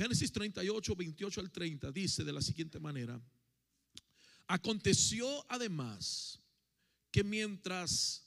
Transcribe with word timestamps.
Génesis 0.00 0.32
38, 0.32 0.96
28 0.96 1.40
al 1.42 1.50
30 1.50 1.92
dice 1.92 2.24
de 2.24 2.32
la 2.32 2.40
siguiente 2.40 2.80
manera, 2.80 3.20
aconteció 4.46 5.44
además 5.46 6.40
que 7.10 7.22
mientras 7.22 8.24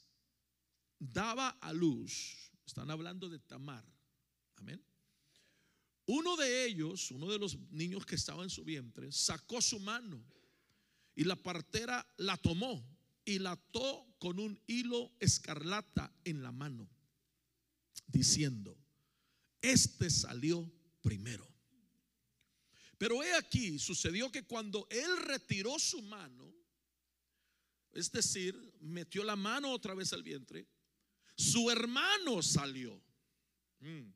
daba 1.00 1.50
a 1.50 1.74
luz, 1.74 2.52
están 2.64 2.92
hablando 2.92 3.28
de 3.28 3.40
Tamar, 3.40 3.84
amén. 4.58 4.86
Uno 6.06 6.38
de 6.38 6.64
ellos, 6.64 7.10
uno 7.10 7.28
de 7.32 7.40
los 7.40 7.58
niños 7.72 8.06
que 8.06 8.18
estaba 8.18 8.44
en 8.44 8.52
su 8.52 8.64
vientre, 8.64 9.12
sacó 9.12 9.60
su 9.60 9.80
mano 9.80 10.24
y 11.16 11.24
la 11.24 11.36
partera 11.36 12.06
la 12.18 12.38
tomó 12.38 12.88
y 13.26 13.40
la 13.40 13.54
ató 13.54 14.16
con 14.20 14.38
un 14.38 14.62
hilo 14.68 15.12
escarlata 15.20 16.14
en 16.24 16.44
la 16.44 16.52
mano, 16.52 16.88
diciendo, 18.06 18.78
este 19.60 20.12
salió 20.12 20.72
primero. 21.02 21.53
Pero 23.04 23.22
he 23.22 23.34
aquí, 23.34 23.78
sucedió 23.80 24.32
que 24.32 24.46
cuando 24.46 24.88
él 24.90 25.18
retiró 25.18 25.78
su 25.78 26.02
mano, 26.04 26.56
es 27.92 28.10
decir, 28.10 28.56
metió 28.80 29.26
la 29.26 29.36
mano 29.36 29.74
otra 29.74 29.94
vez 29.94 30.14
al 30.14 30.24
vientre, 30.24 30.66
su 31.36 31.70
hermano 31.70 32.42
salió. 32.42 33.04
Mm. 33.82 34.10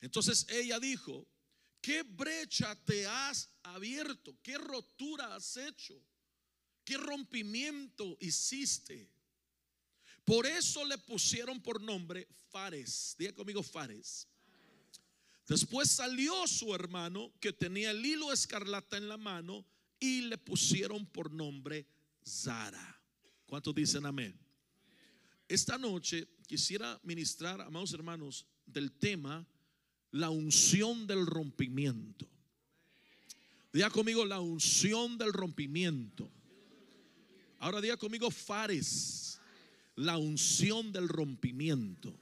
Entonces 0.00 0.46
ella 0.48 0.80
dijo, 0.80 1.28
¿qué 1.82 2.02
brecha 2.02 2.74
te 2.82 3.06
has 3.06 3.50
abierto? 3.62 4.38
¿Qué 4.42 4.56
rotura 4.56 5.34
has 5.34 5.58
hecho? 5.58 6.02
¿Qué 6.84 6.96
rompimiento 6.96 8.16
hiciste? 8.20 9.12
Por 10.24 10.46
eso 10.46 10.82
le 10.86 10.96
pusieron 10.96 11.60
por 11.60 11.78
nombre 11.78 12.26
Fares. 12.48 13.14
Diga 13.18 13.34
conmigo 13.34 13.62
Fares. 13.62 14.31
Después 15.48 15.90
salió 15.90 16.46
su 16.46 16.74
hermano 16.74 17.32
que 17.40 17.52
tenía 17.52 17.90
el 17.90 18.04
hilo 18.04 18.32
escarlata 18.32 18.96
en 18.96 19.08
la 19.08 19.16
mano 19.16 19.64
y 19.98 20.22
le 20.22 20.38
pusieron 20.38 21.06
por 21.06 21.32
nombre 21.32 21.86
Zara. 22.24 23.00
¿Cuántos 23.46 23.74
dicen 23.74 24.06
amén? 24.06 24.38
Esta 25.48 25.76
noche 25.76 26.28
quisiera 26.46 26.98
ministrar, 27.02 27.60
amados 27.60 27.92
hermanos, 27.92 28.46
del 28.66 28.92
tema 28.92 29.46
la 30.12 30.30
unción 30.30 31.06
del 31.06 31.26
rompimiento. 31.26 32.28
Diga 33.72 33.90
conmigo 33.90 34.24
la 34.24 34.40
unción 34.40 35.16
del 35.18 35.32
rompimiento. 35.32 36.30
Ahora 37.58 37.80
diga 37.80 37.96
conmigo 37.96 38.30
Fares, 38.30 39.40
la 39.96 40.18
unción 40.18 40.92
del 40.92 41.08
rompimiento. 41.08 42.14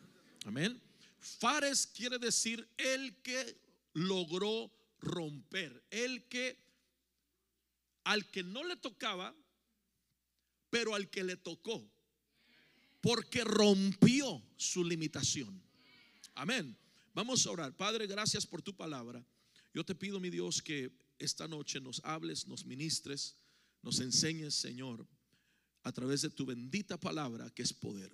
Amén. 0.44 0.80
Fares 1.20 1.86
quiere 1.86 2.18
decir 2.18 2.66
el 2.76 3.20
que 3.22 3.58
logró 3.94 4.72
romper, 5.00 5.84
el 5.90 6.26
que 6.28 6.58
al 8.04 8.28
que 8.30 8.42
no 8.42 8.64
le 8.64 8.76
tocaba, 8.76 9.34
pero 10.70 10.94
al 10.94 11.10
que 11.10 11.22
le 11.22 11.36
tocó, 11.36 11.86
porque 13.00 13.44
rompió 13.44 14.42
su 14.56 14.84
limitación. 14.84 15.62
Amén. 16.34 16.76
Vamos 17.12 17.46
a 17.46 17.50
orar. 17.50 17.76
Padre, 17.76 18.06
gracias 18.06 18.46
por 18.46 18.62
tu 18.62 18.74
palabra. 18.74 19.24
Yo 19.74 19.84
te 19.84 19.94
pido, 19.94 20.18
mi 20.18 20.30
Dios, 20.30 20.62
que 20.62 20.90
esta 21.18 21.46
noche 21.46 21.80
nos 21.80 22.00
hables, 22.04 22.46
nos 22.46 22.64
ministres, 22.64 23.36
nos 23.82 24.00
enseñes, 24.00 24.54
Señor, 24.54 25.06
a 25.82 25.92
través 25.92 26.22
de 26.22 26.30
tu 26.30 26.46
bendita 26.46 26.98
palabra 26.98 27.50
que 27.50 27.62
es 27.62 27.72
poder. 27.72 28.10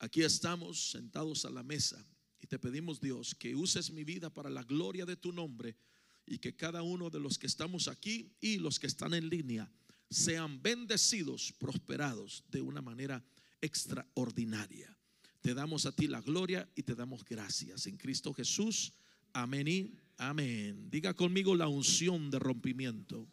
Aquí 0.00 0.22
estamos 0.22 0.90
sentados 0.90 1.44
a 1.44 1.50
la 1.50 1.62
mesa 1.62 2.04
y 2.40 2.46
te 2.46 2.58
pedimos 2.58 3.00
Dios 3.00 3.34
que 3.34 3.54
uses 3.54 3.90
mi 3.90 4.04
vida 4.04 4.32
para 4.32 4.48
la 4.48 4.62
gloria 4.62 5.04
de 5.04 5.16
tu 5.16 5.32
nombre 5.32 5.76
y 6.24 6.38
que 6.38 6.54
cada 6.54 6.82
uno 6.82 7.10
de 7.10 7.18
los 7.18 7.38
que 7.38 7.46
estamos 7.46 7.88
aquí 7.88 8.32
y 8.40 8.58
los 8.58 8.78
que 8.78 8.86
están 8.86 9.14
en 9.14 9.28
línea 9.28 9.70
sean 10.10 10.62
bendecidos, 10.62 11.52
prosperados 11.58 12.44
de 12.48 12.60
una 12.60 12.80
manera 12.80 13.24
extraordinaria. 13.60 14.96
Te 15.40 15.54
damos 15.54 15.86
a 15.86 15.92
ti 15.92 16.06
la 16.06 16.20
gloria 16.20 16.68
y 16.74 16.82
te 16.82 16.94
damos 16.94 17.24
gracias 17.24 17.86
en 17.86 17.96
Cristo 17.96 18.32
Jesús. 18.32 18.92
Amén 19.32 19.68
y 19.68 19.94
amén. 20.16 20.90
Diga 20.90 21.14
conmigo 21.14 21.54
la 21.54 21.68
unción 21.68 22.30
de 22.30 22.38
rompimiento. 22.38 23.26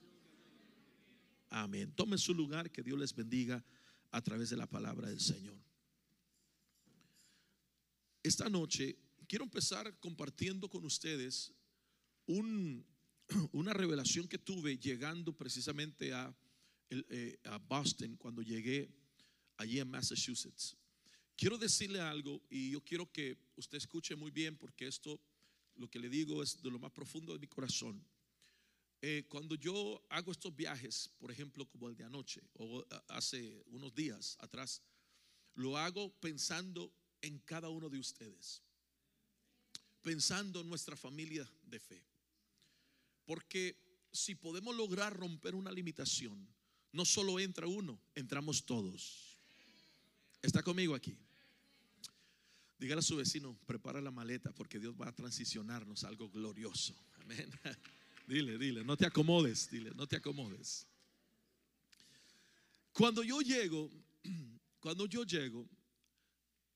Amén. 1.49 1.93
Tome 1.95 2.17
su 2.17 2.33
lugar, 2.33 2.71
que 2.71 2.83
Dios 2.83 2.99
les 2.99 3.15
bendiga 3.15 3.63
a 4.11 4.21
través 4.21 4.49
de 4.49 4.57
la 4.57 4.67
palabra 4.67 5.09
del 5.09 5.19
Señor. 5.19 5.64
Esta 8.25 8.49
noche 8.49 8.97
quiero 9.27 9.45
empezar 9.45 9.99
compartiendo 9.99 10.67
con 10.67 10.83
ustedes 10.83 11.53
una 12.25 13.71
revelación 13.71 14.27
que 14.27 14.39
tuve 14.39 14.79
llegando 14.79 15.31
precisamente 15.31 16.11
a, 16.11 16.35
eh, 16.89 17.39
a 17.43 17.59
Boston 17.59 18.15
cuando 18.15 18.41
llegué 18.41 18.89
allí 19.57 19.79
en 19.79 19.91
Massachusetts. 19.91 20.75
Quiero 21.35 21.59
decirle 21.59 22.01
algo 22.01 22.41
y 22.49 22.71
yo 22.71 22.83
quiero 22.83 23.11
que 23.11 23.37
usted 23.57 23.77
escuche 23.77 24.15
muy 24.15 24.31
bien 24.31 24.57
porque 24.57 24.87
esto, 24.87 25.21
lo 25.75 25.87
que 25.87 25.99
le 25.99 26.09
digo 26.09 26.41
es 26.41 26.59
de 26.63 26.71
lo 26.71 26.79
más 26.79 26.93
profundo 26.93 27.31
de 27.31 27.37
mi 27.37 27.47
corazón. 27.47 28.03
Eh, 29.03 29.27
cuando 29.29 29.53
yo 29.53 30.03
hago 30.09 30.31
estos 30.31 30.55
viajes, 30.55 31.11
por 31.19 31.29
ejemplo, 31.29 31.69
como 31.69 31.89
el 31.89 31.95
de 31.95 32.05
anoche 32.05 32.41
o 32.53 32.83
hace 33.07 33.61
unos 33.67 33.93
días 33.93 34.35
atrás, 34.39 34.81
lo 35.53 35.77
hago 35.77 36.11
pensando 36.19 36.91
en 37.25 37.39
cada 37.39 37.69
uno 37.69 37.89
de 37.89 37.97
ustedes, 37.97 38.61
pensando 40.01 40.61
en 40.61 40.69
nuestra 40.69 40.95
familia 40.95 41.49
de 41.63 41.79
fe. 41.79 42.03
Porque 43.25 43.75
si 44.11 44.35
podemos 44.35 44.75
lograr 44.75 45.15
romper 45.17 45.55
una 45.55 45.71
limitación, 45.71 46.47
no 46.91 47.03
solo 47.03 47.39
entra 47.39 47.65
uno, 47.65 47.99
entramos 48.13 48.63
todos. 48.65 49.39
¿Está 50.41 50.61
conmigo 50.61 50.93
aquí? 50.93 51.17
Dígale 52.77 52.99
a 52.99 53.01
su 53.01 53.15
vecino, 53.15 53.57
prepara 53.65 54.01
la 54.01 54.11
maleta 54.11 54.51
porque 54.51 54.79
Dios 54.79 54.95
va 54.99 55.09
a 55.09 55.15
transicionarnos 55.15 56.03
a 56.03 56.09
algo 56.09 56.29
glorioso. 56.29 56.95
Amén. 57.21 57.49
Dile, 58.27 58.57
dile, 58.57 58.83
no 58.83 58.97
te 58.97 59.05
acomodes, 59.05 59.69
dile, 59.69 59.91
no 59.91 60.07
te 60.07 60.15
acomodes. 60.15 60.87
Cuando 62.91 63.21
yo 63.23 63.39
llego, 63.41 63.91
cuando 64.79 65.05
yo 65.05 65.23
llego, 65.23 65.69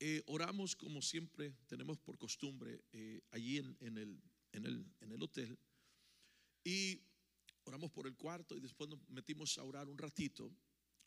eh, 0.02 0.24
oramos 0.28 0.78
como 0.78 1.02
siempre 1.02 1.54
tenemos 1.68 1.98
por 1.98 2.18
costumbre 2.18 2.86
eh, 2.94 3.22
allí 3.32 3.58
en, 3.58 3.76
el, 3.82 4.22
en, 4.54 4.66
el, 4.66 4.86
en, 5.02 5.12
el, 5.12 5.22
hotel 5.22 5.60
y 6.64 7.02
oramos 7.66 7.92
por 7.92 8.08
el 8.08 8.16
cuarto 8.16 8.56
y 8.56 8.62
después 8.62 8.90
nos 8.90 9.00
metimos 9.10 9.58
a 9.58 9.64
orar 9.64 9.90
un 9.90 9.98
ratito. 9.98 10.56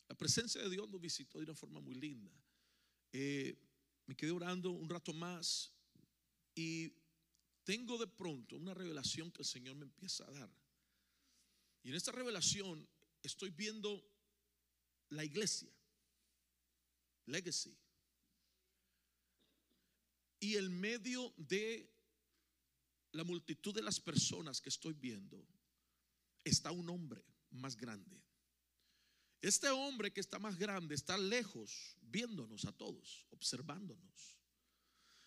La 0.08 0.14
presencia 0.14 0.60
de 0.60 0.68
Dios 0.68 0.90
nos 0.90 1.00
visitó 1.00 1.38
de 1.38 1.44
una 1.44 1.54
forma 1.54 1.80
muy 1.80 1.94
linda. 1.94 2.30
Eh, 3.12 3.56
me 4.04 4.14
quedé 4.14 4.30
orando 4.30 4.70
un 4.70 4.90
rato 4.90 5.14
más 5.14 5.72
y 6.54 6.92
tengo 7.64 7.96
de 7.96 8.08
pronto 8.08 8.56
una 8.56 8.74
revelación 8.74 9.30
que 9.32 9.40
el 9.40 9.48
Señor 9.48 9.74
me 9.76 9.84
empieza 9.84 10.26
a 10.26 10.30
dar. 10.32 10.50
Y 11.82 11.88
en 11.88 11.94
esta 11.94 12.12
revelación 12.12 12.86
estoy 13.22 13.48
viendo 13.48 14.06
la 15.08 15.24
iglesia, 15.24 15.72
legacy, 17.24 17.74
y 20.42 20.56
en 20.56 20.72
medio 20.80 21.32
de 21.36 21.88
la 23.12 23.22
multitud 23.22 23.72
de 23.72 23.80
las 23.80 24.00
personas 24.00 24.60
que 24.60 24.70
estoy 24.70 24.92
viendo, 24.92 25.46
está 26.42 26.72
un 26.72 26.90
hombre 26.90 27.24
más 27.52 27.76
grande. 27.76 28.20
Este 29.40 29.70
hombre 29.70 30.12
que 30.12 30.20
está 30.20 30.40
más 30.40 30.58
grande 30.58 30.96
está 30.96 31.16
lejos, 31.16 31.96
viéndonos 32.00 32.64
a 32.64 32.72
todos, 32.72 33.24
observándonos. 33.30 34.36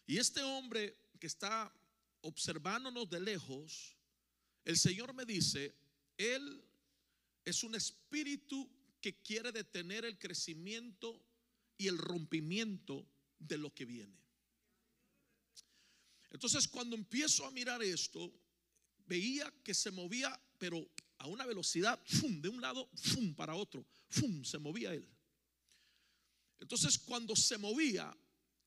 Y 0.06 0.18
este 0.18 0.44
hombre 0.44 0.94
que 1.18 1.28
está 1.28 1.74
observándonos 2.20 3.10
de 3.10 3.22
lejos, 3.22 3.96
el 4.66 4.78
Señor 4.78 5.14
me 5.14 5.24
dice, 5.24 5.74
Él 6.18 6.62
es 7.46 7.64
un 7.64 7.74
espíritu 7.74 8.70
que 9.00 9.22
quiere 9.22 9.54
detener 9.54 10.04
el 10.04 10.20
crecimiento 10.20 11.26
y 11.78 11.88
el 11.88 11.98
rompimiento 11.98 13.08
de 13.40 13.58
lo 13.58 13.74
que 13.74 13.86
viene. 13.86 14.25
Entonces 16.36 16.68
cuando 16.68 16.98
empiezo 16.98 17.46
a 17.46 17.52
mirar 17.52 17.82
esto, 17.82 18.30
veía 19.08 19.50
que 19.64 19.74
se 19.74 19.90
movía, 19.90 20.38
pero 20.58 20.86
a 21.20 21.28
una 21.28 21.46
velocidad, 21.46 21.98
de 22.24 22.50
un 22.50 22.60
lado, 22.60 22.90
para 23.38 23.56
otro, 23.56 23.86
se 24.44 24.60
movía 24.60 24.94
él. 24.94 25.10
Entonces 26.60 27.00
cuando 27.00 27.38
se 27.38 27.58
movía, 27.58 28.14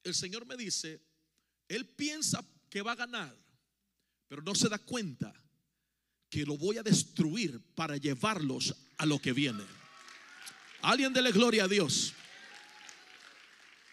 el 0.02 0.14
Señor 0.14 0.46
me 0.46 0.56
dice, 0.56 0.98
él 1.68 1.86
piensa 1.86 2.42
que 2.70 2.80
va 2.80 2.92
a 2.92 2.96
ganar, 2.96 3.36
pero 4.28 4.40
no 4.40 4.54
se 4.54 4.70
da 4.70 4.78
cuenta 4.78 5.30
que 6.30 6.46
lo 6.46 6.56
voy 6.56 6.78
a 6.78 6.82
destruir 6.82 7.60
para 7.74 7.98
llevarlos 7.98 8.74
a 8.96 9.04
lo 9.04 9.18
que 9.18 9.34
viene. 9.34 9.64
Alguien 10.80 11.12
dele 11.12 11.32
gloria 11.32 11.64
a 11.64 11.68
Dios. 11.68 12.14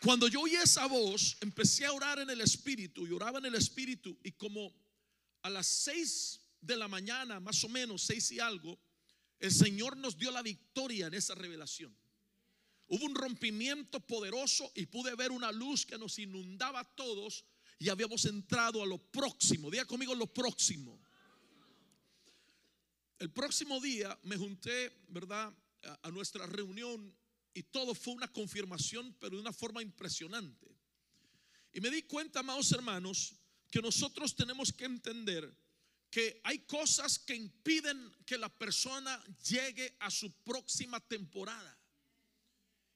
Cuando 0.06 0.28
yo 0.28 0.42
oí 0.42 0.56
esa 0.56 0.86
voz, 0.86 1.36
empecé 1.42 1.84
a 1.84 1.92
orar 1.92 2.20
en 2.20 2.30
el 2.30 2.40
Espíritu 2.40 3.08
y 3.08 3.12
oraba 3.12 3.40
en 3.40 3.46
el 3.46 3.56
Espíritu 3.56 4.16
y 4.22 4.34
como 4.34 4.72
a 5.42 5.50
las 5.50 5.66
seis 5.66 6.42
de 6.62 6.78
la 6.78 6.88
mañana, 6.88 7.40
más 7.40 7.64
o 7.64 7.70
menos, 7.70 8.04
seis 8.04 8.32
y 8.32 8.40
algo, 8.40 8.78
el 9.40 9.52
Señor 9.52 9.98
nos 9.98 10.16
dio 10.16 10.30
la 10.30 10.44
victoria 10.44 11.08
en 11.08 11.16
esa 11.16 11.34
revelación. 11.34 11.98
Hubo 12.86 13.04
un 13.04 13.16
rompimiento 13.16 14.00
poderoso 14.00 14.72
y 14.76 14.86
pude 14.86 15.16
ver 15.16 15.32
una 15.32 15.52
luz 15.52 15.88
que 15.88 15.98
nos 15.98 16.20
inundaba 16.20 16.82
a 16.82 16.96
todos 16.96 17.44
y 17.80 17.90
habíamos 17.90 18.26
entrado 18.26 18.84
a 18.84 18.86
lo 18.86 19.00
próximo. 19.00 19.72
Diga 19.72 19.86
conmigo 19.86 20.14
lo 20.14 20.32
próximo. 20.32 21.00
El 23.18 23.32
próximo 23.32 23.82
día 23.82 24.16
me 24.22 24.38
junté, 24.38 24.96
¿verdad?, 25.08 25.52
a, 25.82 26.08
a 26.08 26.12
nuestra 26.12 26.46
reunión 26.46 27.12
y 27.56 27.64
todo 27.64 27.96
fue 27.96 28.14
una 28.14 28.32
confirmación, 28.32 29.16
pero 29.18 29.38
de 29.38 29.42
una 29.42 29.54
forma 29.54 29.82
impresionante. 29.82 30.68
Y 31.72 31.80
me 31.80 31.90
di 31.90 32.04
cuenta, 32.04 32.42
amados 32.42 32.70
hermanos, 32.74 33.34
que 33.72 33.82
nosotros 33.82 34.36
tenemos 34.36 34.74
que 34.74 34.84
entender 34.84 35.52
que 36.12 36.40
hay 36.44 36.60
cosas 36.60 37.18
que 37.18 37.34
impiden 37.34 38.14
que 38.26 38.38
la 38.38 38.50
persona 38.50 39.24
llegue 39.50 39.96
a 40.00 40.12
su 40.12 40.32
próxima 40.44 41.00
temporada. 41.00 41.78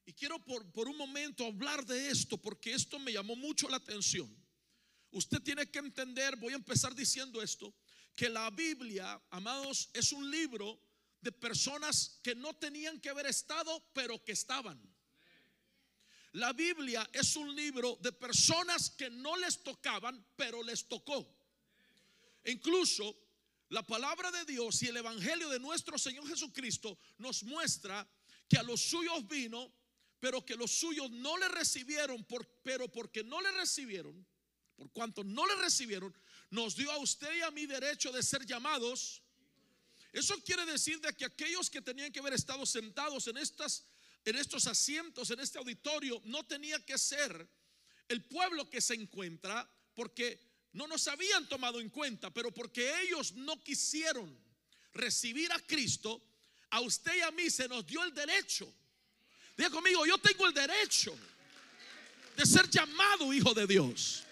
Y 0.06 0.11
quiero 0.11 0.44
por, 0.44 0.69
por, 0.73 0.89
un 0.89 0.97
momento 0.97 1.45
hablar 1.45 1.85
de 1.85 2.09
esto 2.09 2.38
porque 2.38 2.73
esto 2.73 3.00
me 3.00 3.13
llamó 3.13 3.38
mucho 3.38 3.69
la 3.69 3.77
atención. 3.77 4.29
Usted 5.11 5.41
tiene 5.41 5.71
que 5.71 5.79
entender, 5.79 6.35
voy 6.35 6.51
a 6.51 6.57
empezar 6.57 6.94
diciendo 6.94 7.41
esto, 7.41 7.73
que 8.13 8.27
la 8.27 8.50
Biblia, 8.50 9.21
amados, 9.29 9.89
es 9.94 10.11
un 10.11 10.29
libro 10.29 10.77
de 11.21 11.31
personas 11.31 12.19
que 12.24 12.36
no 12.36 12.54
tenían 12.56 13.00
que 13.00 13.10
haber 13.10 13.25
estado, 13.25 13.83
pero 13.94 14.24
que 14.24 14.31
estaban. 14.31 14.80
La 16.33 16.54
Biblia 16.54 17.10
es 17.12 17.36
un 17.36 17.56
libro 17.56 17.98
de 18.01 18.12
personas 18.12 18.89
que 18.92 19.10
no 19.10 19.36
les 19.38 19.63
tocaban, 19.63 20.24
pero 20.36 20.62
les 20.63 20.88
tocó. 20.88 21.27
Incluso 22.45 23.16
la 23.69 23.83
palabra 23.83 24.31
de 24.31 24.45
Dios 24.45 24.81
y 24.83 24.88
el 24.88 24.98
Evangelio 24.98 25.50
de 25.50 25.60
nuestro 25.60 25.98
Señor 25.98 26.27
Jesucristo 26.27 26.98
nos 27.18 27.44
muestra 27.44 28.07
que 28.48 28.57
a 28.57 28.63
los 28.63 28.81
suyos 28.81 29.27
vino 29.27 29.74
pero 30.19 30.45
que 30.45 30.56
los 30.56 30.71
suyos 30.71 31.10
no 31.12 31.38
le 31.38 31.48
recibieron, 31.48 32.24
por, 32.25 32.45
pero 32.63 32.88
porque 32.92 33.24
no 33.24 33.42
le 33.42 33.51
recibieron, 33.54 34.25
por 34.75 34.92
cuanto 34.92 35.24
no 35.24 35.48
le 35.48 35.56
recibieron, 35.56 36.13
nos 36.50 36.75
dio 36.75 36.92
a 36.92 36.98
usted 36.98 37.33
y 37.38 37.42
a 37.42 37.51
mí 37.51 37.66
derecho 37.66 38.12
de 38.12 38.21
ser 38.21 38.45
llamados. 38.45 39.21
Eso 40.11 40.41
quiere 40.44 40.65
decir 40.65 41.00
de 41.00 41.13
que 41.13 41.25
aquellos 41.25 41.69
que 41.69 41.81
tenían 41.81 42.11
que 42.11 42.19
haber 42.19 42.33
estado 42.33 42.65
sentados 42.65 43.27
en 43.27 43.38
estas 43.38 43.85
en 44.25 44.35
estos 44.35 44.67
asientos, 44.67 45.31
en 45.31 45.39
este 45.39 45.59
auditorio, 45.59 46.21
no 46.25 46.45
tenía 46.45 46.77
que 46.85 46.97
ser 46.97 47.47
el 48.09 48.25
pueblo 48.25 48.69
que 48.69 48.81
se 48.81 48.94
encuentra, 48.94 49.67
porque 49.95 50.41
no 50.73 50.88
nos 50.88 51.07
habían 51.07 51.47
tomado 51.47 51.79
en 51.79 51.89
cuenta, 51.89 52.29
pero 52.29 52.53
porque 52.53 53.01
ellos 53.01 53.31
no 53.33 53.63
quisieron 53.63 54.38
recibir 54.94 55.51
a 55.53 55.59
Cristo, 55.59 56.21
a 56.69 56.81
usted 56.81 57.15
y 57.15 57.21
a 57.21 57.31
mí 57.31 57.50
se 57.50 57.69
nos 57.69 57.88
dio 57.88 58.03
el 58.03 58.13
derecho 58.13 58.71
Diga 59.59 59.71
conmigo, 59.71 60.06
yo 60.06 60.17
tengo 60.19 60.47
el 60.47 60.53
derecho 60.53 61.13
de 62.38 62.45
ser 62.45 62.69
llamado 62.69 63.33
hijo 63.33 63.53
de 63.53 63.67
Dios. 63.67 64.23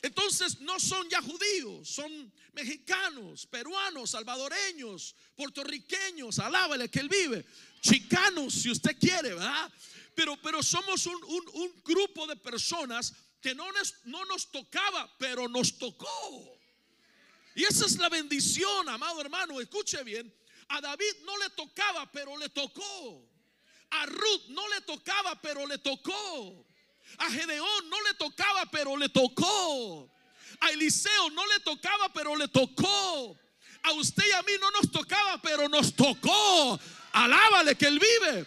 Entonces 0.00 0.60
no 0.60 0.78
son 0.78 1.08
ya 1.08 1.20
judíos, 1.20 1.88
son 1.88 2.32
mexicanos, 2.52 3.46
peruanos, 3.46 4.10
salvadoreños, 4.10 5.14
puertorriqueños, 5.34 6.38
alábale 6.38 6.88
que 6.88 7.00
él 7.00 7.08
vive, 7.08 7.44
chicanos 7.80 8.54
si 8.54 8.70
usted 8.70 8.96
quiere, 8.98 9.34
¿verdad? 9.34 9.72
Pero, 10.14 10.36
pero 10.40 10.62
somos 10.62 11.06
un, 11.06 11.16
un, 11.24 11.82
grupo 11.84 12.26
de 12.26 12.36
personas 12.36 13.12
que 13.40 13.54
no 13.54 13.70
nos, 13.72 13.94
no 14.04 14.24
nos 14.26 14.50
tocaba, 14.50 15.12
pero 15.18 15.48
nos 15.48 15.78
tocó. 15.78 16.58
Y 17.54 17.64
esa 17.64 17.86
es 17.86 17.98
la 17.98 18.08
bendición, 18.08 18.88
amado 18.88 19.20
hermano, 19.20 19.60
escuche 19.60 20.02
bien. 20.04 20.32
A 20.68 20.80
David 20.80 21.22
no 21.24 21.36
le 21.38 21.50
tocaba, 21.50 22.10
pero 22.12 22.36
le 22.36 22.48
tocó. 22.50 23.28
A 23.90 24.06
Ruth 24.06 24.48
no 24.48 24.68
le 24.68 24.80
tocaba, 24.82 25.40
pero 25.40 25.66
le 25.66 25.78
tocó. 25.78 26.67
A 27.18 27.30
Gedeón 27.30 27.90
no 27.90 28.00
le 28.02 28.14
tocaba, 28.14 28.66
pero 28.70 28.96
le 28.96 29.08
tocó. 29.08 30.10
A 30.60 30.70
Eliseo 30.70 31.30
no 31.30 31.46
le 31.46 31.60
tocaba, 31.60 32.12
pero 32.12 32.36
le 32.36 32.48
tocó. 32.48 33.38
A 33.82 33.92
usted 33.92 34.24
y 34.28 34.32
a 34.32 34.42
mí 34.42 34.52
no 34.60 34.70
nos 34.72 34.90
tocaba, 34.90 35.40
pero 35.40 35.68
nos 35.68 35.94
tocó. 35.94 36.78
Alábale 37.12 37.76
que 37.76 37.86
Él 37.86 37.98
vive. 37.98 38.46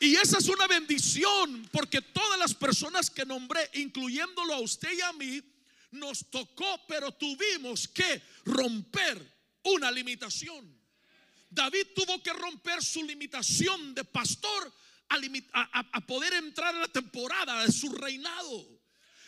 Y 0.00 0.14
esa 0.16 0.38
es 0.38 0.48
una 0.48 0.66
bendición, 0.66 1.68
porque 1.72 2.00
todas 2.00 2.38
las 2.38 2.54
personas 2.54 3.10
que 3.10 3.26
nombré, 3.26 3.68
incluyéndolo 3.74 4.54
a 4.54 4.60
usted 4.60 4.92
y 4.96 5.00
a 5.00 5.12
mí, 5.12 5.42
nos 5.90 6.30
tocó, 6.30 6.80
pero 6.86 7.12
tuvimos 7.12 7.88
que 7.88 8.22
romper 8.44 9.20
una 9.64 9.90
limitación. 9.90 10.78
David 11.50 11.88
tuvo 11.94 12.22
que 12.22 12.32
romper 12.32 12.82
su 12.82 13.02
limitación 13.02 13.94
de 13.94 14.04
pastor 14.04 14.72
a, 15.08 16.00
poder 16.06 16.34
entrar 16.34 16.74
a 16.74 16.80
la 16.80 16.88
temporada 16.88 17.64
de 17.64 17.72
su 17.72 17.90
reinado. 17.92 18.78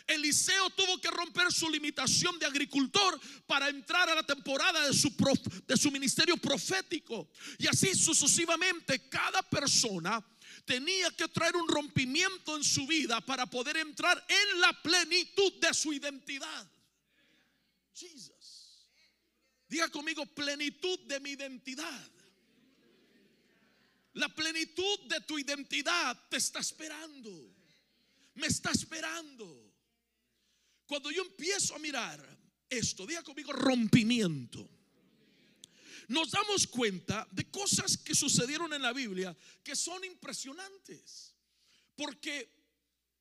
Eliseo 0.07 0.71
tuvo 0.71 1.01
que 1.01 1.11
romper 1.11 1.53
su 1.53 1.71
limitación 1.71 2.39
de 2.39 2.47
agricultor 2.47 3.21
para 3.47 3.69
entrar 3.69 4.09
a 4.11 4.15
la 4.15 4.23
temporada 4.25 4.87
de 4.87 4.93
su, 4.93 5.15
de 5.67 5.77
su 5.77 5.91
ministerio 5.91 6.37
profético. 6.37 7.31
Y 7.59 7.69
así 7.69 7.95
sucesivamente, 7.95 9.09
cada 9.09 9.43
persona 9.43 10.25
tenía 10.65 11.11
que 11.13 11.29
traer 11.29 11.57
un 11.57 11.69
rompimiento 11.69 12.57
en 12.57 12.65
su 12.65 12.87
vida 12.87 13.21
para 13.21 13.47
poder 13.47 13.77
entrar 13.77 14.25
en 14.29 14.61
la 14.61 14.73
plenitud 14.83 15.53
de 15.61 15.73
su 15.73 15.93
identidad. 15.93 16.71
Jesus. 17.95 18.87
Diga 19.69 19.89
conmigo, 19.89 20.27
plenitud 20.27 20.99
de 21.07 21.21
mi 21.21 21.31
identidad. 21.31 22.11
La 24.15 24.29
plenitud 24.29 25.01
de 25.09 25.21
tu 25.21 25.39
identidad 25.39 26.29
te 26.29 26.37
está 26.37 26.59
esperando. 26.59 27.55
Me 28.35 28.47
está 28.47 28.71
esperando. 28.71 29.73
Cuando 30.87 31.11
yo 31.11 31.23
empiezo 31.23 31.77
a 31.77 31.79
mirar 31.79 32.39
esto, 32.69 33.07
diga 33.07 33.23
conmigo 33.23 33.53
rompimiento. 33.53 34.69
Nos 36.09 36.33
damos 36.33 36.67
cuenta 36.67 37.29
de 37.31 37.49
cosas 37.51 37.97
que 37.97 38.17
sucedieron 38.17 38.73
en 38.73 38.83
la 38.83 38.93
Biblia 38.93 39.37
que 39.63 39.77
son 39.77 40.05
impresionantes. 40.05 41.37
Porque 41.95 42.51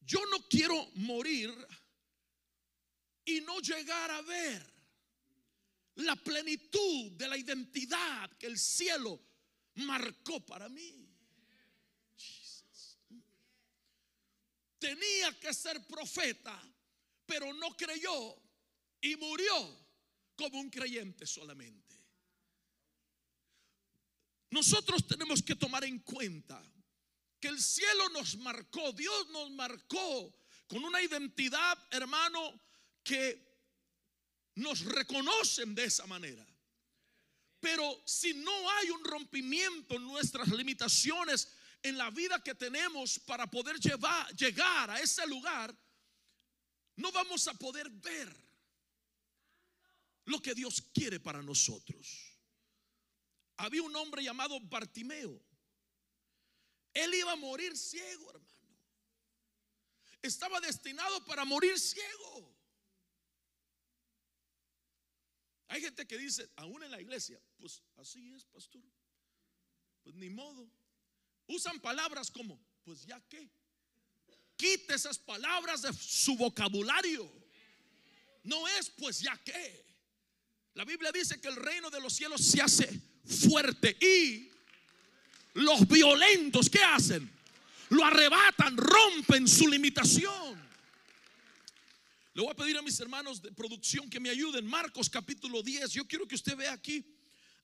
yo 0.02 0.26
no 0.32 0.48
quiero 0.48 0.90
morir 0.96 1.54
y 3.26 3.42
no 3.42 3.60
llegar 3.60 4.10
a 4.10 4.22
ver 4.24 4.74
la 5.96 6.16
plenitud 6.16 7.12
de 7.12 7.28
la 7.28 7.38
identidad 7.38 8.32
que 8.38 8.48
el 8.48 8.58
cielo 8.58 9.22
marcó 9.80 10.46
para 10.46 10.70
mí. 10.70 11.08
Tenía 14.80 15.38
que 15.40 15.54
ser 15.54 15.86
profeta, 15.86 16.58
pero 17.26 17.54
no 17.54 17.76
creyó 17.76 18.36
y 19.02 19.16
murió 19.18 19.78
como 20.36 20.60
un 20.60 20.70
creyente 20.70 21.28
solamente. 21.28 21.98
Nosotros 24.52 25.06
tenemos 25.06 25.44
que 25.44 25.56
tomar 25.56 25.84
en 25.84 26.00
cuenta 26.00 26.64
que 27.40 27.50
el 27.50 27.62
cielo 27.62 28.10
nos 28.10 28.38
marcó, 28.38 28.92
Dios 28.94 29.30
nos 29.30 29.52
marcó 29.52 30.34
con 30.68 30.84
una 30.84 31.02
identidad, 31.02 31.78
hermano, 31.92 32.60
que 33.04 33.50
nos 34.56 34.82
reconocen 34.86 35.76
de 35.76 35.86
esa 35.86 36.06
manera. 36.08 36.46
Pero 37.60 38.02
si 38.06 38.34
no 38.34 38.70
hay 38.72 38.90
un 38.90 39.04
rompimiento 39.04 39.96
en 39.96 40.04
nuestras 40.04 40.48
limitaciones, 40.50 41.50
en 41.82 41.98
la 41.98 42.10
vida 42.10 42.42
que 42.44 42.56
tenemos 42.56 43.20
para 43.20 43.48
poder 43.48 43.80
llevar, 43.80 44.34
llegar 44.36 44.90
a 44.92 45.00
ese 45.00 45.26
lugar, 45.28 45.76
no 46.96 47.12
vamos 47.12 47.48
a 47.48 47.54
poder 47.54 47.90
ver 47.90 48.34
lo 50.26 50.42
que 50.42 50.54
Dios 50.54 50.82
quiere 50.94 51.20
para 51.20 51.42
nosotros. 51.42 52.38
Había 53.58 53.84
un 53.84 53.96
hombre 53.96 54.24
llamado 54.24 54.60
Bartimeo. 54.62 55.42
Él 56.94 57.14
iba 57.14 57.34
a 57.34 57.36
morir 57.36 57.76
ciego, 57.78 58.30
hermano. 58.30 58.50
Estaba 60.22 60.60
destinado 60.60 61.24
para 61.26 61.46
morir 61.46 61.78
ciego. 61.80 62.49
Hay 65.70 65.82
gente 65.82 66.06
que 66.08 66.18
dice, 66.18 66.50
aún 66.56 66.84
en 66.84 66.92
la 66.92 67.00
iglesia, 67.00 67.40
pues 67.58 67.82
así 67.98 68.34
es, 68.34 68.44
pastor. 68.46 68.82
Pues 70.04 70.16
ni 70.16 70.30
modo. 70.30 70.68
Usan 71.46 71.80
palabras 71.80 72.32
como, 72.32 72.60
pues 72.84 73.06
ya 73.06 73.22
que. 73.30 73.50
Quite 74.58 74.96
esas 74.96 75.18
palabras 75.20 75.84
de 75.84 75.94
su 75.94 76.36
vocabulario. 76.36 77.32
No 78.44 78.68
es, 78.68 78.90
pues 78.90 79.20
ya 79.20 79.38
que. 79.38 79.86
La 80.74 80.86
Biblia 80.86 81.12
dice 81.12 81.40
que 81.40 81.48
el 81.48 81.56
reino 81.56 81.90
de 81.92 82.02
los 82.02 82.14
cielos 82.14 82.42
se 82.42 82.62
hace 82.62 82.88
fuerte 83.50 83.96
y 84.02 84.50
los 85.54 85.88
violentos, 85.88 86.70
¿qué 86.70 86.82
hacen? 86.82 87.30
Lo 87.90 88.04
arrebatan, 88.04 88.76
rompen 88.76 89.48
su 89.48 89.68
limitación. 89.68 90.69
Le 92.40 92.46
voy 92.46 92.54
a 92.54 92.56
pedir 92.56 92.78
a 92.78 92.82
mis 92.82 92.98
hermanos 93.02 93.42
de 93.42 93.52
producción 93.52 94.10
que 94.10 94.18
me 94.18 94.30
ayuden. 94.30 94.66
Marcos 94.66 95.10
capítulo 95.10 95.62
10. 95.62 95.92
Yo 95.92 96.08
quiero 96.08 96.26
que 96.26 96.36
usted 96.36 96.56
vea 96.56 96.72
aquí 96.72 97.06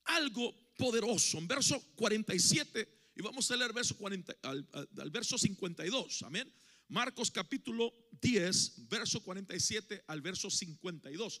algo 0.04 0.54
poderoso. 0.76 1.38
En 1.38 1.48
verso 1.48 1.80
47 1.94 2.86
y 3.16 3.22
vamos 3.22 3.50
a 3.50 3.56
leer 3.56 3.72
verso 3.72 3.96
40, 3.96 4.36
al, 4.42 4.68
al 4.98 5.10
verso 5.10 5.38
52. 5.38 6.24
Amén. 6.24 6.52
Marcos 6.88 7.30
capítulo 7.30 7.90
10, 8.20 8.86
verso 8.90 9.22
47 9.22 10.04
al 10.08 10.20
verso 10.20 10.50
52. 10.50 11.40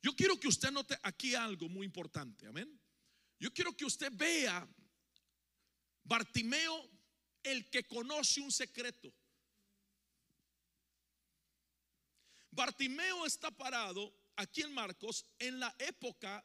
Yo 0.00 0.16
quiero 0.16 0.40
que 0.40 0.48
usted 0.48 0.70
note 0.70 0.96
aquí 1.02 1.34
algo 1.34 1.68
muy 1.68 1.84
importante. 1.84 2.46
Amén. 2.46 2.80
Yo 3.38 3.52
quiero 3.52 3.76
que 3.76 3.84
usted 3.84 4.10
vea 4.14 4.66
Bartimeo, 6.04 6.90
el 7.42 7.68
que 7.68 7.84
conoce 7.84 8.40
un 8.40 8.50
secreto. 8.50 9.12
Bartimeo 12.50 13.26
está 13.26 13.50
parado 13.50 14.12
aquí 14.36 14.62
en 14.62 14.72
Marcos 14.72 15.24
en 15.38 15.60
la 15.60 15.74
época 15.78 16.44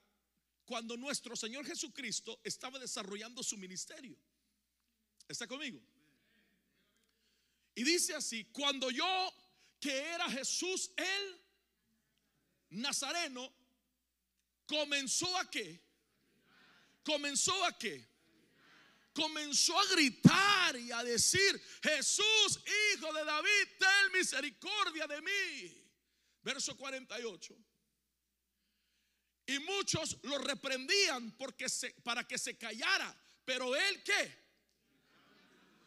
cuando 0.66 0.98
nuestro 0.98 1.36
Señor 1.36 1.66
Jesucristo 1.66 2.40
estaba 2.44 2.80
desarrollando 2.80 3.44
su 3.44 3.58
ministerio. 3.58 4.18
¿Está 5.28 5.48
conmigo? 5.48 5.82
Y 7.76 7.84
dice 7.84 8.16
así, 8.16 8.46
cuando 8.46 8.90
yo 8.90 9.34
que 9.80 9.98
era 9.98 10.30
Jesús 10.30 10.92
el 10.96 11.42
Nazareno, 12.70 13.54
comenzó 14.66 15.38
a 15.38 15.50
qué? 15.50 15.82
Comenzó 17.04 17.64
a 17.66 17.78
qué? 17.78 18.08
Comenzó 19.14 19.80
a 19.80 19.86
gritar 19.88 20.76
y 20.78 20.92
a 20.92 21.04
decir, 21.04 21.62
Jesús, 21.84 22.60
hijo 22.94 23.14
de 23.14 23.24
David, 23.24 23.68
ten 23.80 24.12
misericordia 24.14 25.08
de 25.08 25.22
mí. 25.22 25.85
Verso 26.46 26.78
48. 26.78 27.58
Y 29.48 29.60
muchos 29.60 30.18
lo 30.22 30.38
reprendían 30.38 31.32
porque 31.38 31.68
se, 31.68 31.90
para 32.04 32.28
que 32.28 32.38
se 32.38 32.56
callara. 32.56 33.20
Pero 33.44 33.76
él 33.76 34.04
qué? 34.04 34.46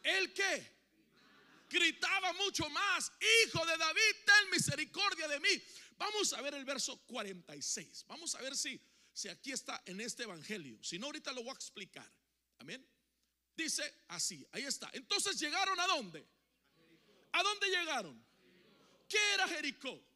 ¿El 0.03 0.33
qué? 0.33 0.79
Gritaba 1.69 2.33
mucho 2.33 2.69
más, 2.69 3.11
hijo 3.45 3.65
de 3.65 3.77
David, 3.77 4.15
ten 4.25 4.49
misericordia 4.51 5.29
de 5.29 5.39
mí. 5.39 5.63
Vamos 5.97 6.33
a 6.33 6.41
ver 6.41 6.53
el 6.55 6.65
verso 6.65 6.97
46. 7.05 8.05
Vamos 8.07 8.35
a 8.35 8.41
ver 8.41 8.57
si, 8.57 8.81
si 9.13 9.29
aquí 9.29 9.53
está 9.53 9.81
en 9.85 10.01
este 10.01 10.23
evangelio. 10.23 10.83
Si 10.83 10.99
no, 10.99 11.05
ahorita 11.05 11.31
lo 11.31 11.43
voy 11.43 11.51
a 11.51 11.53
explicar. 11.53 12.11
Amén. 12.57 12.85
Dice 13.55 14.03
así, 14.09 14.45
ahí 14.51 14.63
está. 14.63 14.89
Entonces 14.91 15.39
llegaron 15.39 15.79
a 15.79 15.87
dónde? 15.87 16.27
¿A 17.31 17.43
dónde 17.43 17.67
llegaron? 17.69 18.25
¿Qué 19.07 19.33
era 19.35 19.47
Jericó? 19.47 20.08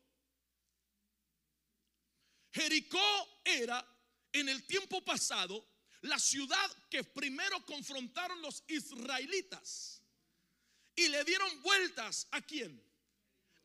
Jericó 2.54 3.42
era 3.44 3.84
en 4.32 4.48
el 4.48 4.64
tiempo 4.66 5.04
pasado 5.04 5.66
la 6.02 6.20
ciudad 6.20 6.72
que 6.90 7.04
primero 7.04 7.66
confrontaron 7.66 8.42
los 8.42 8.64
israelitas 8.68 10.02
y 10.96 11.08
le 11.08 11.24
dieron 11.24 11.62
vueltas 11.64 12.28
a 12.32 12.42
quién? 12.42 12.82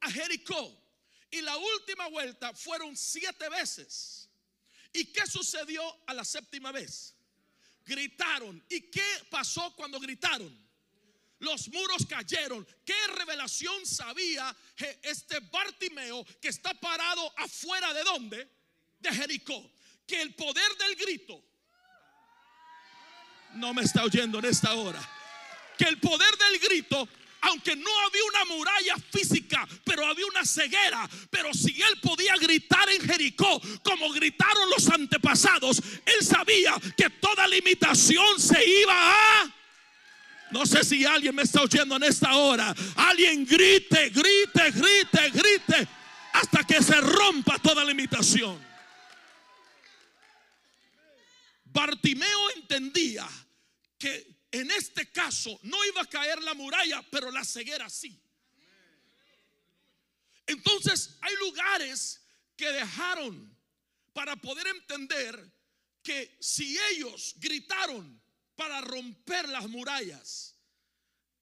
A 0.01 0.11
Jericó. 0.11 0.85
Y 1.31 1.43
la 1.43 1.57
última 1.57 2.09
vuelta 2.09 2.55
fueron 2.55 2.97
siete 2.97 3.49
veces. 3.51 4.31
¿Y 4.93 5.05
qué 5.07 5.27
sucedió 5.27 5.83
a 6.07 6.15
la 6.15 6.25
séptima 6.25 6.73
vez? 6.73 7.15
Gritaron. 7.85 8.65
¿Y 8.71 8.83
qué 8.83 9.27
pasó 9.29 9.75
cuando 9.77 10.01
gritaron? 10.01 10.67
Los 11.41 11.69
muros 11.69 12.07
cayeron. 12.09 12.67
¿Qué 12.85 13.07
revelación 13.17 13.85
sabía 13.85 14.57
este 15.03 15.41
Bartimeo 15.41 16.25
que 16.41 16.49
está 16.49 16.73
parado 16.73 17.33
afuera 17.37 17.93
de 17.93 18.05
dónde? 18.05 18.58
De 19.01 19.13
Jericó. 19.13 19.71
Que 20.07 20.23
el 20.23 20.35
poder 20.35 20.77
del 20.79 20.97
grito 20.97 21.45
no 23.55 23.75
me 23.75 23.83
está 23.83 24.05
oyendo 24.05 24.39
en 24.39 24.47
esta 24.47 24.75
hora. 24.75 25.01
Que 25.77 25.85
el 25.85 25.99
poder 25.99 26.37
del 26.37 26.59
grito 26.61 27.09
aunque 27.41 27.77
no 27.77 27.91
había 28.07 28.25
una 28.25 28.57
muralla 28.57 28.97
física, 29.13 29.67
pero 29.85 30.05
había 30.07 30.27
una 30.27 30.45
ceguera. 30.45 31.09
Pero 31.31 31.53
si 31.55 31.81
él 31.81 32.01
podía 32.03 32.35
gritar 32.37 32.89
en 32.91 33.01
Jericó, 33.01 33.61
como 33.83 34.11
gritaron 34.11 34.69
los 34.71 34.89
antepasados, 34.89 35.81
él 36.05 36.27
sabía 36.27 36.75
que 36.97 37.11
toda 37.11 37.47
limitación 37.47 38.41
se 38.41 38.65
iba 38.69 38.95
a... 38.95 39.55
No 40.51 40.65
sé 40.65 40.83
si 40.83 41.05
alguien 41.05 41.35
me 41.35 41.43
está 41.43 41.63
oyendo 41.63 41.97
en 41.97 42.05
esta 42.05 42.35
hora. 42.35 42.75
Alguien 42.97 43.45
grite, 43.45 44.09
grite, 44.09 44.71
grite, 44.71 45.31
grite, 45.31 45.89
hasta 46.33 46.65
que 46.65 46.83
se 46.83 47.01
rompa 47.01 47.59
toda 47.59 47.85
limitación. 47.85 48.68
Bartimeo 51.73 52.51
entendía 52.57 53.29
que 53.99 54.39
en 54.51 54.71
este 54.71 55.11
caso 55.11 55.59
no 55.63 55.85
iba 55.85 56.03
a 56.03 56.07
caer 56.07 56.43
la 56.43 56.55
muralla, 56.55 57.05
pero 57.11 57.31
la 57.31 57.45
ceguera 57.45 57.89
sí. 57.91 58.19
Entonces 60.47 61.17
hay 61.21 61.35
lugares 61.37 62.23
que 62.57 62.73
dejaron 62.73 63.57
para 64.13 64.35
poder 64.37 64.67
entender 64.69 65.53
que 66.03 66.37
si 66.41 66.79
ellos 66.91 67.35
gritaron 67.39 68.21
para 68.57 68.81
romper 68.81 69.49
las 69.49 69.69
murallas, 69.69 70.57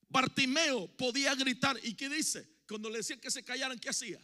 Bartimeo 0.08 0.88
podía 0.96 1.34
gritar. 1.34 1.78
¿Y 1.82 1.94
qué 1.94 2.08
dice? 2.08 2.48
Cuando 2.66 2.90
le 2.90 2.98
decían 2.98 3.20
que 3.20 3.30
se 3.30 3.44
callaran, 3.44 3.78
¿qué 3.78 3.90
hacía? 3.90 4.20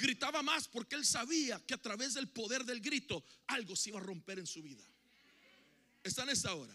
Gritaba 0.00 0.42
más 0.42 0.66
porque 0.66 0.96
él 0.96 1.04
sabía 1.04 1.60
que 1.66 1.74
a 1.74 1.82
través 1.82 2.14
del 2.14 2.30
poder 2.30 2.64
del 2.64 2.80
grito 2.80 3.22
algo 3.48 3.76
se 3.76 3.90
iba 3.90 4.00
a 4.00 4.02
romper 4.02 4.38
en 4.38 4.46
su 4.46 4.62
vida. 4.62 4.82
¿Está 6.02 6.22
en 6.22 6.30
esta 6.30 6.54
hora? 6.54 6.74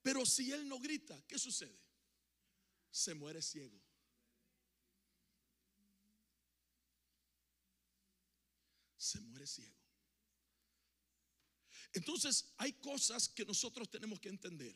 Pero 0.00 0.24
si 0.24 0.50
él 0.50 0.66
no 0.66 0.78
grita, 0.80 1.22
¿qué 1.28 1.38
sucede? 1.38 1.78
Se 2.90 3.12
muere 3.14 3.42
ciego. 3.42 3.78
Se 8.96 9.20
muere 9.20 9.46
ciego. 9.46 9.76
Entonces 11.92 12.54
hay 12.56 12.72
cosas 12.72 13.28
que 13.28 13.44
nosotros 13.44 13.90
tenemos 13.90 14.18
que 14.18 14.30
entender. 14.30 14.74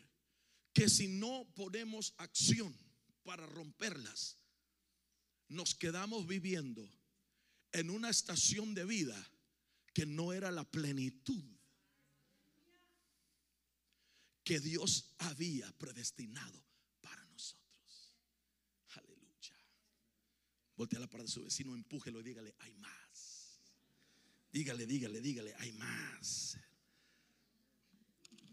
Que 0.75 0.91
si 0.91 1.09
no 1.09 1.51
ponemos 1.55 2.13
acción 2.19 2.77
para 3.23 3.47
romperlas, 3.47 4.37
nos 5.49 5.75
quedamos 5.75 6.27
viviendo 6.27 6.87
en 7.73 7.91
una 7.91 8.11
estación 8.11 8.75
de 8.75 8.85
vida 8.85 9.31
que 9.93 10.07
no 10.07 10.33
era 10.33 10.51
la 10.51 10.65
plenitud 10.65 11.45
que 14.45 14.61
Dios 14.61 15.15
había 15.19 15.71
predestinado 15.73 16.63
para 17.01 17.25
nosotros. 17.25 18.15
Aleluya. 18.91 19.57
Voltea 20.77 21.01
la 21.01 21.09
parte 21.09 21.25
de 21.25 21.33
su 21.33 21.43
vecino, 21.43 21.75
empújelo 21.75 22.21
y 22.21 22.23
dígale, 22.23 22.55
hay 22.61 22.75
más. 22.75 23.61
Dígale, 24.53 24.87
dígale, 24.87 25.21
dígale, 25.21 25.55
hay 25.57 25.73
más. 25.73 26.59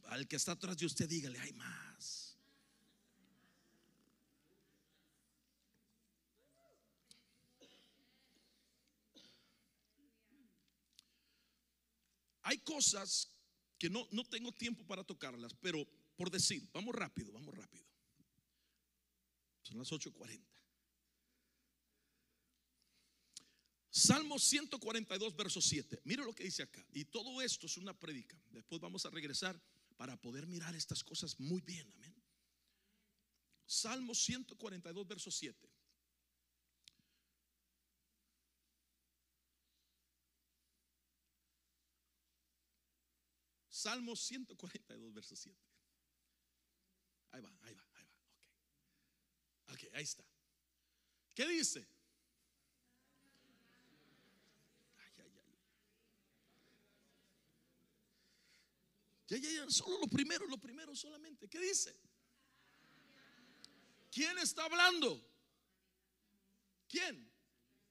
Al 0.06 0.28
que 0.28 0.36
está 0.36 0.54
atrás 0.54 0.78
de 0.78 0.86
usted, 0.86 1.08
dígale, 1.08 1.40
hay 1.40 1.54
más. 1.54 2.23
Hay 12.44 12.60
cosas 12.60 13.30
que 13.78 13.90
no, 13.90 14.08
no 14.12 14.24
tengo 14.26 14.52
tiempo 14.52 14.86
para 14.86 15.04
tocarlas, 15.04 15.54
pero 15.56 15.86
por 16.16 16.30
decir, 16.30 16.70
vamos 16.72 16.96
rápido, 16.96 17.32
vamos 17.32 17.56
rápido. 17.56 17.86
Son 19.62 19.78
las 19.78 19.92
8.40. 19.92 20.42
Salmo 23.90 24.40
142, 24.40 25.36
verso 25.36 25.62
7. 25.62 26.02
Mira 26.04 26.24
lo 26.24 26.34
que 26.34 26.44
dice 26.44 26.64
acá. 26.64 26.86
Y 26.94 27.06
todo 27.06 27.42
esto 27.42 27.68
es 27.68 27.78
una 27.78 27.94
predica. 27.94 28.36
Después 28.50 28.82
vamos 28.82 29.06
a 29.06 29.10
regresar 29.10 29.60
para 29.98 30.20
poder 30.20 30.48
mirar 30.48 30.76
estas 30.76 31.04
cosas 31.04 31.40
muy 31.40 31.62
bien. 31.62 31.90
Amén. 31.92 32.16
Salmo 33.66 34.16
142, 34.16 35.08
verso 35.08 35.32
7. 35.32 35.70
Salmo 43.84 44.16
142, 44.16 45.14
verso 45.14 45.36
7. 45.36 45.60
Ahí 47.32 47.42
va, 47.42 47.50
ahí 47.64 47.74
va, 47.74 47.86
ahí 47.96 48.06
va. 48.06 48.14
Ok. 49.68 49.74
Ok, 49.74 49.94
ahí 49.94 50.04
está. 50.04 50.24
¿Qué 51.36 51.46
dice? 51.46 51.86
Ay, 54.96 55.12
ay, 55.18 55.32
ay. 55.36 55.58
Ya, 59.28 59.38
ya, 59.38 59.50
ya, 59.52 59.70
solo 59.70 60.00
lo 60.00 60.08
primero, 60.08 60.48
lo 60.48 60.58
primero 60.58 60.96
solamente. 60.96 61.50
¿Qué 61.50 61.60
dice? 61.60 61.94
¿Quién 64.10 64.38
está 64.38 64.64
hablando? 64.64 65.30
¿Quién? 66.88 67.30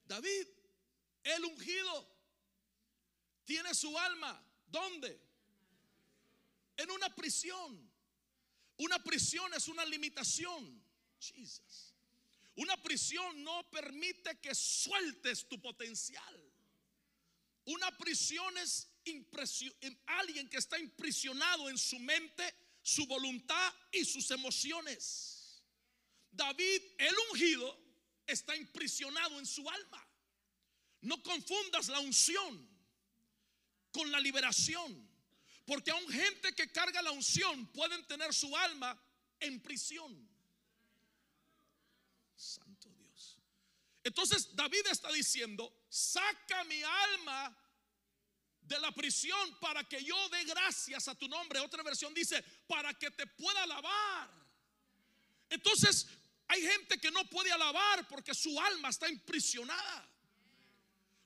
David, 0.05 0.47
el 1.23 1.45
ungido, 1.45 2.09
tiene 3.45 3.75
su 3.75 3.95
alma. 3.99 4.43
¿Dónde? 4.65 5.32
En 6.77 6.91
una 6.91 7.13
prisión. 7.15 7.91
Una 8.77 9.01
prisión 9.03 9.53
es 9.53 9.67
una 9.67 9.85
limitación. 9.85 10.83
Jesus. 11.19 11.93
Una 12.55 12.81
prisión 12.81 13.43
no 13.43 13.63
permite 13.69 14.39
que 14.39 14.53
sueltes 14.53 15.47
tu 15.47 15.59
potencial. 15.61 16.53
Una 17.65 17.95
prisión 17.97 18.57
es 18.57 18.89
alguien 20.05 20.49
que 20.49 20.57
está 20.57 20.77
imprisionado 20.77 21.69
en 21.69 21.77
su 21.77 21.97
mente, 21.99 22.43
su 22.81 23.05
voluntad 23.07 23.73
y 23.91 24.05
sus 24.05 24.29
emociones. 24.31 25.63
David, 26.31 26.81
el 26.97 27.15
ungido, 27.31 27.79
está 28.27 28.55
imprisionado 28.55 29.39
en 29.39 29.45
su 29.45 29.67
alma. 29.69 30.07
No 31.01 31.21
confundas 31.21 31.87
la 31.89 31.99
unción 31.99 32.69
con 33.91 34.11
la 34.11 34.19
liberación. 34.19 35.02
Porque 35.65 35.91
aún 35.91 36.07
gente 36.09 36.53
que 36.53 36.71
carga 36.71 37.01
la 37.01 37.11
unción 37.11 37.67
pueden 37.67 38.05
tener 38.05 38.33
su 38.33 38.55
alma 38.55 38.99
en 39.39 39.61
prisión. 39.61 40.29
Santo 42.35 42.89
Dios. 42.91 43.37
Entonces 44.03 44.53
David 44.55 44.87
está 44.91 45.11
diciendo, 45.11 45.85
saca 45.89 46.63
mi 46.65 46.81
alma 46.83 47.57
de 48.61 48.79
la 48.79 48.91
prisión 48.91 49.59
para 49.59 49.83
que 49.83 50.03
yo 50.03 50.29
dé 50.29 50.43
gracias 50.45 51.07
a 51.07 51.15
tu 51.15 51.27
nombre. 51.27 51.59
Otra 51.59 51.83
versión 51.83 52.13
dice, 52.13 52.43
para 52.67 52.93
que 52.93 53.11
te 53.11 53.27
pueda 53.27 53.63
alabar. 53.63 54.29
Entonces, 55.49 56.07
hay 56.47 56.61
gente 56.61 56.97
que 56.97 57.11
no 57.11 57.23
puede 57.29 57.51
alabar 57.51 58.07
porque 58.07 58.33
su 58.33 58.59
alma 58.59 58.89
está 58.89 59.07
imprisionada. 59.07 60.09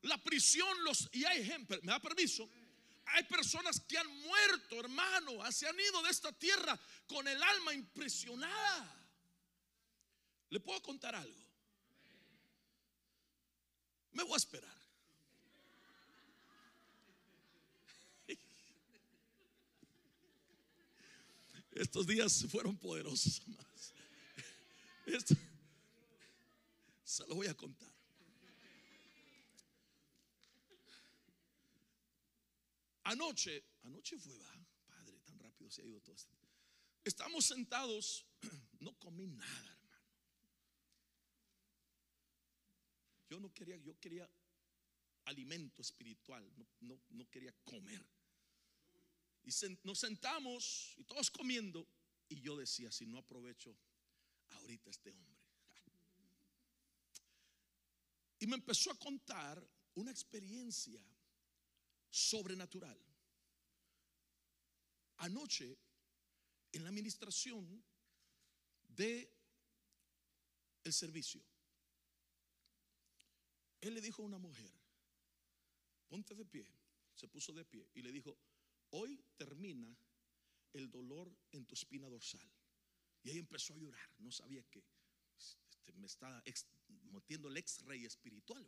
La 0.02 0.18
prisión 0.18 0.84
los 0.84 1.10
y 1.12 1.26
hay 1.26 1.46
gente, 1.46 1.80
me 1.82 1.92
da 1.92 2.00
permiso. 2.00 2.50
Hay 3.14 3.24
personas 3.24 3.80
que 3.80 3.98
han 3.98 4.08
muerto, 4.08 4.80
hermano, 4.80 5.52
se 5.52 5.68
han 5.68 5.80
ido 5.80 6.02
de 6.04 6.10
esta 6.10 6.32
tierra 6.32 6.78
con 7.08 7.28
el 7.28 7.42
alma 7.42 7.74
impresionada. 7.74 8.94
¿Le 10.50 10.60
puedo 10.60 10.82
contar 10.82 11.16
algo? 11.16 11.48
Me 14.12 14.24
voy 14.24 14.34
a 14.34 14.38
esperar. 14.38 14.76
Estos 21.72 22.08
días 22.08 22.46
fueron 22.50 22.76
poderosos, 22.78 23.42
Esto, 25.06 25.36
se 27.04 27.28
lo 27.28 27.36
voy 27.36 27.48
a 27.48 27.54
contar. 27.54 27.87
Anoche, 33.08 33.64
anoche 33.84 34.18
fue, 34.18 34.38
va, 34.38 34.68
padre, 34.86 35.18
tan 35.22 35.40
rápido 35.40 35.72
se 35.72 35.82
ha 35.82 35.86
ido 35.86 36.02
todo 36.02 36.14
esto. 36.14 36.36
Estamos 37.06 37.46
sentados, 37.46 38.26
no 38.82 38.94
comí 39.00 39.28
nada, 39.28 39.72
hermano. 39.72 40.12
Yo 43.30 43.40
no 43.40 43.54
quería, 43.54 43.78
yo 43.78 43.98
quería 43.98 44.30
alimento 45.24 45.82
espiritual, 45.82 46.46
no, 46.82 47.00
no 47.12 47.30
quería 47.30 47.54
comer. 47.64 48.06
Y 49.44 49.52
nos 49.84 50.00
sentamos 50.00 50.94
y 50.98 51.06
todos 51.06 51.32
comiendo. 51.32 51.88
Y 52.28 52.42
yo 52.42 52.58
decía, 52.58 52.92
si 52.92 53.06
no 53.06 53.20
aprovecho 53.20 53.74
ahorita 54.50 54.90
este 54.90 55.12
hombre. 55.12 55.38
Y 58.40 58.48
me 58.48 58.56
empezó 58.56 58.92
a 58.92 59.00
contar 59.00 59.66
una 59.96 60.12
experiencia 60.12 61.02
sobrenatural. 62.10 62.98
Anoche, 65.18 65.78
en 66.72 66.84
la 66.84 66.90
administración 66.90 67.84
de 68.88 69.34
el 70.84 70.94
servicio, 70.94 71.44
él 73.82 73.94
le 73.94 74.02
dijo 74.02 74.22
a 74.22 74.26
una 74.26 74.38
mujer, 74.38 74.72
ponte 76.08 76.36
de 76.36 76.46
pie, 76.46 76.68
se 77.16 77.28
puso 77.28 77.52
de 77.54 77.66
pie 77.66 77.90
y 77.96 78.02
le 78.02 78.12
dijo, 78.12 78.38
hoy 78.92 79.24
termina 79.38 79.96
el 80.74 80.90
dolor 80.90 81.36
en 81.52 81.66
tu 81.66 81.74
espina 81.74 82.08
dorsal. 82.08 82.48
Y 83.24 83.32
ahí 83.32 83.40
empezó 83.40 83.74
a 83.74 83.78
llorar, 83.78 84.10
no 84.20 84.32
sabía 84.32 84.64
que 84.70 84.84
este, 85.38 85.94
me 85.94 86.08
estaba 86.08 86.44
metiendo 87.12 87.50
el 87.50 87.58
ex-rey 87.58 88.06
espiritual. 88.06 88.66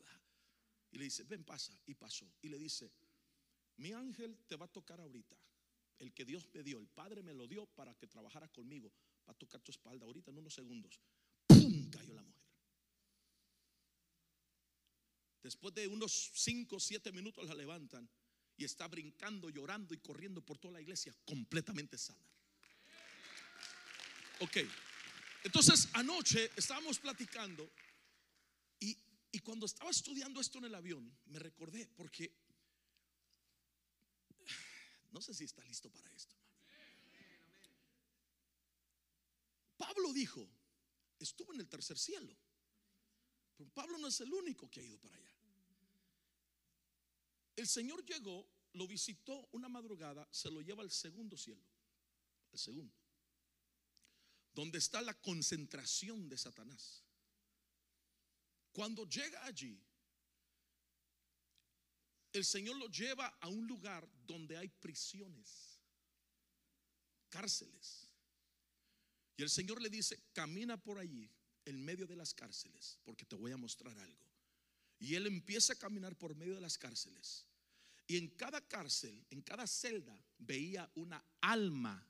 Y 0.91 0.97
le 0.97 1.05
dice, 1.05 1.23
ven, 1.23 1.43
pasa. 1.43 1.79
Y 1.85 1.93
pasó. 1.95 2.31
Y 2.41 2.49
le 2.49 2.57
dice, 2.57 2.91
mi 3.79 3.93
ángel 3.93 4.37
te 4.47 4.55
va 4.55 4.65
a 4.65 4.71
tocar 4.71 4.99
ahorita. 4.99 5.35
El 5.99 6.13
que 6.13 6.25
Dios 6.25 6.47
me 6.53 6.63
dio, 6.63 6.79
el 6.79 6.87
Padre 6.87 7.23
me 7.23 7.33
lo 7.33 7.47
dio 7.47 7.65
para 7.65 7.93
que 7.95 8.07
trabajara 8.07 8.47
conmigo. 8.49 8.91
Va 9.27 9.33
a 9.33 9.37
tocar 9.37 9.61
tu 9.61 9.71
espalda 9.71 10.05
ahorita 10.05 10.31
en 10.31 10.37
unos 10.37 10.53
segundos. 10.53 10.99
¡Pum! 11.47 11.89
Cayó 11.89 12.13
la 12.13 12.21
mujer. 12.21 12.39
Después 15.41 15.73
de 15.73 15.87
unos 15.87 16.31
5 16.35 16.75
o 16.75 16.79
7 16.79 17.11
minutos 17.11 17.47
la 17.47 17.55
levantan 17.55 18.09
y 18.57 18.65
está 18.65 18.87
brincando, 18.87 19.49
llorando 19.49 19.93
y 19.93 19.97
corriendo 19.99 20.41
por 20.41 20.57
toda 20.57 20.73
la 20.73 20.81
iglesia 20.81 21.13
completamente 21.25 21.97
sana. 21.97 22.25
Ok, 24.41 24.57
entonces 25.43 25.89
anoche 25.93 26.51
estábamos 26.55 26.99
platicando 26.99 27.69
y, 28.79 28.97
y 29.31 29.39
cuando 29.39 29.65
estaba 29.65 29.89
estudiando 29.89 30.41
esto 30.41 30.57
en 30.59 30.65
el 30.65 30.75
avión, 30.75 31.17
me 31.27 31.39
recordé 31.39 31.87
porque 31.87 32.48
no 35.11 35.21
sé 35.21 35.33
si 35.33 35.43
está 35.43 35.63
listo 35.65 35.89
para 35.91 36.11
esto. 36.11 36.35
Pablo 39.77 40.13
dijo, 40.13 40.47
estuvo 41.19 41.53
en 41.53 41.61
el 41.61 41.69
tercer 41.69 41.97
cielo. 41.97 42.35
Pero 43.55 43.69
Pablo 43.71 43.97
no 43.97 44.07
es 44.07 44.19
el 44.21 44.31
único 44.33 44.69
que 44.69 44.79
ha 44.79 44.83
ido 44.83 44.97
para 44.99 45.15
allá. 45.15 45.35
El 47.55 47.67
Señor 47.67 48.05
llegó, 48.05 48.49
lo 48.73 48.87
visitó 48.87 49.49
una 49.51 49.67
madrugada, 49.67 50.27
se 50.31 50.49
lo 50.49 50.61
lleva 50.61 50.81
al 50.81 50.91
segundo 50.91 51.37
cielo, 51.37 51.61
al 52.53 52.59
segundo, 52.59 52.95
donde 54.53 54.77
está 54.77 55.01
la 55.01 55.13
concentración 55.19 56.29
de 56.29 56.37
Satanás. 56.37 57.03
Cuando 58.71 59.05
llega 59.05 59.43
allí, 59.43 59.83
el 62.33 62.45
Señor 62.45 62.77
lo 62.77 62.87
lleva 62.87 63.27
a 63.39 63.47
un 63.47 63.67
lugar 63.67 64.07
donde 64.25 64.57
hay 64.57 64.67
prisiones, 64.67 65.79
cárceles. 67.29 68.09
Y 69.37 69.43
el 69.43 69.49
Señor 69.49 69.81
le 69.81 69.89
dice, 69.89 70.21
camina 70.33 70.77
por 70.77 70.99
allí, 70.99 71.31
en 71.65 71.83
medio 71.83 72.07
de 72.07 72.15
las 72.15 72.33
cárceles, 72.33 72.99
porque 73.03 73.25
te 73.25 73.35
voy 73.35 73.51
a 73.51 73.57
mostrar 73.57 73.97
algo. 73.97 74.25
Y 74.99 75.15
él 75.15 75.27
empieza 75.27 75.73
a 75.73 75.77
caminar 75.77 76.15
por 76.17 76.35
medio 76.35 76.55
de 76.55 76.61
las 76.61 76.77
cárceles. 76.77 77.45
Y 78.07 78.17
en 78.17 78.27
cada 78.29 78.59
cárcel, 78.67 79.25
en 79.29 79.41
cada 79.41 79.67
celda, 79.67 80.19
veía 80.39 80.91
una 80.95 81.23
alma 81.41 82.05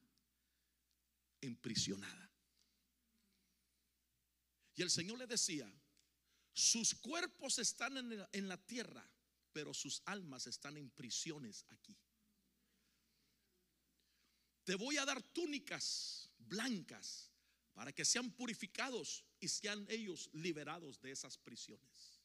emprisionada. 1.42 2.32
Y 4.76 4.82
el 4.82 4.90
Señor 4.90 5.20
le 5.20 5.28
decía, 5.28 5.70
sus 6.54 6.96
cuerpos 6.96 7.60
están 7.60 7.98
en 8.32 8.48
la, 8.48 8.58
tierra, 8.58 9.06
pero 9.52 9.74
sus 9.74 10.02
almas 10.06 10.48
están 10.48 10.78
en 10.78 10.90
prisiones 10.90 11.66
aquí. 11.70 11.96
Te 14.64 14.76
voy 14.76 14.98
a 14.98 15.06
dar 15.06 15.22
túnicas 15.22 16.30
blancas 16.38 17.32
para 17.74 17.92
que 17.92 18.06
sean 18.06 18.32
purificados 18.32 19.26
y 19.40 19.48
sean 19.48 19.86
ellos 19.90 20.30
liberados 20.34 21.02
de 21.02 21.12
esas 21.12 21.38
prisiones. 21.38 22.20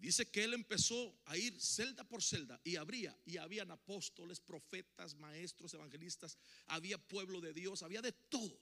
Dice 0.00 0.30
que 0.30 0.44
él 0.44 0.54
empezó 0.54 1.20
a 1.26 1.36
ir 1.36 1.60
celda 1.60 2.04
por 2.04 2.22
celda 2.22 2.58
y 2.64 2.76
habría, 2.76 3.14
y 3.26 3.36
habían 3.36 3.70
apóstoles, 3.70 4.40
profetas, 4.40 5.14
maestros, 5.14 5.74
evangelistas, 5.74 6.38
había 6.66 6.96
pueblo 6.96 7.38
de 7.40 7.52
Dios, 7.52 7.82
había 7.82 8.00
de 8.00 8.12
todo. 8.12 8.58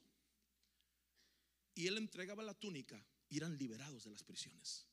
Y 1.77 1.87
él 1.87 1.97
entregaba 1.97 2.43
la 2.43 2.55
túnica 2.55 3.07
y 3.29 3.37
eran 3.37 3.57
liberados 3.57 4.03
de 4.03 4.11
las 4.11 4.25
prisiones. 4.25 4.88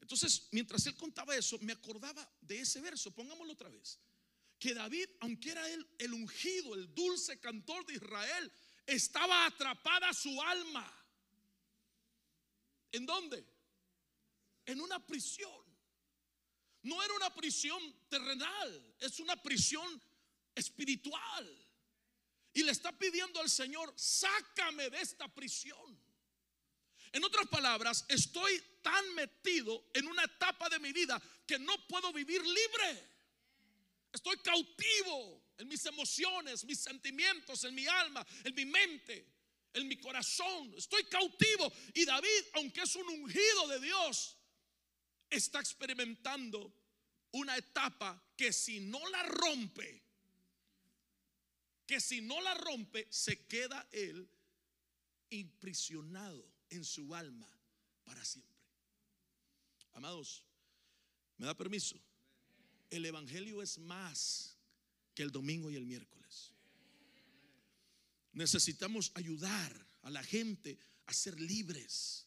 Entonces, 0.00 0.48
mientras 0.52 0.86
él 0.86 0.96
contaba 0.96 1.36
eso, 1.36 1.58
me 1.60 1.72
acordaba 1.72 2.30
de 2.40 2.60
ese 2.60 2.80
verso, 2.80 3.10
pongámoslo 3.10 3.52
otra 3.52 3.68
vez. 3.68 3.98
Que 4.58 4.74
David, 4.74 5.08
aunque 5.20 5.50
era 5.50 5.68
él 5.70 5.86
el 5.98 6.14
ungido, 6.14 6.74
el 6.74 6.94
dulce 6.94 7.38
cantor 7.40 7.84
de 7.86 7.94
Israel, 7.94 8.52
estaba 8.86 9.46
atrapada 9.46 10.12
su 10.12 10.40
alma. 10.42 11.00
¿En 12.92 13.06
dónde? 13.06 13.54
en 14.66 14.80
una 14.80 15.04
prisión. 15.04 15.50
No 16.82 17.02
era 17.02 17.14
una 17.14 17.34
prisión 17.34 17.80
terrenal, 18.08 18.94
es 19.00 19.18
una 19.18 19.40
prisión 19.40 20.00
espiritual. 20.54 21.60
Y 22.52 22.62
le 22.62 22.72
está 22.72 22.96
pidiendo 22.96 23.40
al 23.40 23.50
Señor, 23.50 23.92
sácame 23.96 24.90
de 24.90 25.00
esta 25.00 25.26
prisión. 25.28 25.98
En 27.14 27.22
otras 27.22 27.46
palabras, 27.46 28.04
estoy 28.08 28.60
tan 28.82 29.14
metido 29.14 29.86
en 29.94 30.08
una 30.08 30.24
etapa 30.24 30.68
de 30.68 30.80
mi 30.80 30.92
vida 30.92 31.22
que 31.46 31.60
no 31.60 31.72
puedo 31.86 32.12
vivir 32.12 32.44
libre. 32.44 33.08
Estoy 34.12 34.36
cautivo 34.38 35.44
en 35.56 35.68
mis 35.68 35.86
emociones, 35.86 36.64
mis 36.64 36.80
sentimientos, 36.80 37.62
en 37.62 37.72
mi 37.72 37.86
alma, 37.86 38.26
en 38.42 38.52
mi 38.56 38.64
mente, 38.64 39.28
en 39.74 39.86
mi 39.86 39.96
corazón. 39.96 40.74
Estoy 40.76 41.04
cautivo. 41.04 41.72
Y 41.94 42.04
David, 42.04 42.46
aunque 42.54 42.82
es 42.82 42.96
un 42.96 43.08
ungido 43.08 43.68
de 43.68 43.78
Dios, 43.78 44.36
está 45.30 45.60
experimentando 45.60 46.74
una 47.30 47.56
etapa 47.56 48.20
que 48.36 48.52
si 48.52 48.80
no 48.80 48.98
la 49.10 49.22
rompe, 49.22 50.02
que 51.86 52.00
si 52.00 52.22
no 52.22 52.40
la 52.40 52.54
rompe, 52.54 53.06
se 53.08 53.46
queda 53.46 53.88
él 53.92 54.28
imprisionado 55.30 56.53
en 56.70 56.84
su 56.84 57.14
alma 57.14 57.48
para 58.04 58.24
siempre. 58.24 58.54
Amados, 59.94 60.44
¿me 61.38 61.46
da 61.46 61.56
permiso? 61.56 61.96
El 62.90 63.06
Evangelio 63.06 63.62
es 63.62 63.78
más 63.78 64.56
que 65.14 65.22
el 65.22 65.30
domingo 65.30 65.70
y 65.70 65.76
el 65.76 65.86
miércoles. 65.86 66.52
Necesitamos 68.32 69.12
ayudar 69.14 69.86
a 70.02 70.10
la 70.10 70.22
gente 70.22 70.78
a 71.06 71.12
ser 71.12 71.40
libres 71.40 72.26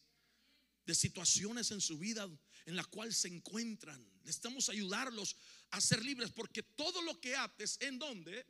de 0.86 0.94
situaciones 0.94 1.70
en 1.70 1.80
su 1.80 1.98
vida 1.98 2.28
en 2.64 2.76
la 2.76 2.84
cual 2.84 3.14
se 3.14 3.28
encuentran. 3.28 4.02
Necesitamos 4.24 4.68
ayudarlos 4.70 5.36
a 5.70 5.80
ser 5.80 6.02
libres 6.02 6.32
porque 6.32 6.62
todo 6.62 7.02
lo 7.02 7.20
que 7.20 7.36
ates 7.36 7.76
en 7.80 7.98
donde 7.98 8.46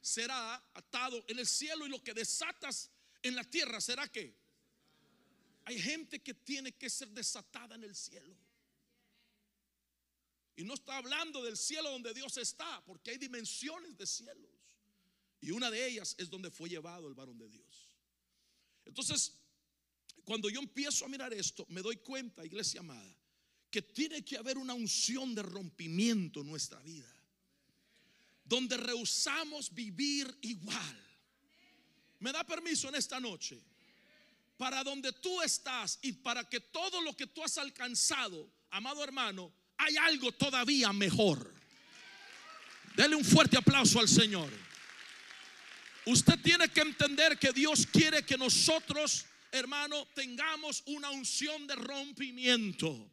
será 0.00 0.54
atado 0.74 1.22
en 1.28 1.38
el 1.38 1.46
cielo 1.46 1.86
y 1.86 1.90
lo 1.90 2.02
que 2.02 2.14
desatas 2.14 2.90
en 3.22 3.34
la 3.34 3.44
tierra 3.44 3.80
será 3.80 4.08
que 4.08 4.34
hay 5.64 5.80
gente 5.80 6.20
que 6.20 6.34
tiene 6.34 6.72
que 6.72 6.90
ser 6.90 7.08
desatada 7.08 7.74
en 7.74 7.84
el 7.84 7.94
cielo. 7.94 8.36
Y 10.56 10.64
no 10.64 10.74
está 10.74 10.98
hablando 10.98 11.42
del 11.42 11.56
cielo 11.56 11.90
donde 11.90 12.12
Dios 12.12 12.36
está, 12.36 12.84
porque 12.84 13.12
hay 13.12 13.18
dimensiones 13.18 13.96
de 13.96 14.06
cielos. 14.06 14.50
Y 15.40 15.52
una 15.52 15.70
de 15.70 15.86
ellas 15.86 16.14
es 16.18 16.28
donde 16.28 16.50
fue 16.50 16.68
llevado 16.68 17.08
el 17.08 17.14
varón 17.14 17.38
de 17.38 17.48
Dios. 17.48 17.96
Entonces, 18.84 19.38
cuando 20.24 20.50
yo 20.50 20.60
empiezo 20.60 21.04
a 21.04 21.08
mirar 21.08 21.32
esto, 21.32 21.64
me 21.70 21.80
doy 21.80 21.96
cuenta, 21.96 22.44
iglesia 22.44 22.80
amada, 22.80 23.16
que 23.70 23.82
tiene 23.82 24.24
que 24.24 24.36
haber 24.36 24.58
una 24.58 24.74
unción 24.74 25.34
de 25.34 25.42
rompimiento 25.42 26.40
en 26.40 26.48
nuestra 26.48 26.80
vida. 26.82 27.10
Donde 28.44 28.76
rehusamos 28.76 29.72
vivir 29.72 30.36
igual. 30.42 31.06
¿Me 32.18 32.32
da 32.32 32.44
permiso 32.44 32.88
en 32.88 32.96
esta 32.96 33.18
noche? 33.20 33.62
Para 34.60 34.84
donde 34.84 35.10
tú 35.14 35.40
estás 35.40 35.98
y 36.02 36.12
para 36.12 36.46
que 36.46 36.60
todo 36.60 37.00
lo 37.00 37.16
que 37.16 37.26
tú 37.26 37.42
has 37.42 37.56
alcanzado, 37.56 38.46
amado 38.68 39.02
hermano, 39.02 39.50
hay 39.78 39.96
algo 39.96 40.32
todavía 40.32 40.92
mejor. 40.92 41.54
Dele 42.94 43.16
un 43.16 43.24
fuerte 43.24 43.56
aplauso 43.56 43.98
al 43.98 44.06
Señor. 44.06 44.52
Usted 46.04 46.38
tiene 46.42 46.68
que 46.68 46.82
entender 46.82 47.38
que 47.38 47.52
Dios 47.52 47.86
quiere 47.90 48.22
que 48.22 48.36
nosotros, 48.36 49.24
hermano, 49.50 50.06
tengamos 50.14 50.82
una 50.84 51.08
unción 51.08 51.66
de 51.66 51.76
rompimiento. 51.76 53.10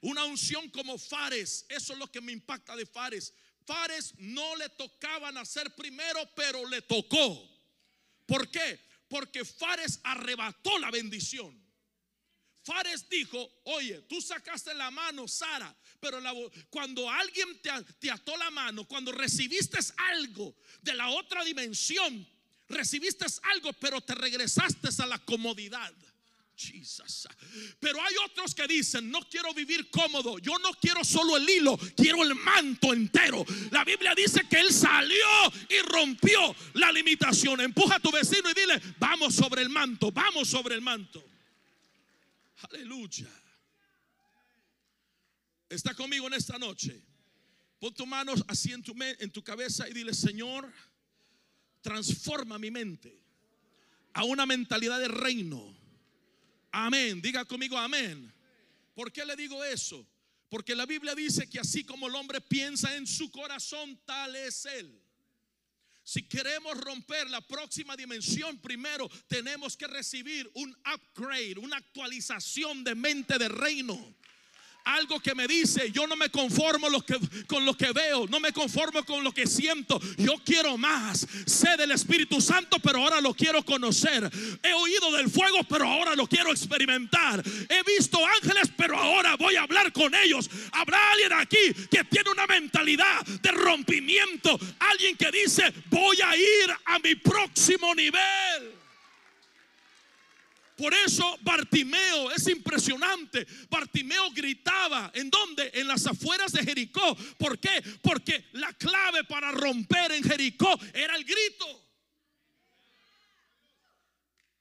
Una 0.00 0.24
unción 0.26 0.70
como 0.70 0.96
Fares. 0.96 1.66
Eso 1.70 1.94
es 1.94 1.98
lo 1.98 2.06
que 2.06 2.20
me 2.20 2.30
impacta 2.30 2.76
de 2.76 2.86
Fares. 2.86 3.34
Fares 3.66 4.14
no 4.18 4.54
le 4.54 4.68
tocaba 4.68 5.32
nacer 5.32 5.74
primero, 5.74 6.20
pero 6.36 6.64
le 6.68 6.82
tocó. 6.82 7.50
¿Por 8.26 8.48
qué? 8.48 8.93
Porque 9.14 9.44
Fares 9.44 10.00
arrebató 10.02 10.76
la 10.80 10.90
bendición. 10.90 11.56
Fares 12.64 13.08
dijo, 13.08 13.48
oye, 13.62 14.02
tú 14.08 14.20
sacaste 14.20 14.74
la 14.74 14.90
mano, 14.90 15.28
Sara, 15.28 15.72
pero 16.00 16.18
cuando 16.68 17.08
alguien 17.08 17.62
te, 17.62 17.70
te 18.00 18.10
ató 18.10 18.36
la 18.36 18.50
mano, 18.50 18.88
cuando 18.88 19.12
recibiste 19.12 19.78
algo 20.14 20.56
de 20.82 20.94
la 20.94 21.10
otra 21.10 21.44
dimensión, 21.44 22.28
recibiste 22.68 23.24
algo, 23.54 23.72
pero 23.74 24.00
te 24.00 24.16
regresaste 24.16 24.88
a 25.00 25.06
la 25.06 25.20
comodidad. 25.20 25.94
Pero 27.80 28.00
hay 28.00 28.14
otros 28.24 28.54
que 28.54 28.66
dicen, 28.66 29.10
no 29.10 29.20
quiero 29.28 29.52
vivir 29.52 29.90
cómodo, 29.90 30.38
yo 30.38 30.56
no 30.58 30.72
quiero 30.74 31.04
solo 31.04 31.36
el 31.36 31.48
hilo, 31.48 31.76
quiero 31.96 32.22
el 32.22 32.34
manto 32.34 32.92
entero. 32.92 33.44
La 33.70 33.84
Biblia 33.84 34.14
dice 34.14 34.46
que 34.48 34.60
él 34.60 34.72
salió 34.72 35.26
y 35.68 35.80
rompió 35.80 36.54
la 36.74 36.92
limitación. 36.92 37.60
Empuja 37.60 37.96
a 37.96 38.00
tu 38.00 38.10
vecino 38.10 38.50
y 38.50 38.54
dile, 38.54 38.80
vamos 38.98 39.34
sobre 39.34 39.62
el 39.62 39.68
manto, 39.68 40.12
vamos 40.12 40.48
sobre 40.48 40.74
el 40.74 40.80
manto. 40.80 41.24
Aleluya. 42.70 43.28
Está 45.68 45.94
conmigo 45.94 46.26
en 46.28 46.34
esta 46.34 46.58
noche. 46.58 47.02
Pon 47.80 47.92
tus 47.92 48.06
manos 48.06 48.44
así 48.46 48.72
en 48.72 48.82
tu, 48.82 48.94
en 49.00 49.30
tu 49.30 49.42
cabeza 49.42 49.88
y 49.88 49.92
dile, 49.92 50.14
Señor, 50.14 50.72
transforma 51.82 52.58
mi 52.58 52.70
mente 52.70 53.20
a 54.14 54.24
una 54.24 54.46
mentalidad 54.46 55.00
de 55.00 55.08
reino 55.08 55.83
Amén. 56.76 57.22
Diga 57.22 57.44
conmigo 57.44 57.78
amén. 57.78 58.32
¿Por 58.94 59.12
qué 59.12 59.24
le 59.24 59.36
digo 59.36 59.62
eso? 59.62 60.04
Porque 60.48 60.74
la 60.74 60.86
Biblia 60.86 61.14
dice 61.14 61.48
que 61.48 61.60
así 61.60 61.84
como 61.84 62.08
el 62.08 62.14
hombre 62.16 62.40
piensa 62.40 62.96
en 62.96 63.06
su 63.06 63.30
corazón, 63.30 63.96
tal 64.04 64.34
es 64.34 64.66
él. 64.66 65.00
Si 66.02 66.28
queremos 66.28 66.76
romper 66.78 67.30
la 67.30 67.40
próxima 67.40 67.96
dimensión, 67.96 68.58
primero 68.58 69.08
tenemos 69.28 69.76
que 69.76 69.86
recibir 69.86 70.50
un 70.54 70.76
upgrade, 70.92 71.58
una 71.58 71.76
actualización 71.76 72.82
de 72.82 72.96
mente 72.96 73.38
de 73.38 73.48
reino 73.48 74.16
algo 74.84 75.20
que 75.20 75.34
me 75.34 75.46
dice, 75.46 75.90
yo 75.90 76.06
no 76.06 76.16
me 76.16 76.30
conformo 76.30 76.88
con 77.46 77.64
lo 77.64 77.74
que 77.74 77.92
veo, 77.92 78.26
no 78.28 78.40
me 78.40 78.52
conformo 78.52 79.04
con 79.04 79.24
lo 79.24 79.32
que 79.32 79.46
siento, 79.46 80.00
yo 80.18 80.34
quiero 80.44 80.76
más. 80.76 81.26
Sé 81.46 81.76
del 81.76 81.92
Espíritu 81.92 82.40
Santo, 82.40 82.78
pero 82.78 82.98
ahora 82.98 83.20
lo 83.20 83.34
quiero 83.34 83.64
conocer. 83.64 84.30
He 84.62 84.72
oído 84.72 85.12
del 85.12 85.30
fuego, 85.30 85.64
pero 85.68 85.86
ahora 85.86 86.14
lo 86.14 86.26
quiero 86.26 86.50
experimentar. 86.50 87.42
He 87.68 87.82
visto 87.82 88.18
ángeles, 88.26 88.70
pero 88.76 88.96
ahora 88.96 89.36
voy 89.36 89.56
a 89.56 89.62
hablar 89.62 89.92
con 89.92 90.14
ellos. 90.14 90.50
Habrá 90.72 91.12
alguien 91.12 91.32
aquí 91.32 91.86
que 91.90 92.04
tiene 92.04 92.30
una 92.30 92.46
mentalidad 92.46 93.24
de 93.24 93.50
rompimiento, 93.50 94.58
alguien 94.78 95.16
que 95.16 95.30
dice, 95.30 95.72
voy 95.86 96.18
a 96.20 96.36
ir 96.36 96.70
a 96.84 96.98
mi 96.98 97.14
próximo 97.14 97.94
nivel. 97.94 98.83
Por 100.76 100.92
eso 100.92 101.38
Bartimeo 101.42 102.32
es 102.32 102.48
impresionante. 102.48 103.46
Bartimeo 103.68 104.30
gritaba, 104.32 105.10
¿en 105.14 105.30
dónde? 105.30 105.70
En 105.74 105.86
las 105.86 106.06
afueras 106.06 106.52
de 106.52 106.64
Jericó. 106.64 107.16
¿Por 107.38 107.58
qué? 107.60 107.82
Porque 108.02 108.46
la 108.52 108.72
clave 108.72 109.24
para 109.24 109.52
romper 109.52 110.12
en 110.12 110.24
Jericó 110.24 110.78
era 110.92 111.14
el 111.16 111.24
grito. 111.24 111.84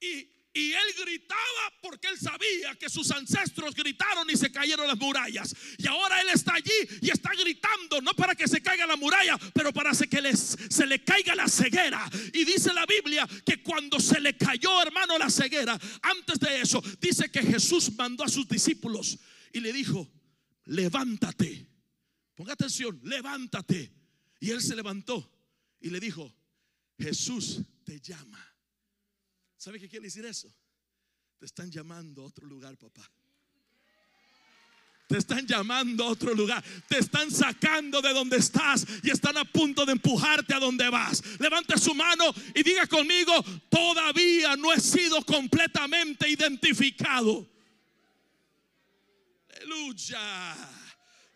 Y 0.02 0.33
y 0.54 0.72
él 0.72 0.94
gritaba 1.00 1.74
porque 1.82 2.08
él 2.08 2.18
sabía 2.20 2.76
que 2.76 2.88
sus 2.88 3.10
ancestros 3.12 3.74
gritaron 3.74 4.30
y 4.30 4.38
se 4.38 4.52
cayeron 4.52 4.88
las 4.88 4.98
murallas. 4.98 5.56
Y 5.80 5.88
ahora 5.88 6.22
él 6.22 6.28
está 6.32 6.54
allí 6.54 6.72
y 7.02 7.10
está 7.10 7.32
gritando, 7.32 8.02
no 8.02 8.14
para 8.14 8.36
que 8.36 8.48
se 8.48 8.62
caiga 8.62 8.86
la 8.86 8.96
muralla, 8.96 9.38
pero 9.54 9.74
para 9.74 9.92
que 9.92 10.22
les, 10.22 10.58
se 10.70 10.86
le 10.86 11.04
caiga 11.04 11.34
la 11.34 11.48
ceguera. 11.48 12.08
Y 12.34 12.46
dice 12.46 12.72
la 12.72 12.86
Biblia 12.86 13.28
que 13.44 13.64
cuando 13.64 14.00
se 14.00 14.20
le 14.20 14.38
cayó, 14.38 14.80
hermano, 14.82 15.18
la 15.18 15.30
ceguera, 15.30 15.80
antes 16.02 16.40
de 16.40 16.62
eso, 16.62 16.82
dice 17.02 17.32
que 17.32 17.42
Jesús 17.42 17.92
mandó 17.96 18.24
a 18.24 18.30
sus 18.30 18.48
discípulos 18.48 19.18
y 19.52 19.60
le 19.60 19.74
dijo, 19.74 20.08
levántate. 20.66 21.68
Ponga 22.36 22.54
atención, 22.54 23.00
levántate. 23.04 23.92
Y 24.40 24.52
él 24.52 24.62
se 24.62 24.76
levantó 24.76 25.32
y 25.80 25.90
le 25.90 26.00
dijo, 26.00 26.32
Jesús 27.00 27.62
te 27.84 28.00
llama. 28.00 28.53
¿Sabe 29.64 29.80
qué 29.80 29.88
quiere 29.88 30.08
decir 30.08 30.26
eso? 30.26 30.54
Te 31.40 31.46
están 31.46 31.72
llamando 31.72 32.22
a 32.22 32.26
otro 32.26 32.46
lugar, 32.46 32.78
papá. 32.78 33.10
Te 35.08 35.18
están 35.18 35.48
llamando 35.48 36.04
a 36.04 36.08
otro 36.08 36.34
lugar. 36.34 36.62
Te 36.90 36.98
están 36.98 37.32
sacando 37.32 38.02
de 38.02 38.12
donde 38.12 38.36
estás 38.36 38.86
y 39.02 39.10
están 39.10 39.38
a 39.38 39.46
punto 39.46 39.86
de 39.86 39.94
empujarte 39.94 40.54
a 40.54 40.60
donde 40.60 40.90
vas. 40.90 41.24
Levante 41.40 41.78
su 41.78 41.96
mano 41.96 42.26
y 42.54 42.62
diga 42.62 42.88
conmigo, 42.88 43.42
todavía 43.70 44.58
no 44.58 44.74
he 44.74 44.82
sido 44.82 45.24
completamente 45.24 46.28
identificado. 46.28 47.50
Aleluya. 49.56 50.58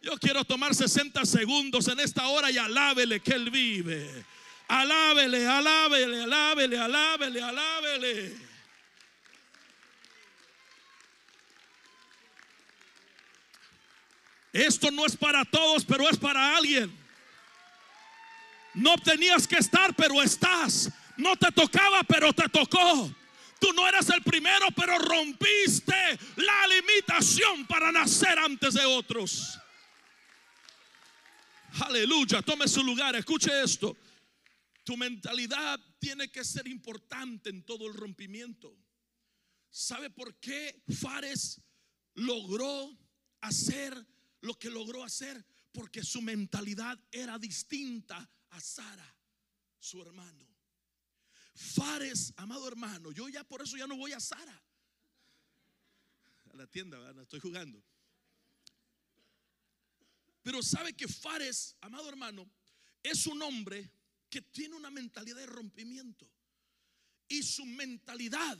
Yo 0.01 0.17
quiero 0.17 0.43
tomar 0.43 0.75
60 0.75 1.25
segundos 1.25 1.87
en 1.87 2.01
esta 2.01 2.27
hora 2.27 2.51
y 2.51 2.57
alábele 2.57 3.21
que 3.21 3.31
Él 3.31 3.49
vive. 3.49 4.25
Alábele, 4.67 5.47
alábele, 5.47 6.23
alábele, 6.23 6.77
alábele, 6.77 7.41
alábele. 7.41 8.47
Esto 14.51 14.91
no 14.91 15.05
es 15.05 15.15
para 15.15 15.45
todos, 15.45 15.85
pero 15.85 16.09
es 16.09 16.17
para 16.17 16.57
alguien. 16.57 16.91
No 18.73 18.97
tenías 18.97 19.47
que 19.47 19.57
estar, 19.57 19.93
pero 19.95 20.21
estás. 20.21 20.91
No 21.15 21.35
te 21.35 21.51
tocaba, 21.51 22.03
pero 22.03 22.33
te 22.33 22.49
tocó. 22.49 23.11
Tú 23.59 23.73
no 23.73 23.87
eras 23.87 24.09
el 24.09 24.21
primero, 24.21 24.67
pero 24.75 24.99
rompiste 24.99 26.19
la 26.35 26.67
limitación 26.67 27.65
para 27.65 27.91
nacer 27.91 28.37
antes 28.37 28.73
de 28.73 28.85
otros. 28.85 29.57
Aleluya, 31.81 32.41
tome 32.41 32.67
su 32.67 32.83
lugar, 32.83 33.15
escuche 33.15 33.63
esto. 33.63 33.95
Tu 34.87 34.95
mentalidad 34.95 35.77
tiene 35.99 36.31
que 36.31 36.45
ser 36.45 36.65
importante 36.65 37.49
en 37.49 37.61
todo 37.63 37.87
el 37.87 37.93
rompimiento. 37.93 38.73
¿Sabe 39.69 40.09
por 40.09 40.39
qué 40.39 40.81
Fares 41.01 41.59
logró 42.13 42.97
hacer 43.41 43.93
lo 44.39 44.57
que 44.57 44.69
logró 44.69 45.03
hacer? 45.03 45.45
Porque 45.73 46.01
su 46.05 46.21
mentalidad 46.21 46.97
era 47.11 47.37
distinta 47.37 48.31
a 48.51 48.61
Sara, 48.61 49.13
su 49.77 50.01
hermano. 50.01 50.47
Fares, 51.53 52.33
amado 52.37 52.65
hermano, 52.65 53.11
yo 53.11 53.27
ya 53.27 53.43
por 53.43 53.61
eso 53.61 53.75
ya 53.75 53.87
no 53.87 53.97
voy 53.97 54.13
a 54.13 54.21
Sara. 54.21 54.63
A 56.53 56.55
la 56.55 56.65
tienda, 56.65 56.97
¿verdad? 56.97 57.23
estoy 57.23 57.41
jugando. 57.41 57.83
Pero 60.43 60.63
sabe 60.63 60.93
que 60.93 61.09
Fares, 61.09 61.75
amado 61.81 62.07
hermano, 62.07 62.49
es 63.03 63.27
un 63.27 63.41
hombre 63.41 63.96
que 64.29 64.41
tiene 64.41 64.75
una 64.75 64.91
mentalidad 64.91 65.37
de 65.37 65.45
rompimiento. 65.45 66.29
Y 67.27 67.43
su 67.43 67.65
mentalidad 67.65 68.57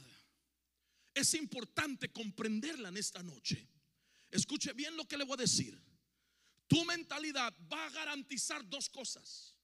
es 1.13 1.33
importante 1.33 2.11
comprenderla 2.11 2.89
en 2.89 2.97
esta 2.97 3.23
noche. 3.23 3.67
Escuche 4.29 4.73
bien 4.73 4.95
lo 4.95 5.07
que 5.07 5.17
le 5.17 5.23
voy 5.23 5.35
a 5.35 5.41
decir. 5.41 5.79
Tu 6.67 6.83
mentalidad 6.85 7.55
va 7.71 7.85
a 7.85 7.89
garantizar 7.89 8.67
dos 8.67 8.89
cosas. 8.89 9.57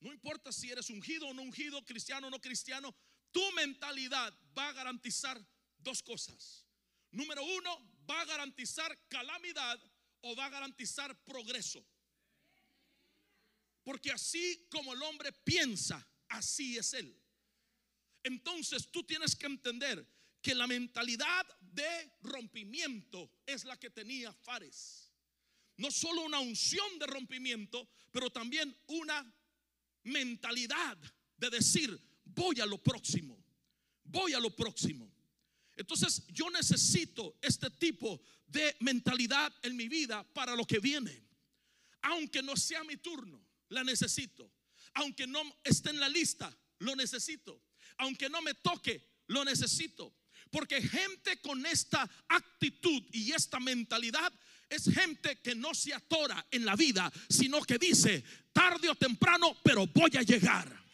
No 0.00 0.12
importa 0.12 0.52
si 0.52 0.70
eres 0.70 0.90
ungido 0.90 1.26
o 1.26 1.34
no 1.34 1.42
ungido, 1.42 1.84
cristiano 1.84 2.28
o 2.28 2.30
no 2.30 2.40
cristiano, 2.40 2.94
tu 3.32 3.52
mentalidad 3.52 4.32
va 4.56 4.68
a 4.68 4.72
garantizar 4.72 5.44
dos 5.78 6.02
cosas. 6.02 6.64
Número 7.10 7.42
uno, 7.42 7.96
va 8.08 8.20
a 8.20 8.24
garantizar 8.24 8.96
calamidad 9.08 9.80
o 10.20 10.36
va 10.36 10.46
a 10.46 10.50
garantizar 10.50 11.16
progreso. 11.24 11.84
Porque 13.86 14.10
así 14.10 14.66
como 14.68 14.94
el 14.94 15.02
hombre 15.04 15.30
piensa, 15.30 16.04
así 16.30 16.76
es 16.76 16.92
él. 16.92 17.16
Entonces 18.24 18.90
tú 18.90 19.04
tienes 19.04 19.36
que 19.36 19.46
entender 19.46 20.04
que 20.42 20.56
la 20.56 20.66
mentalidad 20.66 21.46
de 21.60 22.16
rompimiento 22.22 23.30
es 23.46 23.64
la 23.64 23.78
que 23.78 23.90
tenía 23.90 24.32
Fares. 24.32 25.12
No 25.76 25.92
solo 25.92 26.22
una 26.22 26.40
unción 26.40 26.98
de 26.98 27.06
rompimiento, 27.06 27.88
pero 28.10 28.28
también 28.28 28.76
una 28.88 29.24
mentalidad 30.02 30.98
de 31.36 31.48
decir, 31.48 31.96
voy 32.24 32.58
a 32.58 32.66
lo 32.66 32.82
próximo, 32.82 33.40
voy 34.02 34.32
a 34.32 34.40
lo 34.40 34.50
próximo. 34.50 35.08
Entonces 35.76 36.26
yo 36.32 36.50
necesito 36.50 37.38
este 37.40 37.70
tipo 37.70 38.20
de 38.48 38.76
mentalidad 38.80 39.54
en 39.62 39.76
mi 39.76 39.86
vida 39.86 40.24
para 40.34 40.56
lo 40.56 40.66
que 40.66 40.80
viene. 40.80 41.22
Aunque 42.02 42.42
no 42.42 42.56
sea 42.56 42.82
mi 42.82 42.96
turno, 42.96 43.45
la 43.68 43.84
necesito. 43.84 44.52
Aunque 44.94 45.26
no 45.26 45.40
esté 45.64 45.90
en 45.90 46.00
la 46.00 46.08
lista, 46.08 46.56
lo 46.78 46.96
necesito. 46.96 47.62
Aunque 47.98 48.28
no 48.28 48.42
me 48.42 48.54
toque, 48.54 49.22
lo 49.28 49.44
necesito. 49.44 50.14
Porque 50.50 50.80
gente 50.80 51.40
con 51.40 51.64
esta 51.66 52.08
actitud 52.28 53.02
y 53.12 53.32
esta 53.32 53.58
mentalidad 53.60 54.32
es 54.68 54.84
gente 54.92 55.40
que 55.40 55.54
no 55.54 55.74
se 55.74 55.94
atora 55.94 56.46
en 56.50 56.64
la 56.64 56.76
vida, 56.76 57.12
sino 57.28 57.62
que 57.62 57.78
dice, 57.78 58.24
tarde 58.52 58.88
o 58.88 58.94
temprano, 58.94 59.56
pero 59.62 59.86
voy 59.86 60.10
a 60.16 60.22
llegar 60.22 60.85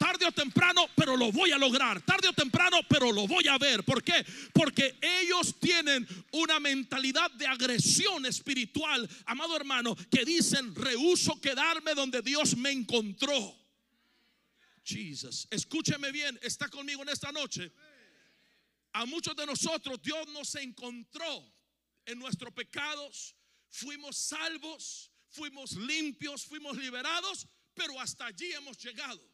tarde 0.00 0.24
o 0.24 0.32
temprano, 0.32 0.88
pero 0.96 1.14
lo 1.14 1.30
voy 1.30 1.52
a 1.52 1.58
lograr. 1.58 2.00
Tarde 2.00 2.28
o 2.28 2.32
temprano, 2.32 2.78
pero 2.88 3.12
lo 3.12 3.26
voy 3.26 3.46
a 3.48 3.58
ver. 3.58 3.84
¿Por 3.84 4.02
qué? 4.02 4.24
Porque 4.54 4.96
ellos 4.98 5.56
tienen 5.60 6.08
una 6.32 6.58
mentalidad 6.58 7.30
de 7.32 7.46
agresión 7.46 8.24
espiritual, 8.24 9.06
amado 9.26 9.54
hermano, 9.54 9.94
que 10.10 10.24
dicen, 10.24 10.74
rehuso 10.74 11.38
quedarme 11.38 11.92
donde 11.92 12.22
Dios 12.22 12.56
me 12.56 12.70
encontró. 12.70 13.54
Jesus, 14.82 15.46
escúcheme 15.50 16.10
bien, 16.10 16.38
está 16.42 16.70
conmigo 16.70 17.02
en 17.02 17.10
esta 17.10 17.30
noche. 17.30 17.70
A 18.94 19.04
muchos 19.04 19.36
de 19.36 19.44
nosotros 19.44 20.00
Dios 20.00 20.26
nos 20.28 20.54
encontró 20.54 21.44
en 22.06 22.18
nuestros 22.18 22.54
pecados, 22.54 23.36
fuimos 23.68 24.16
salvos, 24.16 25.12
fuimos 25.28 25.72
limpios, 25.72 26.46
fuimos 26.46 26.78
liberados, 26.78 27.46
pero 27.74 28.00
hasta 28.00 28.24
allí 28.24 28.50
hemos 28.52 28.78
llegado. 28.78 29.29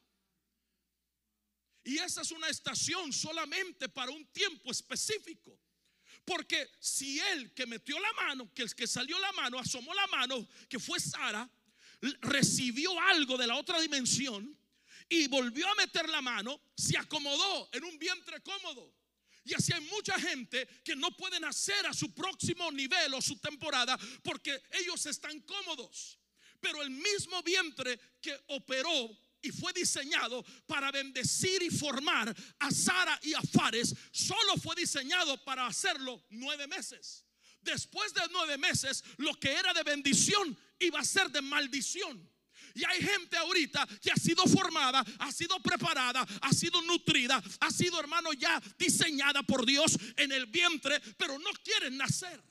Y 1.86 1.98
esa 1.98 2.22
es 2.22 2.32
una 2.32 2.48
estación 2.48 3.12
solamente 3.12 3.88
para 3.88 4.10
un 4.10 4.26
tiempo 4.32 4.72
específico. 4.72 5.56
Porque 6.24 6.68
si 6.80 7.20
él 7.20 7.54
que 7.54 7.64
metió 7.64 7.96
la 8.00 8.12
mano, 8.14 8.52
que 8.52 8.62
el 8.62 8.74
que 8.74 8.88
salió 8.88 9.16
la 9.20 9.30
mano, 9.30 9.56
asomó 9.56 9.94
la 9.94 10.08
mano, 10.08 10.48
que 10.68 10.80
fue 10.80 10.98
Sara, 10.98 11.48
recibió 12.22 12.98
algo 13.00 13.38
de 13.38 13.46
la 13.46 13.54
otra 13.54 13.80
dimensión 13.80 14.58
y 15.08 15.28
volvió 15.28 15.68
a 15.68 15.76
meter 15.76 16.08
la 16.08 16.20
mano, 16.20 16.60
se 16.76 16.98
acomodó 16.98 17.68
en 17.72 17.84
un 17.84 17.96
vientre 18.00 18.40
cómodo. 18.42 18.92
Y 19.44 19.54
así 19.54 19.72
hay 19.72 19.82
mucha 19.82 20.18
gente 20.18 20.66
que 20.82 20.96
no 20.96 21.16
pueden 21.16 21.44
hacer 21.44 21.86
a 21.86 21.94
su 21.94 22.12
próximo 22.12 22.72
nivel 22.72 23.14
o 23.14 23.22
su 23.22 23.38
temporada 23.38 23.96
porque 24.24 24.60
ellos 24.72 25.06
están 25.06 25.38
cómodos. 25.42 26.18
Pero 26.60 26.82
el 26.82 26.90
mismo 26.90 27.44
vientre 27.44 28.00
que 28.20 28.36
operó 28.48 29.16
y 29.46 29.52
fue 29.52 29.72
diseñado 29.72 30.44
para 30.66 30.90
bendecir 30.90 31.62
y 31.62 31.70
formar 31.70 32.34
a 32.58 32.70
Sara 32.70 33.18
y 33.22 33.32
a 33.34 33.40
Fares, 33.40 33.94
solo 34.10 34.56
fue 34.60 34.74
diseñado 34.74 35.42
para 35.44 35.66
hacerlo 35.66 36.24
nueve 36.30 36.66
meses. 36.66 37.24
Después 37.62 38.12
de 38.12 38.22
nueve 38.30 38.58
meses, 38.58 39.02
lo 39.18 39.34
que 39.34 39.52
era 39.52 39.72
de 39.72 39.82
bendición 39.82 40.56
iba 40.78 41.00
a 41.00 41.04
ser 41.04 41.30
de 41.30 41.42
maldición. 41.42 42.30
Y 42.74 42.84
hay 42.84 43.00
gente 43.00 43.36
ahorita 43.36 43.86
que 44.02 44.10
ha 44.10 44.16
sido 44.16 44.44
formada, 44.46 45.04
ha 45.18 45.32
sido 45.32 45.58
preparada, 45.60 46.26
ha 46.42 46.52
sido 46.52 46.82
nutrida, 46.82 47.42
ha 47.60 47.70
sido 47.70 47.98
hermano 47.98 48.32
ya 48.32 48.60
diseñada 48.78 49.42
por 49.42 49.64
Dios 49.64 49.96
en 50.16 50.30
el 50.30 50.46
vientre, 50.46 51.00
pero 51.16 51.38
no 51.38 51.50
quieren 51.64 51.96
nacer. 51.96 52.42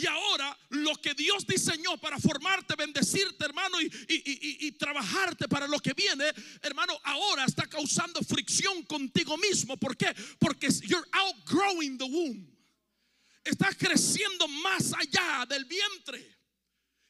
Y 0.00 0.06
ahora 0.06 0.56
lo 0.70 0.94
que 0.96 1.12
Dios 1.12 1.44
diseñó 1.44 1.98
para 1.98 2.20
formarte, 2.20 2.76
bendecirte, 2.76 3.44
hermano, 3.44 3.78
y, 3.80 4.70
trabajarte 4.78 5.48
para 5.48 5.66
lo 5.66 5.80
que 5.80 5.92
viene, 5.92 6.24
hermano, 6.62 6.96
ahora 7.02 7.44
está 7.44 7.66
causando 7.66 8.22
fricción 8.22 8.84
contigo 8.84 9.36
mismo. 9.36 9.76
¿Por 9.76 9.96
qué? 9.96 10.14
Porque 10.38 10.68
you're 10.82 11.08
outgrowing 11.10 11.98
the 11.98 12.04
womb. 12.04 12.46
Estás 13.42 13.76
creciendo 13.76 14.46
más 14.46 14.92
allá 14.92 15.44
del 15.48 15.64
vientre 15.64 16.37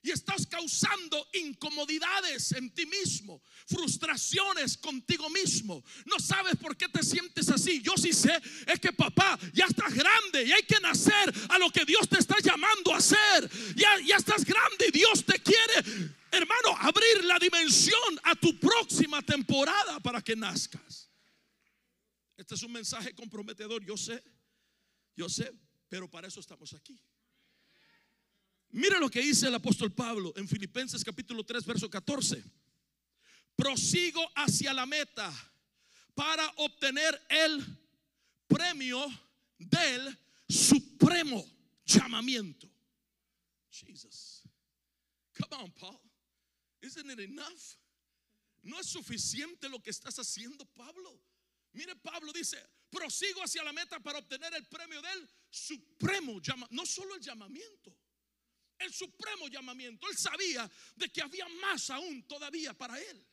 y 0.03 0.11
estás 0.11 0.47
causando 0.47 1.27
incomodidades 1.33 2.53
en 2.53 2.71
ti 2.73 2.87
mismo, 2.87 3.43
frustraciones 3.67 4.77
contigo 4.77 5.29
mismo. 5.29 5.83
No 6.07 6.19
sabes 6.21 6.57
por 6.57 6.77
qué 6.77 6.89
te 6.89 7.03
sientes 7.03 7.49
así. 7.49 7.83
Yo 7.83 7.97
sí 7.97 8.13
sé, 8.13 8.41
es 8.67 8.79
que 8.79 8.93
papá, 8.93 9.39
ya 9.53 9.67
estás 9.67 9.93
grande 9.93 10.45
y 10.45 10.53
hay 10.53 10.63
que 10.63 10.81
nacer 10.81 11.35
a 11.49 11.59
lo 11.59 11.71
que 11.71 11.85
Dios 11.85 12.09
te 12.09 12.19
está 12.19 12.37
llamando 12.41 12.95
a 12.95 12.99
hacer. 12.99 13.51
Ya, 13.75 13.99
ya 14.07 14.17
estás 14.17 14.45
grande 14.45 14.87
y 14.89 14.93
Dios 14.93 15.25
te 15.25 15.41
quiere, 15.41 16.11
hermano, 16.31 16.77
abrir 16.79 17.25
la 17.25 17.39
dimensión 17.39 18.21
a 18.23 18.37
tu 18.37 18.59
próxima 18.59 19.21
temporada 19.23 19.99
para 20.01 20.23
que 20.23 20.37
nazcas. 20.37 21.11
Este 22.37 22.55
es 22.55 22.63
un 22.63 22.71
mensaje 22.71 23.15
comprometedor, 23.15 23.85
yo 23.85 23.97
sé, 23.97 24.23
yo 25.17 25.29
sé, 25.29 25.53
pero 25.89 26.09
para 26.09 26.29
eso 26.29 26.39
estamos 26.39 26.73
aquí. 26.73 27.03
Mira 28.71 28.99
lo 28.99 29.09
que 29.09 29.21
dice 29.21 29.49
el 29.49 29.55
apóstol 29.55 29.93
Pablo 29.93 30.33
en 30.37 30.47
Filipenses 30.47 31.03
capítulo 31.03 31.45
3, 31.45 31.65
verso 31.65 31.89
14. 31.89 32.45
Prosigo 33.57 34.21
hacia 34.37 34.73
la 34.73 34.85
meta 34.85 35.33
para 36.15 36.47
obtener 36.57 37.19
el 37.29 37.65
premio 38.47 39.05
del 39.59 40.17
supremo 40.49 41.45
llamamiento. 41.85 42.71
Jesus. 43.71 44.43
Come 45.33 45.63
on, 45.63 45.71
Paul. 45.73 46.01
Isn't 46.83 47.11
it 47.11 47.21
enough? 47.21 47.77
No 48.63 48.79
es 48.79 48.87
suficiente 48.87 49.69
lo 49.69 49.81
que 49.81 49.91
estás 49.91 50.19
haciendo, 50.19 50.65
Pablo. 50.67 51.19
Mire, 51.73 51.97
Pablo 51.97 52.33
dice, 52.33 52.59
prosigo 52.91 53.43
hacia 53.43 53.65
la 53.65 53.73
meta 53.73 53.99
para 54.01 54.19
obtener 54.19 54.53
el 54.55 54.67
premio 54.67 55.01
del 55.01 55.29
supremo 55.51 56.41
llamamiento. 56.41 56.75
No 56.75 56.87
solo 56.87 57.15
el 57.15 57.21
llamamiento 57.21 57.97
el 58.79 58.93
supremo 58.93 59.49
llamamiento. 59.49 60.09
Él 60.09 60.17
sabía 60.17 60.71
de 60.97 61.09
que 61.09 61.23
había 61.23 61.49
más 61.61 61.91
aún 61.91 62.23
todavía 62.27 62.75
para 62.75 62.99
él. 62.99 63.27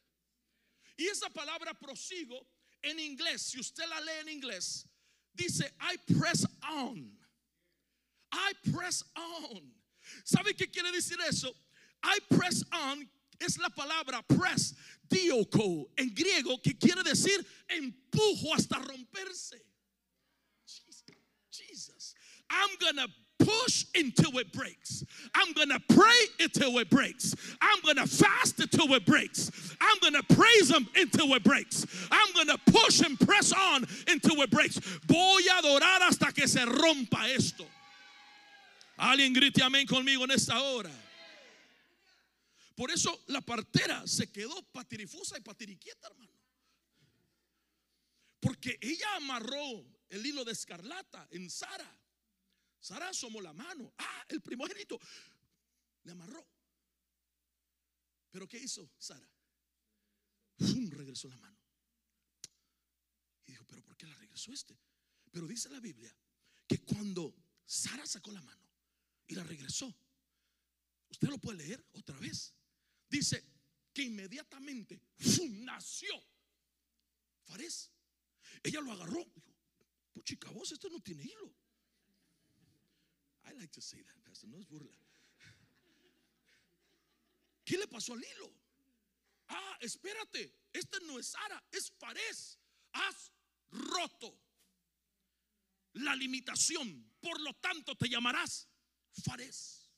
Y 0.98 1.08
esa 1.08 1.30
palabra 1.30 1.74
prosigo 1.74 2.48
en 2.82 3.00
inglés, 3.00 3.42
si 3.42 3.60
usted 3.60 3.88
la 3.88 4.00
lee 4.02 4.20
en 4.22 4.30
inglés, 4.30 4.88
dice 5.34 5.74
I 5.82 5.98
press 6.14 6.46
on. 6.70 7.20
I 8.32 8.72
press 8.72 9.04
on. 9.16 9.74
¿Sabe 10.24 10.56
qué 10.56 10.70
quiere 10.70 10.92
decir 10.92 11.18
eso? 11.22 11.56
I 12.04 12.20
press 12.30 12.64
on 12.72 13.10
es 13.40 13.58
la 13.58 13.70
palabra 13.70 14.22
press, 14.22 14.76
dioko, 15.10 15.92
en 15.98 16.14
griego, 16.14 16.62
que 16.62 16.78
quiere 16.78 17.04
decir 17.04 17.46
empujo 17.68 18.54
hasta 18.54 18.80
romperse. 18.80 19.62
Jesus, 21.50 22.16
I'm 22.50 22.78
gonna 22.80 23.08
push 23.46 23.86
until 23.96 24.38
it 24.40 24.52
breaks. 24.52 25.04
I'm 25.34 25.54
gonna 25.54 25.80
pray 25.90 26.22
until 26.40 26.78
it 26.80 26.90
breaks. 26.90 27.36
I'm 27.62 27.82
gonna 27.86 28.08
fast 28.08 28.60
until 28.60 28.94
it 28.94 29.06
breaks. 29.06 29.52
I'm 29.80 29.98
gonna 30.02 30.24
praise 30.24 30.70
Him 30.70 30.88
until 30.96 31.34
it 31.34 31.44
breaks. 31.44 31.86
I'm 32.12 32.34
gonna 32.34 32.58
push 32.66 33.02
and 33.02 33.20
press 33.20 33.54
on 33.54 33.86
until 34.08 34.42
it 34.42 34.50
breaks. 34.50 34.80
Voy 35.06 35.42
a 35.52 35.62
adorar 35.62 36.02
hasta 36.02 36.32
que 36.34 36.48
se 36.48 36.66
rompa 36.66 37.28
esto. 37.30 37.66
Alguien 38.98 39.34
grite 39.34 39.62
amén 39.62 39.86
conmigo 39.86 40.24
en 40.24 40.32
esta 40.32 40.60
hora. 40.62 40.92
Por 42.76 42.92
eso 42.92 43.22
la 43.28 43.42
partera 43.42 44.06
se 44.06 44.28
quedó 44.32 44.62
patirifusa 44.74 45.38
y 45.38 45.42
patiriquieta, 45.42 46.08
hermano. 46.08 46.32
Porque 48.42 48.78
ella 48.82 49.16
amarró 49.16 49.86
el 50.10 50.26
hilo 50.26 50.44
de 50.44 50.52
escarlata 50.52 51.28
en 51.32 51.50
Sara. 51.50 51.90
Sara 52.86 53.10
asomó 53.10 53.42
la 53.42 53.52
mano. 53.52 53.92
Ah, 53.98 54.26
el 54.30 54.44
primogénito 54.44 55.00
le 56.04 56.12
amarró. 56.12 56.48
Pero 58.30 58.48
¿qué 58.48 58.60
hizo 58.60 58.92
Sara? 59.00 59.28
Regresó 60.92 61.28
la 61.28 61.38
mano. 61.38 61.58
Y 63.48 63.54
dijo, 63.54 63.66
pero 63.66 63.82
¿por 63.82 63.98
qué 63.98 64.06
la 64.06 64.14
regresó 64.14 64.54
este? 64.54 64.78
Pero 65.32 65.48
dice 65.48 65.68
la 65.70 65.80
Biblia 65.80 66.16
que 66.68 66.78
cuando 66.84 67.36
Sara 67.66 68.06
sacó 68.06 68.32
la 68.32 68.42
mano 68.44 68.70
y 69.26 69.34
la 69.34 69.44
regresó, 69.44 69.92
usted 71.10 71.28
lo 71.28 71.40
puede 71.40 71.66
leer 71.66 71.84
otra 71.94 72.20
vez. 72.20 72.54
Dice 73.10 73.44
que 73.92 74.04
inmediatamente 74.04 75.02
nació 75.50 76.14
Fares. 77.46 77.90
Ella 78.62 78.80
lo 78.82 78.92
agarró. 78.92 79.26
Dijo, 79.34 79.56
puchica 80.14 80.52
vos, 80.52 80.72
esto 80.72 80.88
no 80.88 81.02
tiene 81.02 81.24
hilo. 81.24 81.65
I 83.48 83.54
like 83.58 83.72
to 83.72 83.82
say 83.82 83.98
that, 83.98 84.24
Pastor, 84.26 84.48
no 84.50 84.58
es 84.58 84.66
burla. 84.66 84.98
¿Qué 87.66 87.78
le 87.78 87.88
pasó 87.88 88.14
al 88.14 88.20
hilo? 88.20 88.52
Ah, 89.50 89.78
espérate, 89.82 90.54
este 90.74 91.00
no 91.06 91.20
es 91.20 91.28
Sara, 91.28 91.64
es 91.72 91.92
Fares. 92.00 92.60
Has 92.94 93.32
roto 93.72 94.38
la 95.94 96.16
limitación, 96.16 97.12
por 97.22 97.40
lo 97.42 97.54
tanto 97.54 97.96
te 97.96 98.08
llamarás 98.08 98.68
Fares. 99.24 99.90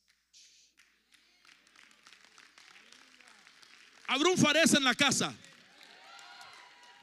Habrá 4.08 4.30
un 4.30 4.38
Fares 4.38 4.74
en 4.74 4.84
la 4.84 4.96
casa. 4.96 5.36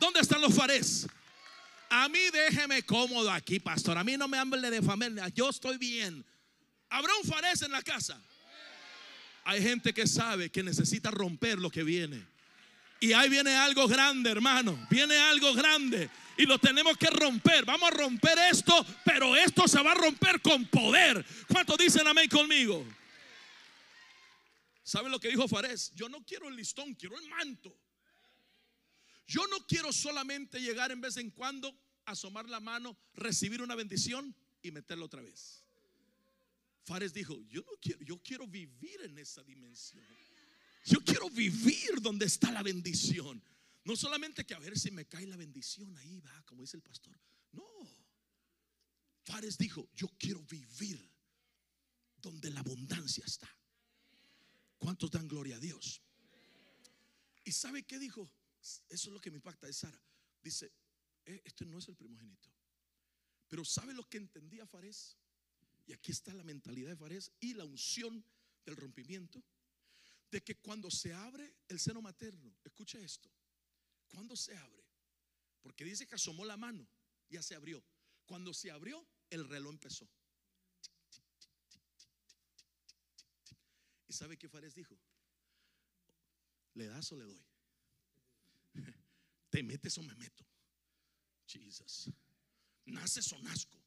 ¿Dónde 0.00 0.20
están 0.20 0.40
los 0.40 0.54
Fares? 0.54 1.07
A 1.90 2.09
mí 2.09 2.18
déjeme 2.33 2.83
cómodo 2.83 3.30
aquí, 3.30 3.61
pastor. 3.61 3.98
A 3.98 4.04
mí 4.04 4.16
no 4.16 4.26
me 4.26 4.38
hable 4.38 4.70
de 4.70 4.83
familia. 4.83 5.28
Yo 5.28 5.50
estoy 5.50 5.76
bien. 5.76 6.24
Habrá 6.94 7.12
un 7.16 7.24
Fares 7.24 7.61
en 7.62 7.72
la 7.72 7.83
casa. 7.83 8.22
Hay 9.42 9.61
gente 9.61 9.92
que 9.92 10.07
sabe 10.07 10.48
que 10.48 10.62
necesita 10.62 11.11
romper 11.11 11.59
lo 11.59 11.68
que 11.68 11.83
viene. 11.83 12.24
Y 13.00 13.12
ahí 13.12 13.28
viene 13.28 13.52
algo 13.57 13.88
grande, 13.88 14.30
hermano. 14.30 14.87
Viene 14.88 15.16
algo 15.16 15.52
grande. 15.54 16.09
Y 16.38 16.46
lo 16.46 16.57
tenemos 16.61 16.96
que 16.96 17.11
romper. 17.11 17.64
Vamos 17.64 17.90
a 17.90 17.96
romper 17.96 18.38
esto, 18.48 18.87
pero 19.04 19.35
esto 19.35 19.66
se 19.66 19.83
va 19.83 19.90
a 19.90 19.96
romper 19.96 20.40
con 20.40 20.66
poder. 20.66 21.26
¿Cuántos 21.48 21.76
dicen 21.78 22.07
amén 22.07 22.28
conmigo? 22.28 22.87
¿Saben 24.85 25.11
lo 25.11 25.18
que 25.18 25.30
dijo 25.30 25.48
Fares? 25.48 25.90
Yo 25.96 26.09
no 26.09 26.24
quiero 26.24 26.48
el 26.48 26.54
listón, 26.54 26.94
quiero 26.94 27.18
el 27.18 27.28
manto. 27.28 27.76
Yo 29.26 29.44
no 29.48 29.66
quiero 29.66 29.92
solamente 29.92 30.61
llegar 30.61 30.92
en 30.92 31.00
vez 31.00 31.16
en 31.16 31.33
cuando, 31.33 31.76
asomar 32.04 32.48
la 32.48 32.61
mano, 32.61 32.96
recibir 33.14 33.62
una 33.62 33.74
bendición 33.74 34.33
y 34.62 34.70
meterla 34.70 35.07
otra 35.07 35.22
vez. 35.22 35.63
Fares 36.85 37.14
dijo, 37.14 37.40
yo 37.49 37.62
no 37.62 37.73
quiero, 37.81 38.05
yo 38.05 38.23
quiero 38.23 38.47
vivir 38.47 39.01
en 39.03 39.18
esa 39.18 39.42
dimensión. 39.42 40.05
Yo 40.85 41.01
quiero 41.03 41.31
vivir 41.31 42.01
donde 42.03 42.27
está 42.27 42.53
la 42.53 42.62
bendición. 42.62 43.42
No 43.85 43.97
solamente 43.97 44.44
que 44.44 44.55
a 44.55 44.59
ver 44.59 44.79
si 44.79 44.90
me 44.90 45.07
cae 45.07 45.27
la 45.27 45.37
bendición 45.37 45.97
ahí, 45.97 46.20
va, 46.20 46.42
como 46.44 46.62
dice 46.62 46.77
el 46.77 46.83
pastor. 46.83 47.18
No. 47.53 47.64
Fares 49.23 49.57
dijo, 49.57 49.88
yo 49.94 50.09
quiero 50.18 50.42
vivir 50.42 51.01
donde 52.18 52.51
la 52.51 52.61
abundancia 52.61 53.25
está. 53.25 53.49
¿Cuántos 54.77 55.11
dan 55.11 55.27
gloria 55.27 55.57
a 55.57 55.61
Dios? 55.61 56.03
¿Y 57.44 57.53
sabe 57.53 57.83
qué 57.85 57.99
dijo? 57.99 58.31
Eso 58.61 58.85
es 58.88 59.07
lo 59.07 59.20
que 59.20 59.31
me 59.31 59.37
impacta 59.37 59.66
de 59.66 59.73
Sara. 59.73 60.01
Dice, 60.42 60.70
eh, 61.25 61.40
este 61.44 61.64
no 61.64 61.79
es 61.79 61.88
el 61.88 61.97
primogénito. 61.97 62.51
Pero 63.49 63.64
¿sabe 63.64 63.94
lo 63.94 64.07
que 64.09 64.18
entendía 64.18 64.66
Fares? 64.66 65.16
Y 65.87 65.92
aquí 65.92 66.12
está 66.12 66.33
la 66.33 66.44
mentalidad 66.44 66.90
de 66.90 66.97
Fares 66.97 67.33
y 67.40 67.55
la 67.55 67.64
unción 67.64 68.25
del 68.64 68.77
rompimiento. 68.77 69.42
De 70.31 70.42
que 70.42 70.57
cuando 70.57 70.90
se 70.90 71.12
abre 71.12 71.55
el 71.68 71.79
seno 71.79 72.03
materno, 72.03 72.57
escucha 72.64 72.99
esto, 72.99 73.31
cuando 74.09 74.35
se 74.37 74.57
abre, 74.57 74.85
porque 75.62 75.85
dice 75.85 76.07
que 76.07 76.14
asomó 76.14 76.44
la 76.44 76.57
mano, 76.57 76.88
ya 77.29 77.42
se 77.42 77.55
abrió. 77.55 77.85
Cuando 78.27 78.53
se 78.55 78.70
abrió, 78.70 79.07
el 79.31 79.49
reloj 79.49 79.73
empezó. 79.73 80.09
¿Y 84.09 84.12
sabe 84.12 84.37
qué 84.37 84.49
Fares 84.49 84.75
dijo? 84.75 84.99
¿Le 86.75 86.87
das 86.87 87.12
o 87.12 87.16
le 87.16 87.25
doy? 87.25 87.44
¿Te 89.51 89.62
metes 89.62 89.97
o 89.99 90.03
me 90.03 90.14
meto? 90.16 90.44
Jesus. 91.47 92.11
Naces 92.87 93.33
o 93.33 93.38
nazco. 93.38 93.84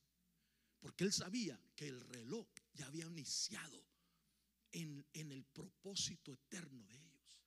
Porque 0.79 1.03
él 1.03 1.13
sabía 1.13 1.59
que 1.75 1.87
el 1.87 1.99
reloj 1.99 2.47
ya 2.73 2.87
había 2.87 3.05
iniciado 3.05 3.83
en, 4.71 5.05
en 5.13 5.31
el 5.31 5.43
propósito 5.45 6.33
eterno 6.33 6.85
de 6.85 6.95
ellos. 6.95 7.41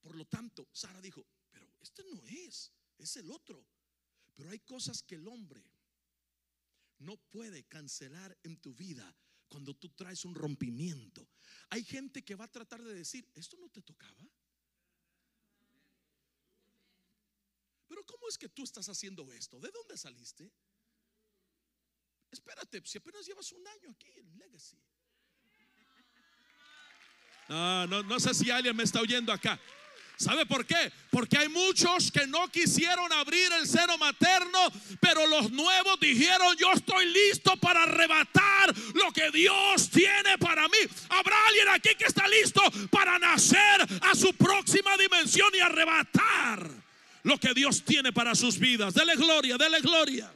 Por 0.00 0.16
lo 0.16 0.24
tanto, 0.26 0.68
Sara 0.72 1.00
dijo, 1.00 1.26
pero 1.50 1.66
este 1.80 2.04
no 2.04 2.26
es, 2.26 2.72
es 2.98 3.16
el 3.16 3.30
otro. 3.30 3.64
Pero 4.34 4.50
hay 4.50 4.60
cosas 4.60 5.02
que 5.02 5.16
el 5.16 5.26
hombre 5.28 5.62
no 6.98 7.16
puede 7.16 7.64
cancelar 7.64 8.36
en 8.42 8.56
tu 8.58 8.74
vida 8.74 9.14
cuando 9.48 9.74
tú 9.74 9.88
traes 9.90 10.24
un 10.24 10.34
rompimiento. 10.34 11.28
Hay 11.70 11.84
gente 11.84 12.22
que 12.22 12.36
va 12.36 12.44
a 12.44 12.50
tratar 12.50 12.82
de 12.82 12.94
decir, 12.94 13.28
esto 13.34 13.56
no 13.58 13.68
te 13.68 13.82
tocaba. 13.82 14.28
Pero 17.88 18.06
¿cómo 18.06 18.28
es 18.28 18.38
que 18.38 18.48
tú 18.48 18.62
estás 18.62 18.88
haciendo 18.88 19.30
esto? 19.32 19.58
¿De 19.58 19.70
dónde 19.70 19.98
saliste? 19.98 20.50
Espérate, 22.30 22.82
si 22.84 22.98
apenas 22.98 23.26
llevas 23.26 23.50
un 23.52 23.66
año 23.66 23.90
aquí 23.90 24.12
en 24.16 24.38
Legacy. 24.38 24.76
No, 27.48 27.86
no, 27.86 28.02
no 28.04 28.20
sé 28.20 28.32
si 28.32 28.50
alguien 28.50 28.76
me 28.76 28.84
está 28.84 29.00
oyendo 29.00 29.32
acá. 29.32 29.58
¿Sabe 30.20 30.44
por 30.44 30.66
qué? 30.66 30.92
Porque 31.10 31.38
hay 31.38 31.48
muchos 31.48 32.12
que 32.12 32.26
no 32.26 32.46
quisieron 32.48 33.10
abrir 33.10 33.50
el 33.54 33.66
seno 33.66 33.96
materno, 33.96 34.70
pero 35.00 35.26
los 35.26 35.50
nuevos 35.50 35.98
dijeron, 35.98 36.54
yo 36.58 36.70
estoy 36.74 37.06
listo 37.06 37.56
para 37.56 37.84
arrebatar 37.84 38.74
lo 38.92 39.10
que 39.12 39.30
Dios 39.30 39.88
tiene 39.88 40.36
para 40.36 40.68
mí. 40.68 40.76
¿Habrá 41.08 41.46
alguien 41.46 41.68
aquí 41.70 41.94
que 41.94 42.04
está 42.04 42.28
listo 42.28 42.60
para 42.90 43.18
nacer 43.18 43.80
a 44.02 44.14
su 44.14 44.34
próxima 44.34 44.94
dimensión 44.98 45.50
y 45.54 45.60
arrebatar 45.60 46.70
lo 47.22 47.38
que 47.38 47.54
Dios 47.54 47.82
tiene 47.82 48.12
para 48.12 48.34
sus 48.34 48.58
vidas? 48.58 48.92
Dele 48.92 49.16
gloria, 49.16 49.56
dele 49.56 49.80
gloria. 49.80 50.30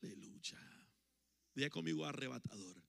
Aleluya. 0.00 0.58
Diga 1.54 1.70
conmigo 1.70 2.04
arrebatador. 2.04 2.82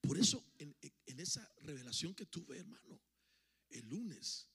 Por 0.00 0.18
eso, 0.18 0.44
en, 0.58 0.76
esa 1.18 1.50
revelación 1.62 2.14
que 2.14 2.26
tuve, 2.26 2.58
hermano, 2.58 3.00
el 3.70 3.88
lunes, 3.88 4.48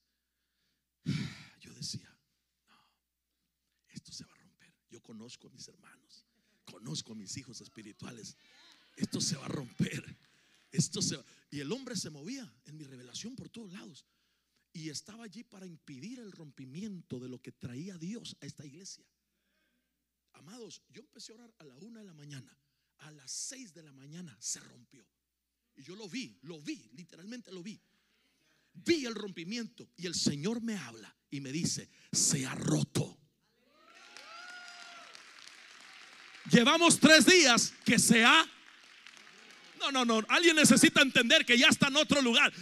yo 1.60 1.74
decía, 1.74 2.08
no, 2.68 2.76
esto 3.88 4.12
se 4.12 4.24
va 4.24 4.32
a 4.32 4.36
romper. 4.36 4.74
Yo 4.88 5.02
conozco 5.02 5.48
a 5.48 5.50
mis 5.50 5.68
hermanos, 5.68 6.24
conozco 6.64 7.12
a 7.12 7.16
mis 7.16 7.36
hijos 7.36 7.60
espirituales. 7.60 8.36
Esto 8.96 9.20
se 9.20 9.36
va 9.36 9.44
a 9.44 9.48
romper. 9.48 10.16
Esto 10.70 11.02
se 11.02 11.22
Y 11.50 11.60
el 11.60 11.70
hombre 11.70 11.96
se 11.96 12.08
movía 12.08 12.50
en 12.64 12.78
mi 12.78 12.84
revelación 12.84 13.36
por 13.36 13.50
todos 13.50 13.72
lados. 13.72 14.06
Y 14.72 14.88
estaba 14.88 15.24
allí 15.24 15.44
para 15.44 15.66
impedir 15.66 16.18
el 16.18 16.32
rompimiento 16.32 17.20
de 17.20 17.28
lo 17.28 17.42
que 17.42 17.52
traía 17.52 17.98
Dios 17.98 18.38
a 18.40 18.46
esta 18.46 18.64
iglesia. 18.64 19.04
Amados, 20.34 20.82
yo 20.90 21.02
empecé 21.02 21.32
a 21.32 21.36
orar 21.36 21.54
a 21.58 21.64
la 21.64 21.76
una 21.76 22.00
de 22.00 22.06
la 22.06 22.14
mañana. 22.14 22.56
A 22.98 23.10
las 23.10 23.30
seis 23.30 23.74
de 23.74 23.82
la 23.82 23.92
mañana 23.92 24.36
se 24.40 24.60
rompió. 24.60 25.06
Y 25.76 25.82
yo 25.82 25.96
lo 25.96 26.08
vi, 26.08 26.38
lo 26.42 26.60
vi, 26.60 26.90
literalmente 26.94 27.50
lo 27.50 27.62
vi. 27.62 27.80
Vi 28.74 29.04
el 29.04 29.14
rompimiento 29.14 29.90
y 29.96 30.06
el 30.06 30.14
Señor 30.14 30.62
me 30.62 30.76
habla 30.76 31.14
y 31.30 31.40
me 31.40 31.52
dice, 31.52 31.90
se 32.12 32.46
ha 32.46 32.54
roto. 32.54 33.18
Llevamos 36.50 36.98
tres 36.98 37.26
días 37.26 37.72
que 37.84 37.98
se 37.98 38.24
ha... 38.24 38.46
No, 39.78 39.90
no, 39.90 40.04
no. 40.04 40.22
Alguien 40.28 40.56
necesita 40.56 41.02
entender 41.02 41.44
que 41.44 41.58
ya 41.58 41.68
está 41.68 41.88
en 41.88 41.96
otro 41.96 42.22
lugar. 42.22 42.52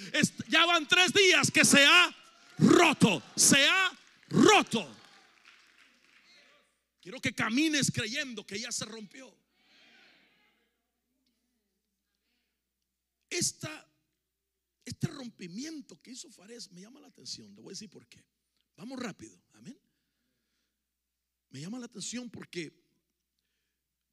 ya 0.49 0.65
van 0.65 0.87
tres 0.87 1.13
días 1.13 1.51
que 1.51 1.65
se 1.65 1.85
ha 1.85 2.15
roto. 2.59 3.23
Se 3.37 3.67
ha 3.69 3.91
roto. 4.29 5.00
Quiero 7.11 7.23
que 7.23 7.35
camines 7.35 7.91
creyendo 7.91 8.47
que 8.47 8.57
ya 8.57 8.71
se 8.71 8.85
rompió. 8.85 9.37
Esta, 13.29 13.93
este 14.85 15.09
rompimiento 15.09 16.01
que 16.01 16.13
hizo 16.13 16.31
Fares 16.31 16.71
me 16.71 16.83
llama 16.83 17.01
la 17.01 17.09
atención. 17.09 17.53
Le 17.53 17.63
voy 17.63 17.71
a 17.71 17.75
decir 17.75 17.91
por 17.91 18.07
qué. 18.07 18.25
Vamos 18.77 18.97
rápido. 19.01 19.37
Amén. 19.55 19.77
Me 21.49 21.61
llama 21.61 21.81
la 21.81 21.87
atención 21.87 22.31
porque 22.31 22.81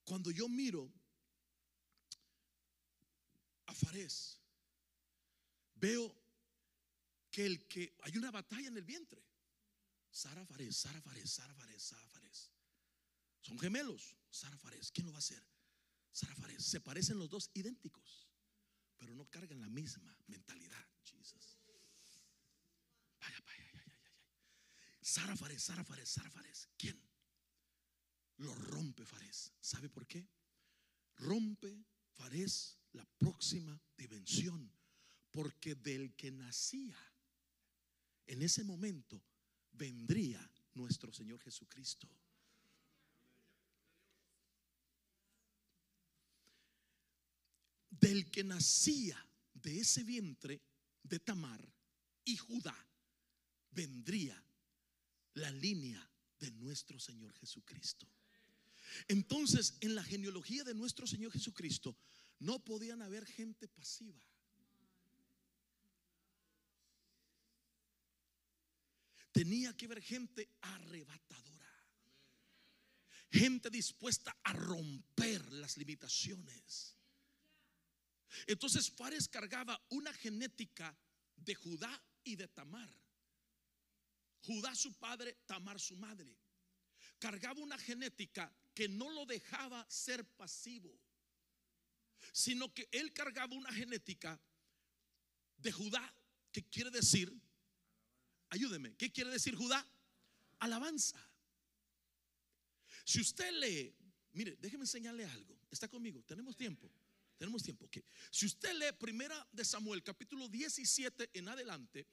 cuando 0.03 0.31
yo 0.31 0.49
miro 0.49 0.91
a 3.67 3.75
Fares, 3.75 4.39
veo 5.75 6.19
que 7.29 7.45
el 7.45 7.67
que 7.67 7.95
hay 8.01 8.17
una 8.17 8.31
batalla 8.31 8.69
en 8.69 8.77
el 8.77 8.85
vientre. 8.85 9.23
Sara 10.09 10.43
Fares, 10.47 10.75
Sara 10.75 10.99
Fares, 10.99 11.29
Sara 11.29 11.53
Fares, 11.53 11.83
Sara 11.83 12.07
Fares. 12.07 12.56
Son 13.47 13.57
gemelos. 13.57 14.17
Sara 14.29 14.57
Fares, 14.57 14.91
¿quién 14.91 15.05
lo 15.07 15.13
va 15.13 15.19
a 15.19 15.19
hacer? 15.19 15.41
Sara 16.11 16.35
Fares. 16.35 16.65
Se 16.65 16.81
parecen 16.81 17.17
los 17.17 17.29
dos 17.29 17.49
idénticos, 17.53 18.27
pero 18.97 19.15
no 19.15 19.25
cargan 19.29 19.61
la 19.61 19.69
misma 19.69 20.17
mentalidad. 20.27 20.85
Jesus. 21.05 21.57
Vaya, 23.21 23.39
vaya, 23.45 23.65
vaya, 23.71 23.85
vaya. 23.85 24.15
Sara 25.01 25.37
Fares, 25.37 25.63
Sara 25.63 25.85
Fares, 25.85 26.09
Sara 26.09 26.29
Fares. 26.29 26.67
¿Quién? 26.77 27.01
Lo 28.35 28.53
rompe 28.53 29.05
Fares. 29.05 29.53
¿Sabe 29.61 29.87
por 29.87 30.05
qué? 30.05 30.27
Rompe 31.15 31.85
Fares 32.15 32.77
la 32.91 33.05
próxima 33.17 33.81
dimensión. 33.95 34.69
Porque 35.31 35.75
del 35.75 36.15
que 36.15 36.31
nacía 36.31 36.97
en 38.25 38.41
ese 38.41 38.65
momento 38.65 39.23
vendría 39.71 40.51
nuestro 40.73 41.13
Señor 41.13 41.39
Jesucristo. 41.39 42.09
Del 47.89 48.29
que 48.29 48.43
nacía 48.43 49.17
de 49.53 49.79
ese 49.79 50.03
vientre 50.03 50.61
de 51.03 51.19
Tamar 51.19 51.67
y 52.25 52.35
Judá 52.37 52.75
vendría 53.71 54.43
la 55.35 55.51
línea 55.51 56.09
de 56.39 56.51
nuestro 56.51 56.99
Señor 56.99 57.33
Jesucristo. 57.33 58.07
Entonces, 59.07 59.77
en 59.81 59.95
la 59.95 60.03
genealogía 60.03 60.63
de 60.63 60.73
nuestro 60.73 61.07
Señor 61.07 61.31
Jesucristo, 61.31 61.95
no 62.39 62.59
podían 62.59 63.01
haber 63.01 63.25
gente 63.25 63.67
pasiva. 63.67 64.21
Tenía 69.31 69.75
que 69.77 69.85
haber 69.85 70.01
gente 70.01 70.49
arrebatadora. 70.61 71.47
Gente 73.29 73.69
dispuesta 73.69 74.35
a 74.43 74.53
romper 74.53 75.51
las 75.53 75.77
limitaciones. 75.77 76.96
Entonces 78.45 78.89
Fares 78.91 79.27
cargaba 79.27 79.81
una 79.89 80.13
genética 80.13 80.97
de 81.35 81.55
Judá 81.55 82.03
y 82.23 82.35
de 82.35 82.47
Tamar. 82.47 82.89
Judá 84.41 84.75
su 84.75 84.93
padre, 84.93 85.37
Tamar 85.45 85.79
su 85.79 85.95
madre. 85.95 86.37
Cargaba 87.19 87.61
una 87.61 87.77
genética 87.77 88.53
que 88.73 88.87
no 88.87 89.09
lo 89.09 89.25
dejaba 89.25 89.85
ser 89.89 90.25
pasivo, 90.35 90.99
sino 92.31 92.73
que 92.73 92.87
él 92.91 93.11
cargaba 93.13 93.55
una 93.55 93.71
genética 93.71 94.39
de 95.57 95.71
Judá, 95.71 96.13
que 96.51 96.63
quiere 96.69 96.91
decir, 96.91 97.33
ayúdeme, 98.49 98.95
¿qué 98.95 99.11
quiere 99.11 99.31
decir 99.31 99.55
Judá? 99.55 99.85
Alabanza. 100.59 101.19
Si 103.03 103.21
usted 103.21 103.51
lee, 103.53 103.95
mire, 104.33 104.55
déjeme 104.57 104.83
enseñarle 104.83 105.25
algo. 105.25 105.57
¿Está 105.71 105.87
conmigo? 105.87 106.23
¿Tenemos 106.23 106.55
tiempo? 106.55 106.91
Tenemos 107.37 107.63
tiempo. 107.63 107.87
que 107.89 108.03
Si 108.31 108.45
usted 108.45 108.73
lee 108.73 108.91
primera 108.97 109.47
de 109.51 109.63
Samuel, 109.63 110.03
capítulo 110.03 110.47
17 110.47 111.31
en 111.33 111.47
adelante, 111.47 112.07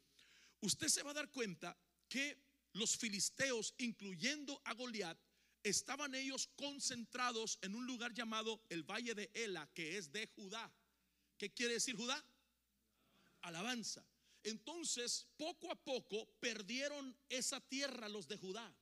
usted 0.61 0.89
se 0.89 1.03
va 1.03 1.13
a 1.13 1.15
dar 1.15 1.31
cuenta 1.31 1.77
que 2.09 2.39
los 2.73 2.97
filisteos, 2.97 3.75
incluyendo 3.79 4.61
a 4.65 4.75
Goliat, 4.75 5.19
estaban 5.63 6.15
ellos 6.15 6.49
concentrados 6.57 7.59
en 7.63 7.75
un 7.75 7.87
lugar 7.87 8.13
llamado 8.13 8.63
el 8.69 8.83
Valle 8.83 9.15
de 9.15 9.31
Ela, 9.33 9.67
que 9.73 9.97
es 9.97 10.13
de 10.13 10.27
Judá. 10.27 10.71
¿Qué 11.39 11.53
quiere 11.53 11.75
decir 11.75 11.97
Judá? 11.97 12.23
Alabanza. 13.41 14.07
Entonces, 14.43 15.27
poco 15.39 15.71
a 15.71 15.75
poco 15.75 16.29
perdieron 16.39 17.17
esa 17.31 17.61
tierra 17.61 18.11
los 18.11 18.29
de 18.29 18.37
Judá. 18.37 18.75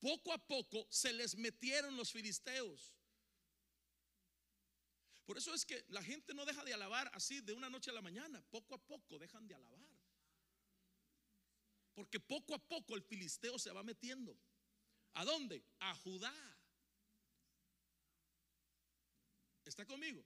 Poco 0.00 0.32
a 0.32 0.46
poco 0.46 0.86
se 0.90 1.12
les 1.12 1.36
metieron 1.36 1.96
los 1.96 2.10
filisteos. 2.12 2.92
Por 5.24 5.38
eso 5.38 5.54
es 5.54 5.64
que 5.64 5.84
la 5.88 6.02
gente 6.02 6.34
no 6.34 6.44
deja 6.44 6.62
de 6.64 6.74
alabar 6.74 7.10
así 7.14 7.40
de 7.40 7.54
una 7.54 7.70
noche 7.70 7.90
a 7.90 7.94
la 7.94 8.02
mañana. 8.02 8.42
Poco 8.50 8.74
a 8.74 8.78
poco 8.78 9.18
dejan 9.18 9.46
de 9.46 9.54
alabar. 9.54 9.80
Porque 11.94 12.20
poco 12.20 12.54
a 12.54 12.58
poco 12.58 12.94
el 12.94 13.02
filisteo 13.02 13.58
se 13.58 13.70
va 13.72 13.82
metiendo. 13.82 14.36
¿A 15.14 15.24
dónde? 15.24 15.64
A 15.78 15.94
Judá. 15.96 16.34
¿Está 19.64 19.86
conmigo? 19.86 20.24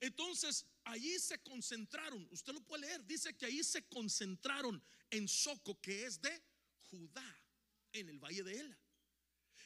Entonces, 0.00 0.66
allí 0.84 1.18
se 1.18 1.40
concentraron. 1.42 2.26
Usted 2.30 2.52
lo 2.52 2.60
puede 2.62 2.86
leer. 2.86 3.04
Dice 3.04 3.36
que 3.36 3.46
allí 3.46 3.62
se 3.62 3.86
concentraron 3.86 4.82
en 5.10 5.28
Soco, 5.28 5.80
que 5.80 6.06
es 6.06 6.20
de 6.20 6.42
Judá, 6.90 7.42
en 7.92 8.08
el 8.08 8.18
valle 8.18 8.42
de 8.42 8.60
Ela. 8.60 8.78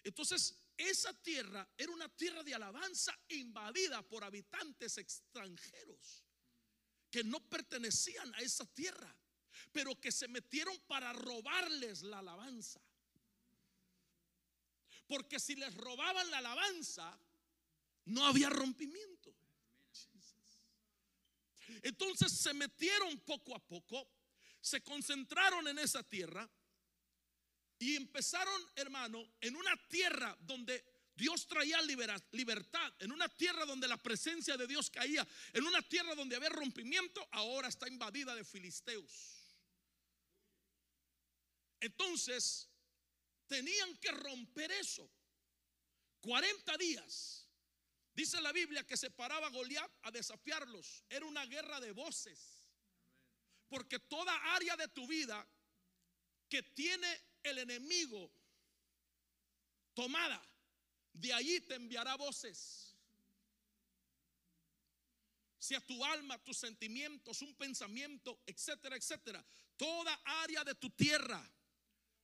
Entonces, 0.03 0.57
esa 0.77 1.13
tierra 1.23 1.67
era 1.77 1.93
una 1.93 2.09
tierra 2.09 2.43
de 2.43 2.55
alabanza 2.55 3.19
invadida 3.29 4.03
por 4.03 4.25
habitantes 4.25 4.99
extranjeros 4.99 6.25
que 7.11 7.25
no 7.25 7.41
pertenecían 7.49 8.35
a 8.35 8.41
esa 8.41 8.67
tierra, 8.67 9.15
pero 9.73 9.99
que 10.01 10.13
se 10.13 10.29
metieron 10.29 10.79
para 10.87 11.13
robarles 11.13 12.03
la 12.03 12.19
alabanza. 12.19 12.81
Porque 15.07 15.39
si 15.39 15.55
les 15.55 15.75
robaban 15.75 16.31
la 16.31 16.39
alabanza, 16.39 17.19
no 18.07 18.27
había 18.27 18.51
rompimiento. 18.51 19.35
Entonces 21.83 22.33
se 22.33 22.53
metieron 22.55 23.19
poco 23.21 23.55
a 23.55 23.59
poco, 23.61 24.09
se 24.61 24.83
concentraron 24.83 25.69
en 25.69 25.79
esa 25.79 26.03
tierra 26.03 26.49
y 27.79 27.97
empezaron, 27.97 28.63
hermano, 28.75 29.23
en 29.41 29.57
una 29.57 29.77
tierra 29.89 30.37
donde 30.41 30.85
Dios 31.15 31.47
traía 31.47 31.81
libertad, 31.83 32.93
en 32.99 33.13
una 33.13 33.29
tierra 33.29 33.65
donde 33.65 33.89
la 33.89 33.97
presencia 33.97 34.57
de 34.57 34.67
Dios 34.67 34.91
caía, 34.91 35.27
en 35.53 35.65
una 35.65 35.83
tierra 35.83 36.15
donde 36.15 36.37
había 36.37 36.51
rompimiento, 36.51 37.27
ahora 37.33 37.69
está 37.69 37.89
invadida 37.89 38.35
de 38.35 38.45
filisteos. 38.45 39.37
Entonces, 41.81 42.69
tenían 43.47 43.97
que 43.99 44.11
romper 44.11 44.71
eso. 44.73 45.11
40 46.21 46.77
días. 46.79 47.49
Dice 48.13 48.41
la 48.41 48.53
Biblia 48.53 48.87
que 48.87 48.97
se 48.97 49.11
paraba 49.11 49.51
Goliat 49.51 49.91
a 50.03 50.11
desafiarlos. 50.11 51.05
Era 51.09 51.27
una 51.27 51.45
guerra 51.47 51.81
de 51.81 51.93
voces. 51.93 52.69
Porque 53.69 53.99
toda 53.99 54.55
área 54.55 54.77
de 54.77 54.89
tu 54.89 55.07
vida 55.07 55.47
que 56.49 56.63
tiene 56.63 57.21
el 57.47 57.59
enemigo 57.59 58.31
tomada, 59.95 60.43
de 61.13 61.33
allí 61.33 61.61
te 61.61 61.75
enviará 61.75 62.17
voces. 62.17 62.95
Si 65.59 65.75
a 65.75 65.81
tu 65.81 66.05
alma, 66.05 66.39
tus 66.45 66.59
sentimientos, 66.59 67.43
un 67.43 67.55
pensamiento, 67.55 68.41
etcétera, 68.47 68.97
etcétera, 68.97 69.45
toda 69.77 70.21
área 70.25 70.63
de 70.63 70.75
tu 70.75 70.91
tierra 70.91 71.43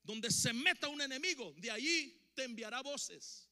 donde 0.03 0.31
se 0.31 0.53
meta 0.53 0.89
un 0.89 1.01
enemigo, 1.01 1.55
de 1.57 1.71
allí 1.71 2.31
te 2.35 2.45
enviará 2.45 2.83
voces. 2.83 3.49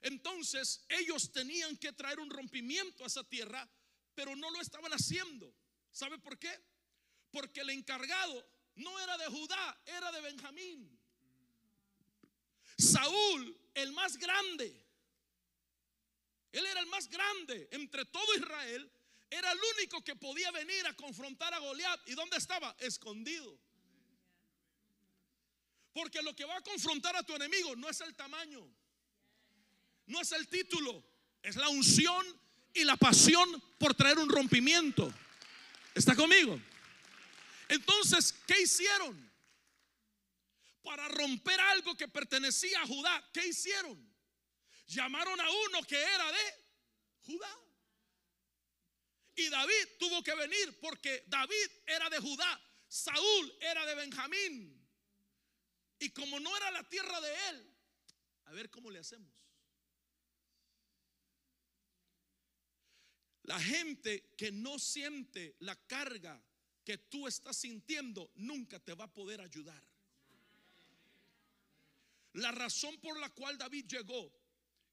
Entonces 0.00 0.84
ellos 0.88 1.32
tenían 1.32 1.76
que 1.76 1.92
traer 1.92 2.20
un 2.20 2.30
rompimiento 2.30 3.04
a 3.04 3.08
esa 3.08 3.24
tierra, 3.24 3.68
pero 4.14 4.34
no 4.36 4.50
lo 4.50 4.60
estaban 4.60 4.92
haciendo. 4.92 5.54
¿Sabe 5.92 6.18
por 6.18 6.38
qué? 6.38 6.50
Porque 7.30 7.60
el 7.60 7.70
encargado 7.70 8.46
no 8.80 8.98
era 9.00 9.16
de 9.18 9.26
Judá, 9.26 9.80
era 9.86 10.10
de 10.12 10.20
Benjamín. 10.20 10.98
Saúl, 12.76 13.56
el 13.74 13.92
más 13.92 14.16
grande, 14.16 14.74
él 16.52 16.66
era 16.66 16.80
el 16.80 16.86
más 16.86 17.08
grande 17.08 17.68
entre 17.72 18.04
todo 18.06 18.34
Israel, 18.34 18.90
era 19.30 19.52
el 19.52 19.58
único 19.76 20.02
que 20.02 20.16
podía 20.16 20.50
venir 20.50 20.86
a 20.86 20.94
confrontar 20.94 21.54
a 21.54 21.58
Goliat. 21.58 22.00
¿Y 22.08 22.14
dónde 22.14 22.36
estaba? 22.36 22.74
Escondido. 22.80 23.56
Porque 25.92 26.22
lo 26.22 26.34
que 26.34 26.44
va 26.44 26.56
a 26.56 26.62
confrontar 26.62 27.14
a 27.16 27.22
tu 27.22 27.34
enemigo 27.34 27.76
no 27.76 27.88
es 27.88 28.00
el 28.00 28.14
tamaño, 28.14 28.66
no 30.06 30.20
es 30.20 30.32
el 30.32 30.48
título, 30.48 31.02
es 31.42 31.56
la 31.56 31.68
unción 31.68 32.26
y 32.74 32.84
la 32.84 32.96
pasión 32.96 33.62
por 33.78 33.94
traer 33.94 34.18
un 34.18 34.28
rompimiento. 34.28 35.12
¿Está 35.94 36.14
conmigo? 36.14 36.60
Entonces, 37.70 38.32
¿qué 38.48 38.62
hicieron? 38.62 39.32
Para 40.82 41.06
romper 41.08 41.60
algo 41.60 41.96
que 41.96 42.08
pertenecía 42.08 42.82
a 42.82 42.86
Judá, 42.86 43.30
¿qué 43.32 43.46
hicieron? 43.46 44.12
Llamaron 44.88 45.40
a 45.40 45.48
uno 45.48 45.82
que 45.84 45.96
era 45.96 46.32
de 46.32 46.54
Judá. 47.26 47.58
Y 49.36 49.48
David 49.48 49.88
tuvo 50.00 50.20
que 50.24 50.34
venir 50.34 50.80
porque 50.80 51.22
David 51.28 51.70
era 51.86 52.10
de 52.10 52.18
Judá, 52.18 52.60
Saúl 52.88 53.56
era 53.60 53.86
de 53.86 53.94
Benjamín. 53.94 54.88
Y 56.00 56.10
como 56.10 56.40
no 56.40 56.56
era 56.56 56.72
la 56.72 56.82
tierra 56.88 57.20
de 57.20 57.48
él, 57.50 57.76
a 58.46 58.52
ver 58.52 58.68
cómo 58.68 58.90
le 58.90 58.98
hacemos. 58.98 59.32
La 63.44 63.60
gente 63.60 64.32
que 64.36 64.50
no 64.50 64.76
siente 64.80 65.54
la 65.60 65.76
carga 65.86 66.42
que 66.84 66.98
tú 66.98 67.26
estás 67.26 67.56
sintiendo 67.56 68.30
nunca 68.36 68.78
te 68.78 68.94
va 68.94 69.04
a 69.04 69.12
poder 69.12 69.40
ayudar. 69.40 69.82
La 72.34 72.52
razón 72.52 72.98
por 72.98 73.18
la 73.18 73.28
cual 73.30 73.58
David 73.58 73.86
llegó 73.86 74.32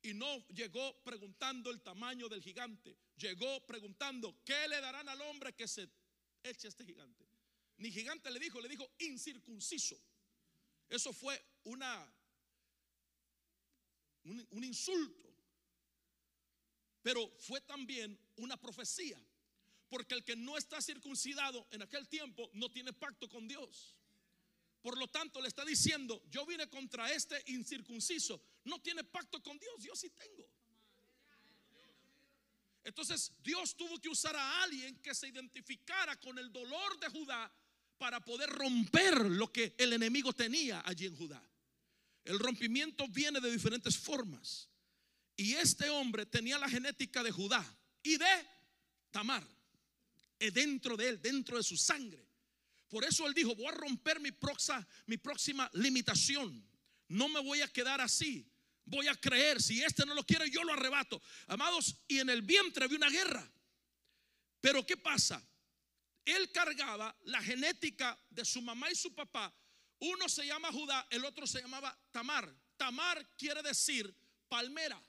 y 0.01 0.13
no 0.13 0.47
llegó 0.49 1.03
preguntando 1.03 1.69
el 1.69 1.81
tamaño 1.81 2.27
del 2.29 2.41
gigante, 2.41 2.97
llegó 3.15 3.65
preguntando, 3.65 4.43
¿qué 4.43 4.67
le 4.67 4.81
darán 4.81 5.07
al 5.09 5.21
hombre 5.21 5.53
que 5.53 5.67
se 5.67 5.89
eche 6.43 6.67
este 6.67 6.85
gigante? 6.85 7.25
Ni 7.77 7.91
gigante 7.91 8.31
le 8.31 8.39
dijo, 8.39 8.59
le 8.59 8.69
dijo 8.69 8.89
incircunciso. 8.99 10.01
Eso 10.89 11.13
fue 11.13 11.39
una 11.65 12.11
un, 14.23 14.47
un 14.51 14.63
insulto. 14.63 15.27
Pero 17.01 17.29
fue 17.39 17.61
también 17.61 18.19
una 18.37 18.57
profecía. 18.57 19.21
Porque 19.89 20.15
el 20.15 20.23
que 20.23 20.35
no 20.35 20.57
está 20.57 20.81
circuncidado 20.81 21.67
en 21.71 21.81
aquel 21.81 22.07
tiempo 22.07 22.49
no 22.53 22.69
tiene 22.69 22.93
pacto 22.93 23.29
con 23.29 23.47
Dios. 23.47 23.95
Por 24.81 24.97
lo 24.97 25.07
tanto, 25.07 25.41
le 25.41 25.47
está 25.47 25.65
diciendo, 25.65 26.21
yo 26.29 26.45
vine 26.45 26.69
contra 26.69 27.11
este 27.11 27.41
incircunciso. 27.47 28.41
No 28.65 28.79
tiene 28.81 29.03
pacto 29.03 29.41
con 29.41 29.57
Dios, 29.57 29.83
yo 29.83 29.95
sí 29.95 30.09
tengo. 30.09 30.47
Entonces 32.83 33.33
Dios 33.43 33.75
tuvo 33.75 33.99
que 33.99 34.07
usar 34.07 34.33
a 34.35 34.63
alguien 34.63 34.95
que 35.01 35.13
se 35.13 35.27
identificara 35.27 36.17
con 36.21 36.37
el 36.39 36.53
dolor 36.53 36.97
de 36.99 37.09
Judá 37.09 37.51
para 37.97 38.23
poder 38.23 38.49
romper 38.49 39.25
lo 39.25 39.51
que 39.51 39.75
el 39.77 39.91
enemigo 39.91 40.31
tenía 40.31 40.81
allí 40.85 41.05
en 41.05 41.17
Judá. 41.17 41.43
El 42.23 42.39
rompimiento 42.39 43.07
viene 43.09 43.41
de 43.41 43.51
diferentes 43.51 43.97
formas. 43.97 44.69
Y 45.35 45.53
este 45.53 45.89
hombre 45.89 46.25
tenía 46.25 46.57
la 46.57 46.69
genética 46.69 47.21
de 47.23 47.31
Judá 47.31 47.63
y 48.03 48.17
de 48.17 48.47
Tamar. 49.11 49.45
Eh, 50.39 50.51
dentro 50.51 50.95
de 50.95 51.09
él, 51.09 51.21
dentro 51.21 51.57
de 51.57 51.63
su 51.63 51.75
sangre. 51.77 52.27
Por 52.89 53.03
eso 53.03 53.27
él 53.27 53.33
dijo, 53.33 53.55
voy 53.55 53.67
a 53.67 53.71
romper 53.71 54.19
mi, 54.19 54.29
mi 55.07 55.17
próxima 55.17 55.69
limitación. 55.73 56.65
No 57.07 57.27
me 57.27 57.41
voy 57.41 57.61
a 57.61 57.67
quedar 57.67 58.01
así. 58.01 58.49
Voy 58.85 59.07
a 59.07 59.15
creer. 59.15 59.61
Si 59.61 59.83
este 59.83 60.05
no 60.05 60.13
lo 60.13 60.23
quiere, 60.23 60.49
yo 60.49 60.63
lo 60.63 60.73
arrebato. 60.73 61.21
Amados, 61.47 61.95
y 62.07 62.19
en 62.19 62.29
el 62.29 62.41
vientre 62.41 62.85
había 62.85 62.97
una 62.97 63.09
guerra. 63.09 63.51
Pero 64.61 64.85
¿qué 64.85 64.95
pasa? 64.95 65.43
Él 66.23 66.51
cargaba 66.51 67.15
la 67.23 67.41
genética 67.41 68.17
de 68.29 68.45
su 68.45 68.61
mamá 68.61 68.89
y 68.91 68.95
su 68.95 69.13
papá. 69.13 69.53
Uno 69.99 70.29
se 70.29 70.45
llama 70.45 70.71
Judá, 70.71 71.07
el 71.09 71.25
otro 71.25 71.47
se 71.47 71.61
llamaba 71.61 71.97
Tamar. 72.11 72.53
Tamar 72.77 73.35
quiere 73.37 73.63
decir 73.63 74.13
palmera. 74.47 75.01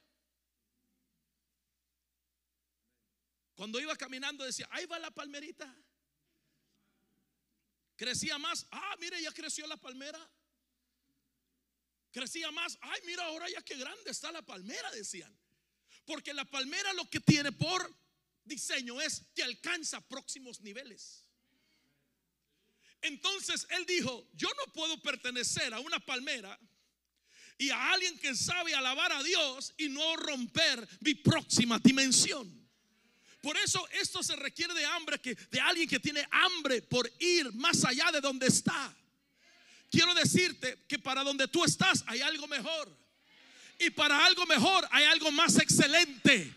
Cuando 3.58 3.80
iba 3.80 3.96
caminando 3.96 4.44
decía, 4.44 4.68
ahí 4.70 4.86
va 4.86 5.00
la 5.00 5.10
palmerita. 5.10 5.66
Crecía 7.96 8.38
más, 8.38 8.64
ah, 8.70 8.94
mire, 9.00 9.20
ya 9.20 9.32
creció 9.32 9.66
la 9.66 9.76
palmera. 9.76 10.30
Crecía 12.12 12.52
más, 12.52 12.78
ay, 12.80 13.00
mira, 13.04 13.24
ahora 13.24 13.50
ya 13.50 13.60
qué 13.62 13.74
grande 13.74 14.12
está 14.12 14.30
la 14.30 14.42
palmera, 14.42 14.88
decían. 14.92 15.36
Porque 16.04 16.32
la 16.32 16.44
palmera 16.44 16.92
lo 16.92 17.10
que 17.10 17.18
tiene 17.18 17.50
por 17.50 17.92
diseño 18.44 19.00
es 19.00 19.24
que 19.34 19.42
alcanza 19.42 20.00
próximos 20.02 20.60
niveles. 20.60 21.28
Entonces 23.02 23.66
él 23.70 23.84
dijo, 23.86 24.30
yo 24.34 24.50
no 24.50 24.72
puedo 24.72 25.02
pertenecer 25.02 25.74
a 25.74 25.80
una 25.80 25.98
palmera 25.98 26.56
y 27.58 27.70
a 27.70 27.90
alguien 27.90 28.16
que 28.20 28.36
sabe 28.36 28.72
alabar 28.76 29.10
a 29.10 29.22
Dios 29.24 29.74
y 29.78 29.88
no 29.88 30.14
romper 30.14 30.88
mi 31.00 31.16
próxima 31.16 31.80
dimensión. 31.80 32.57
Por 33.40 33.56
eso 33.56 33.86
esto 33.92 34.22
se 34.22 34.34
requiere 34.36 34.74
de 34.74 34.84
hambre, 34.84 35.20
que, 35.20 35.34
de 35.34 35.60
alguien 35.60 35.88
que 35.88 36.00
tiene 36.00 36.26
hambre 36.30 36.82
por 36.82 37.10
ir 37.18 37.52
más 37.54 37.84
allá 37.84 38.10
de 38.10 38.20
donde 38.20 38.46
está. 38.46 38.94
Quiero 39.90 40.12
decirte 40.14 40.84
que 40.88 40.98
para 40.98 41.22
donde 41.22 41.48
tú 41.48 41.64
estás 41.64 42.04
hay 42.06 42.20
algo 42.20 42.46
mejor. 42.46 42.88
Y 43.78 43.90
para 43.90 44.24
algo 44.26 44.44
mejor 44.46 44.86
hay 44.90 45.04
algo 45.04 45.30
más 45.30 45.56
excelente. 45.56 46.52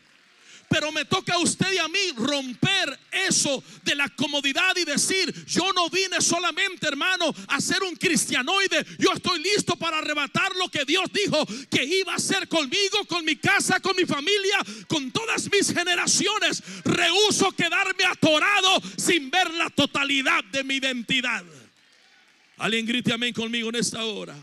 Pero 0.72 0.90
me 0.94 1.04
toca 1.04 1.34
a 1.34 1.40
usted 1.40 1.70
y 1.74 1.80
a 1.80 1.88
mí 1.90 2.00
romper 2.16 2.98
eso 3.12 3.62
de 3.84 3.94
la 3.94 4.08
comodidad 4.08 4.74
y 4.78 4.86
decir, 4.86 5.46
yo 5.46 5.74
no 5.74 5.90
vine 5.90 6.22
solamente, 6.22 6.88
hermano, 6.88 7.36
a 7.50 7.60
ser 7.60 7.84
un 7.84 7.94
cristianoide. 7.94 8.86
Yo 8.98 9.12
estoy 9.12 9.44
listo 9.44 9.76
para 9.76 9.98
arrebatar 9.98 10.56
lo 10.56 10.70
que 10.70 10.86
Dios 10.86 11.12
dijo 11.12 11.46
que 11.70 11.84
iba 11.84 12.14
a 12.14 12.16
hacer 12.16 12.48
conmigo, 12.48 13.06
con 13.06 13.26
mi 13.26 13.36
casa, 13.36 13.82
con 13.82 13.98
mi 13.98 14.06
familia, 14.06 14.60
con 14.88 15.12
todas 15.12 15.52
mis 15.52 15.74
generaciones. 15.74 16.64
Rehuso 16.86 17.52
quedarme 17.52 18.06
atorado 18.06 18.82
sin 18.96 19.30
ver 19.30 19.54
la 19.54 19.70
totalidad 19.72 20.42
de 20.46 20.64
mi 20.64 20.76
identidad. 20.76 21.44
Alguien 22.56 22.86
grite 22.86 23.12
amén 23.12 23.34
conmigo 23.34 23.68
en 23.68 23.76
esta 23.76 24.06
hora. 24.06 24.38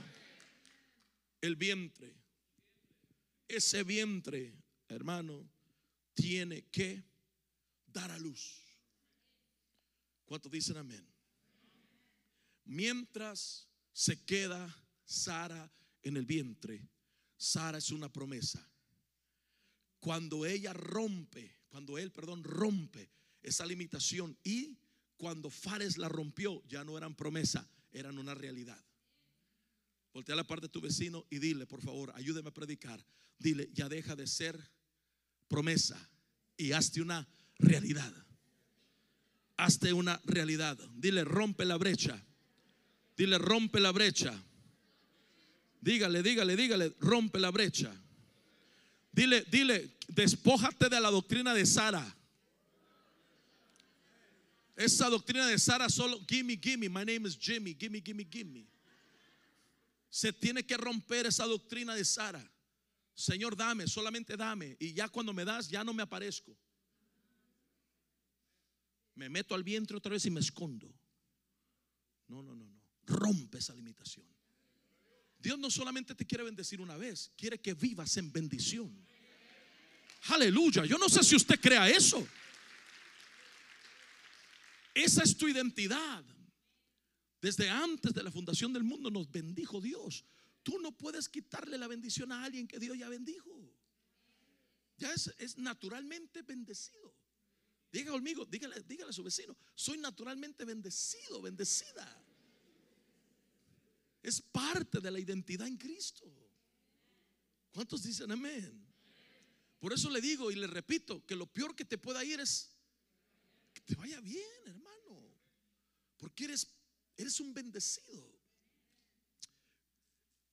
El 1.41 1.57
vientre. 1.57 2.13
Ese 3.49 3.83
vientre, 3.83 4.53
hermano 4.91 5.58
tiene 6.19 6.63
que 6.65 7.05
dar 7.87 8.11
a 8.11 8.19
luz. 8.19 8.61
¿Cuántos 10.25 10.51
dicen 10.51 10.77
amén? 10.77 11.07
Mientras 12.65 13.69
se 13.93 14.25
queda 14.25 14.75
Sara 15.05 15.71
en 16.03 16.17
el 16.17 16.27
vientre, 16.27 16.91
Sara 17.37 17.79
es 17.79 17.93
una 17.93 18.13
promesa. 18.13 18.69
Cuando 20.01 20.45
ella 20.45 20.73
rompe, 20.73 21.61
cuando 21.69 21.99
él, 21.99 22.11
perdón, 22.11 22.43
rompe 22.43 23.11
esa 23.41 23.65
limitación 23.65 24.37
y 24.43 24.77
cuando 25.17 25.51
Fares 25.51 25.99
la 25.99 26.09
rompió, 26.09 26.65
ya 26.67 26.83
no 26.83 26.99
eran 26.99 27.15
promesa, 27.15 27.71
eran 27.93 28.19
una 28.19 28.35
realidad. 28.35 28.85
Voltea 30.13 30.35
a 30.35 30.37
la 30.37 30.47
parte 30.47 30.67
de 30.67 30.73
tu 30.73 30.81
vecino 30.81 31.27
y 31.31 31.39
dile, 31.39 31.65
por 31.65 31.81
favor, 31.81 32.13
ayúdeme 32.17 32.49
a 32.49 32.55
predicar. 32.55 33.05
Dile, 33.39 33.71
ya 33.73 33.89
deja 33.89 34.17
de 34.17 34.27
ser 34.27 34.78
promesa 35.49 35.99
y 36.57 36.73
hazte 36.73 37.03
una 37.03 37.27
realidad. 37.59 38.13
Hazte 39.57 39.93
una 39.93 40.21
realidad. 40.25 40.79
Dile, 40.95 41.25
rompe 41.25 41.65
la 41.65 41.77
brecha. 41.77 42.23
Dile, 43.17 43.39
rompe 43.39 43.81
la 43.81 43.91
brecha. 43.91 44.33
Dígale, 45.81 46.23
dígale, 46.23 46.57
dígale, 46.57 46.95
rompe 47.01 47.39
la 47.39 47.51
brecha. 47.51 47.93
Dile, 49.13 49.45
dile, 49.51 49.97
despójate 50.09 50.89
de 50.89 51.01
la 51.01 51.11
doctrina 51.11 51.55
de 51.55 51.67
Sara. 51.67 52.05
Esa 54.77 55.09
doctrina 55.09 55.47
de 55.49 55.59
Sara 55.59 55.89
solo, 55.89 56.21
gimme, 56.25 56.57
gimme, 56.57 56.89
my 56.89 57.05
name 57.05 57.27
is 57.27 57.37
Jimmy, 57.37 57.75
gimme, 57.75 58.01
gimme, 58.01 58.25
gimme. 58.31 58.65
Se 60.09 60.33
tiene 60.33 60.65
que 60.65 60.77
romper 60.77 61.27
esa 61.27 61.45
doctrina 61.47 61.97
de 61.97 62.05
Sara. 62.05 62.41
Señor, 63.19 63.57
dame, 63.57 63.89
solamente 63.89 64.37
dame. 64.37 64.77
Y 64.79 64.93
ya 64.93 65.09
cuando 65.09 65.33
me 65.33 65.45
das, 65.45 65.69
ya 65.69 65.83
no 65.83 65.93
me 65.93 66.05
aparezco. 66.05 66.57
Me 69.17 69.29
meto 69.29 69.57
al 69.57 69.65
vientre 69.65 69.97
otra 69.97 70.13
vez 70.13 70.25
y 70.27 70.31
me 70.31 70.39
escondo. 70.39 70.89
No, 72.29 72.45
no, 72.45 72.55
no, 72.55 72.65
no. 72.65 72.81
Rompe 73.07 73.59
esa 73.59 73.75
limitación. 73.75 74.25
Dios 75.37 75.59
no 75.59 75.69
solamente 75.69 76.15
te 76.15 76.25
quiere 76.25 76.45
bendecir 76.45 76.81
una 76.81 76.97
vez, 76.97 77.33
quiere 77.37 77.61
que 77.61 77.75
vivas 77.75 78.17
en 78.19 78.31
bendición. 78.31 79.05
Aleluya. 80.29 80.85
Yo 80.85 80.97
no 80.97 81.09
sé 81.09 81.25
si 81.25 81.35
usted 81.35 81.59
crea 81.61 81.89
eso. 81.89 82.25
Esa 84.95 85.25
es 85.25 85.37
tu 85.37 85.49
identidad. 85.49 86.25
Desde 87.43 87.69
antes 87.69 88.15
de 88.15 88.23
la 88.23 88.31
fundación 88.31 88.73
del 88.73 88.85
mundo 88.85 89.11
nos 89.11 89.29
bendijo 89.29 89.81
Dios. 89.81 90.25
Tú 90.69 90.79
no 90.81 90.93
puedes 90.93 91.31
quitarle 91.31 91.79
la 91.79 91.89
bendición 91.89 92.31
a 92.31 92.45
alguien 92.45 92.69
que 92.69 92.79
Dios 92.79 92.99
ya 92.99 93.09
bendijo. 93.09 93.75
Ya 94.99 95.11
es, 95.15 95.57
naturalmente 95.57 96.43
bendecido. 96.43 97.15
Diga 97.91 98.13
conmigo, 98.13 98.45
dígale, 98.45 98.79
dígale 98.83 99.09
a 99.09 99.13
su 99.15 99.23
vecino, 99.23 99.57
soy 99.75 99.97
naturalmente 99.97 100.67
bendecido, 100.67 101.41
bendecida. 101.41 102.23
Es 104.23 104.43
parte 104.43 105.01
de 105.01 105.11
la 105.11 105.19
identidad 105.19 105.67
en 105.67 105.79
Cristo. 105.79 106.31
¿Cuántos 107.73 108.03
dicen 108.03 108.31
amén? 108.31 108.87
Por 109.79 109.95
eso 109.95 110.11
le 110.11 110.21
digo 110.21 110.51
y 110.51 110.57
le 110.57 110.67
repito 110.67 111.25
que 111.25 111.35
lo 111.35 111.47
peor 111.47 111.75
que 111.75 111.87
te 111.87 111.97
pueda 111.97 112.23
ir 112.23 112.41
es 112.41 112.69
que 113.73 113.81
te 113.81 113.95
vaya 113.95 114.21
bien, 114.21 114.67
hermano. 114.67 115.35
Porque 116.19 116.45
eres, 116.45 116.69
eres 117.17 117.41
un 117.41 117.55
bendecido. 117.55 118.38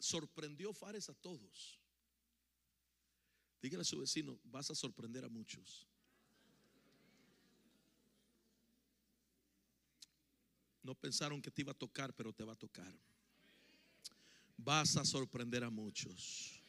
Sorprendió 0.05 0.71
Fares 0.71 1.09
a 1.09 1.15
todos. 1.15 1.79
Dígale 3.59 3.81
a 3.81 3.85
su 3.85 3.97
vecino, 3.97 4.39
vas 4.43 4.69
a 4.69 4.75
sorprender 4.75 5.25
a 5.25 5.29
muchos. 5.29 5.87
No 10.83 10.93
pensaron 10.93 11.41
que 11.41 11.49
te 11.49 11.61
iba 11.61 11.71
a 11.71 11.75
tocar, 11.75 12.13
pero 12.13 12.31
te 12.31 12.43
va 12.43 12.53
a 12.53 12.55
tocar. 12.55 12.95
Vas 14.57 14.95
a 14.95 15.03
sorprender 15.03 15.63
a 15.63 15.71
muchos. 15.71 16.61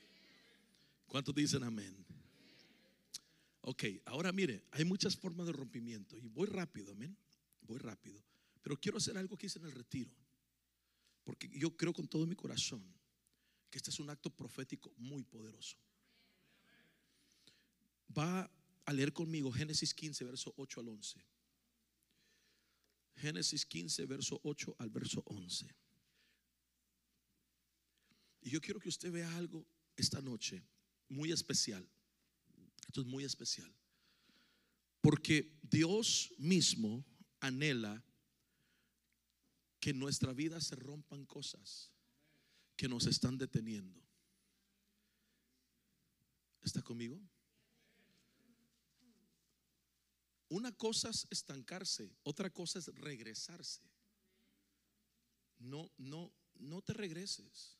¿Cuántos 1.06 1.34
dicen 1.34 1.62
amén? 1.62 1.94
Ok, 3.60 3.84
ahora 4.06 4.32
mire, 4.32 4.64
hay 4.70 4.86
muchas 4.86 5.14
formas 5.14 5.46
de 5.46 5.52
rompimiento 5.52 6.16
y 6.16 6.26
voy 6.28 6.46
rápido, 6.46 6.92
amén. 6.92 7.14
Voy 7.60 7.76
rápido. 7.76 8.24
Pero 8.62 8.80
quiero 8.80 8.96
hacer 8.96 9.18
algo 9.18 9.36
que 9.36 9.44
hice 9.44 9.58
en 9.58 9.66
el 9.66 9.72
retiro. 9.72 10.10
Porque 11.22 11.50
yo 11.50 11.76
creo 11.76 11.92
con 11.92 12.08
todo 12.08 12.26
mi 12.26 12.34
corazón 12.34 12.95
este 13.76 13.90
es 13.90 14.00
un 14.00 14.10
acto 14.10 14.30
profético 14.30 14.92
muy 14.96 15.22
poderoso. 15.22 15.76
Va 18.16 18.50
a 18.84 18.92
leer 18.92 19.12
conmigo 19.12 19.52
Génesis 19.52 19.92
15, 19.92 20.24
verso 20.24 20.54
8 20.56 20.80
al 20.80 20.88
11. 20.88 21.24
Génesis 23.16 23.66
15, 23.66 24.06
verso 24.06 24.40
8 24.44 24.76
al 24.78 24.90
verso 24.90 25.22
11. 25.26 25.74
Y 28.42 28.50
yo 28.50 28.60
quiero 28.60 28.78
que 28.78 28.88
usted 28.88 29.10
vea 29.10 29.36
algo 29.36 29.66
esta 29.96 30.20
noche 30.20 30.62
muy 31.08 31.32
especial. 31.32 31.86
Esto 32.86 33.00
es 33.00 33.06
muy 33.06 33.24
especial. 33.24 33.74
Porque 35.00 35.58
Dios 35.62 36.32
mismo 36.38 37.04
anhela 37.40 38.02
que 39.80 39.90
en 39.90 39.98
nuestra 39.98 40.32
vida 40.32 40.60
se 40.60 40.76
rompan 40.76 41.26
cosas 41.26 41.92
que 42.76 42.88
nos 42.88 43.06
están 43.06 43.38
deteniendo. 43.38 44.00
¿Está 46.62 46.82
conmigo? 46.82 47.20
Una 50.48 50.72
cosa 50.72 51.10
es 51.10 51.26
estancarse, 51.30 52.14
otra 52.22 52.50
cosa 52.50 52.78
es 52.78 52.86
regresarse. 52.88 53.82
No, 55.58 55.90
no, 55.96 56.32
no 56.54 56.82
te 56.82 56.92
regreses. 56.92 57.78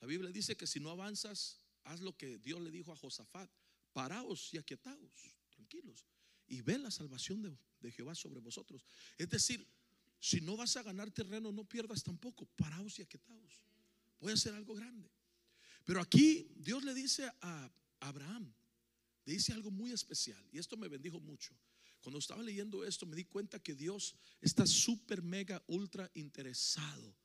La 0.00 0.06
Biblia 0.06 0.30
dice 0.30 0.56
que 0.56 0.66
si 0.66 0.80
no 0.80 0.90
avanzas, 0.90 1.60
haz 1.84 2.00
lo 2.00 2.16
que 2.16 2.38
Dios 2.38 2.60
le 2.60 2.70
dijo 2.70 2.92
a 2.92 2.96
Josafat: 2.96 3.50
paraos 3.92 4.52
y 4.54 4.58
aquietaos, 4.58 5.36
tranquilos, 5.50 6.06
y 6.46 6.62
ve 6.62 6.78
la 6.78 6.90
salvación 6.90 7.42
de, 7.42 7.58
de 7.80 7.92
Jehová 7.92 8.14
sobre 8.14 8.40
vosotros. 8.40 8.86
Es 9.16 9.28
decir, 9.28 9.66
si 10.20 10.40
no 10.40 10.56
vas 10.56 10.76
a 10.76 10.82
ganar 10.82 11.10
terreno, 11.10 11.52
no 11.52 11.64
pierdas 11.64 12.02
tampoco, 12.02 12.46
paraos 12.56 12.98
y 12.98 13.02
aquietaos. 13.02 13.62
Voy 14.20 14.32
a 14.32 14.34
hacer 14.34 14.54
algo 14.54 14.74
grande. 14.74 15.10
Pero 15.84 16.00
aquí 16.00 16.50
Dios 16.56 16.84
le 16.84 16.92
dice 16.92 17.30
a 17.40 17.70
Abraham, 18.00 18.52
dice 19.24 19.52
algo 19.52 19.70
muy 19.70 19.92
especial 19.92 20.44
y 20.52 20.58
esto 20.58 20.76
me 20.76 20.88
bendijo 20.88 21.20
mucho. 21.20 21.56
Cuando 22.00 22.18
estaba 22.18 22.42
leyendo 22.42 22.84
esto 22.84 23.06
me 23.06 23.16
di 23.16 23.24
cuenta 23.24 23.58
que 23.58 23.74
Dios 23.74 24.14
está 24.40 24.66
súper, 24.66 25.22
mega, 25.22 25.62
ultra 25.66 26.10
interesado 26.14 27.16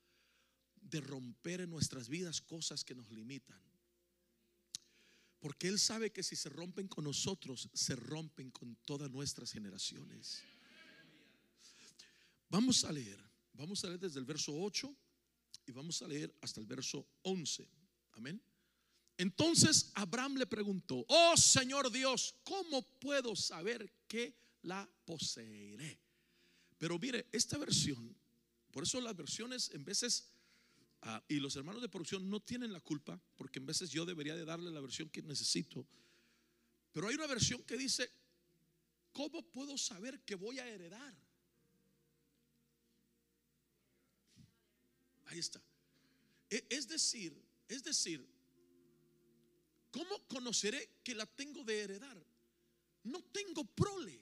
de 0.81 1.01
romper 1.01 1.61
en 1.61 1.69
nuestras 1.69 2.09
vidas 2.09 2.41
cosas 2.41 2.83
que 2.83 2.95
nos 2.95 3.09
limitan. 3.11 3.61
Porque 5.39 5.67
Él 5.67 5.77
sabe 5.77 6.11
que 6.11 6.23
si 6.23 6.35
se 6.35 6.47
rompen 6.49 6.87
con 6.87 7.03
nosotros, 7.03 7.69
se 7.73 7.95
rompen 7.95 8.49
con 8.51 8.77
todas 8.85 9.11
nuestras 9.11 9.51
generaciones. 9.51 10.41
Vamos 12.54 12.84
a 12.84 12.91
leer, 12.91 13.20
vamos 13.54 13.84
a 13.84 13.88
leer 13.88 13.99
desde 13.99 14.20
el 14.20 14.26
verso 14.26 14.54
8 14.56 14.95
y 15.66 15.72
vamos 15.72 15.99
a 16.04 16.08
leer 16.08 16.32
hasta 16.39 16.60
el 16.60 16.68
verso 16.68 17.04
11. 17.24 17.68
Amén. 18.12 18.39
Entonces 19.18 19.91
Abraham 19.95 20.36
le 20.36 20.45
preguntó, 20.45 21.04
oh 21.08 21.36
Señor 21.36 21.91
Dios, 21.91 22.36
¿cómo 22.43 22.84
puedo 22.99 23.36
saber 23.36 23.91
que 24.08 24.36
la 24.62 24.88
poseeré? 25.04 25.99
Pero 26.78 26.99
mire, 26.99 27.26
esta 27.32 27.58
versión, 27.58 28.16
por 28.70 28.84
eso 28.84 29.01
las 29.01 29.16
versiones 29.16 29.72
en 29.72 29.84
veces, 29.84 30.30
ah, 31.01 31.24
y 31.28 31.39
los 31.39 31.56
hermanos 31.56 31.82
de 31.82 31.89
producción 31.89 32.30
no 32.30 32.39
tienen 32.39 32.72
la 32.72 32.82
culpa, 32.82 33.20
porque 33.36 33.58
en 33.58 33.66
veces 33.66 33.89
yo 33.89 34.06
debería 34.06 34.36
de 34.36 34.45
darle 34.45 34.70
la 34.70 34.80
versión 34.80 35.10
que 35.10 35.24
necesito, 35.24 35.88
pero 36.91 37.08
hay 37.08 37.16
una 37.16 37.26
versión 37.26 37.64
que 37.64 37.78
dice, 37.78 38.12
¿cómo 39.12 39.41
puedo 39.41 39.76
saber 39.76 40.22
que 40.22 40.36
voy 40.36 40.60
a 40.60 40.68
heredar? 40.68 41.32
Ahí 45.34 45.39
está. 45.39 45.59
E, 46.49 46.63
es 46.69 46.88
decir, 46.88 47.34
es 47.67 47.84
decir, 47.84 48.25
¿Cómo 49.93 50.27
conoceré 50.27 50.89
que 51.03 51.13
la 51.13 51.27
tengo 51.27 51.63
de 51.63 51.81
heredar? 51.81 52.17
No 53.03 53.21
tengo 53.25 53.63
prole. 53.63 54.19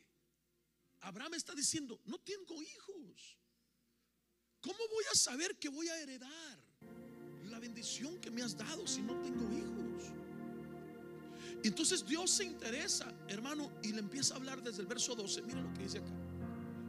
Abraham 0.99 1.35
está 1.35 1.55
diciendo, 1.55 1.97
no 2.05 2.19
tengo 2.19 2.61
hijos. 2.61 3.37
¿Cómo 4.59 4.77
voy 4.77 5.05
a 5.11 5.15
saber 5.15 5.57
que 5.57 5.69
voy 5.69 5.87
a 5.87 5.97
heredar 5.97 6.59
la 7.49 7.57
bendición 7.57 8.19
que 8.19 8.29
me 8.29 8.43
has 8.43 8.55
dado 8.55 8.85
si 8.85 9.01
no 9.01 9.13
tengo 9.21 9.49
hijos? 9.57 10.11
Entonces 11.63 12.05
Dios 12.05 12.29
se 12.29 12.43
interesa, 12.43 13.09
hermano, 13.29 13.71
y 13.81 13.93
le 13.93 13.99
empieza 13.99 14.33
a 14.33 14.37
hablar 14.37 14.61
desde 14.61 14.81
el 14.81 14.87
verso 14.87 15.15
12. 15.15 15.41
Mira 15.43 15.61
lo 15.61 15.73
que 15.73 15.83
dice 15.83 15.99
acá. 15.99 16.13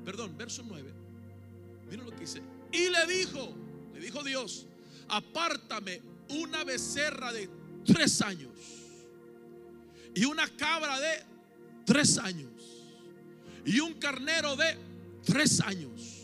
Perdón, 0.05 0.37
verso 0.37 0.65
9. 0.67 0.93
Mira 1.89 2.03
lo 2.03 2.11
que 2.11 2.21
dice. 2.21 2.43
Y 2.73 2.89
le 2.89 3.07
dijo, 3.07 3.55
le 3.93 4.01
dijo 4.01 4.23
Dios, 4.23 4.67
apártame 5.09 6.01
una 6.29 6.65
becerra 6.65 7.33
de 7.33 7.49
tres 7.85 8.21
años. 8.23 8.51
Y 10.15 10.25
una 10.25 10.49
cabra 10.57 11.01
de 11.01 11.25
tres 11.85 12.19
años. 12.19 12.51
Y 13.65 13.81
un 13.81 13.95
carnero 13.95 14.57
de 14.57 14.77
tres 15.25 15.61
años. 15.61 16.23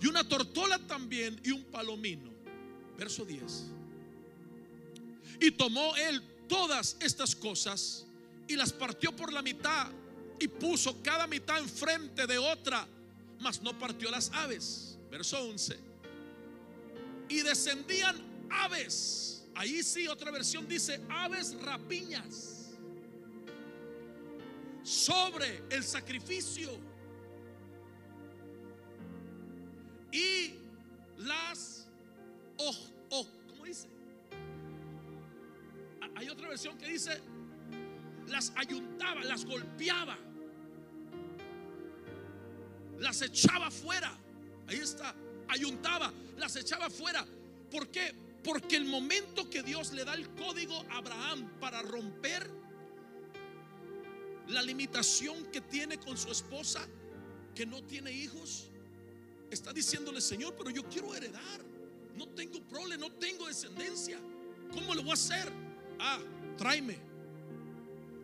Y 0.00 0.06
una 0.06 0.26
tortola 0.28 0.78
también 0.86 1.40
y 1.42 1.50
un 1.50 1.64
palomino. 1.64 2.30
Verso 2.96 3.24
10. 3.24 3.66
Y 5.40 5.50
tomó 5.52 5.94
él 5.96 6.22
todas 6.48 6.96
estas 7.00 7.34
cosas 7.34 8.06
y 8.46 8.56
las 8.56 8.72
partió 8.72 9.14
por 9.14 9.32
la 9.32 9.42
mitad 9.42 9.88
y 10.40 10.48
puso 10.48 11.02
cada 11.02 11.26
mitad 11.26 11.58
enfrente 11.58 12.26
de 12.26 12.38
otra, 12.38 12.86
mas 13.40 13.60
no 13.60 13.76
partió 13.78 14.10
las 14.10 14.30
aves. 14.32 14.87
Verso 15.10 15.42
11. 15.42 15.76
Y 17.28 17.40
descendían 17.42 18.16
aves 18.50 19.38
Ahí 19.58 19.82
sí, 19.82 20.06
otra 20.06 20.30
versión 20.30 20.68
dice 20.68 21.00
aves 21.08 21.60
rapiñas 21.60 22.76
sobre 24.84 25.64
el 25.68 25.82
sacrificio 25.82 26.70
y 30.12 30.54
las 31.16 31.88
oh, 32.58 32.76
oh, 33.10 33.26
¿cómo 33.48 33.64
dice? 33.64 33.88
Hay 36.14 36.28
otra 36.28 36.50
versión 36.50 36.78
que 36.78 36.86
dice 36.86 37.20
las 38.28 38.52
ayuntaba, 38.54 39.24
las 39.24 39.44
golpeaba, 39.44 40.16
las 43.00 43.22
echaba 43.22 43.72
fuera. 43.72 44.16
Ahí 44.68 44.78
está, 44.78 45.14
ayuntaba, 45.48 46.12
las 46.36 46.54
echaba 46.56 46.90
fuera. 46.90 47.26
¿Por 47.70 47.88
qué? 47.88 48.14
Porque 48.44 48.76
el 48.76 48.84
momento 48.84 49.48
que 49.48 49.62
Dios 49.62 49.92
le 49.92 50.04
da 50.04 50.14
el 50.14 50.28
código 50.30 50.84
a 50.90 50.98
Abraham 50.98 51.58
para 51.58 51.82
romper 51.82 52.48
la 54.48 54.62
limitación 54.62 55.44
que 55.46 55.60
tiene 55.60 55.98
con 55.98 56.16
su 56.16 56.30
esposa, 56.30 56.86
que 57.54 57.66
no 57.66 57.82
tiene 57.82 58.12
hijos, 58.12 58.70
está 59.50 59.72
diciéndole, 59.72 60.20
Señor, 60.20 60.54
pero 60.56 60.70
yo 60.70 60.84
quiero 60.88 61.14
heredar. 61.14 61.60
No 62.16 62.26
tengo 62.28 62.60
prole, 62.62 62.96
no 62.98 63.10
tengo 63.12 63.46
descendencia. 63.46 64.18
¿Cómo 64.72 64.94
lo 64.94 65.02
voy 65.02 65.10
a 65.10 65.14
hacer? 65.14 65.50
Ah, 65.98 66.18
tráeme 66.56 66.98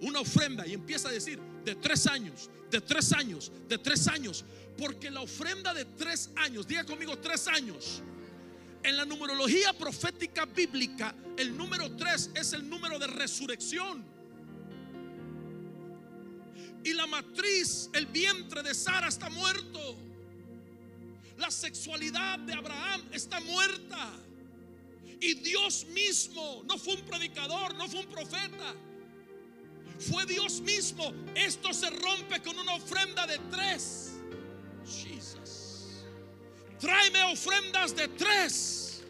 una 0.01 0.21
ofrenda 0.21 0.67
y 0.67 0.75
empieza 0.75 1.09
a 1.09 1.13
decir, 1.13 1.41
de 1.65 1.75
tres 1.75 2.07
años, 2.07 2.51
de 2.71 2.81
tres 2.81 3.13
años, 3.13 3.51
de 3.69 3.79
tres 3.79 4.07
años. 4.09 4.45
Porque 4.77 5.11
la 5.11 5.21
ofrenda 5.21 5.73
de 5.73 5.85
tres 5.85 6.31
años, 6.37 6.67
diga 6.67 6.85
conmigo 6.85 7.19
tres 7.19 7.47
años, 7.49 8.03
en 8.85 8.97
la 8.99 9.07
numerología 9.07 9.73
profética 9.73 10.45
bíblica, 10.45 11.15
el 11.39 11.57
número 11.57 11.97
3 11.97 12.33
es 12.35 12.53
el 12.53 12.69
número 12.69 12.99
de 12.99 13.07
resurrección. 13.07 14.05
Y 16.85 16.93
la 16.93 17.07
matriz, 17.07 17.89
el 17.95 18.05
vientre 18.07 18.63
de 18.63 18.75
Sara 18.75 19.09
está 19.09 19.31
muerto. 19.31 19.97
La 21.39 21.51
sexualidad 21.51 22.39
de 22.41 22.53
Abraham 22.53 23.03
está 23.11 23.41
muerta. 23.41 24.13
Y 25.19 25.33
Dios 25.35 25.87
mismo, 25.87 26.63
no 26.67 26.77
fue 26.77 26.97
un 26.97 27.03
predicador, 27.07 27.75
no 27.77 27.89
fue 27.89 28.01
un 28.01 28.07
profeta. 28.07 28.75
Fue 29.99 30.27
Dios 30.27 30.61
mismo. 30.61 31.15
Esto 31.35 31.73
se 31.73 31.89
rompe 31.89 32.43
con 32.43 32.59
una 32.59 32.75
ofrenda 32.75 33.27
de 33.27 33.39
tres. 33.51 34.14
Jesus. 34.87 36.05
Tráeme 36.79 37.23
ofrendas 37.33 37.95
de 37.95 38.09
tres. 38.09 39.03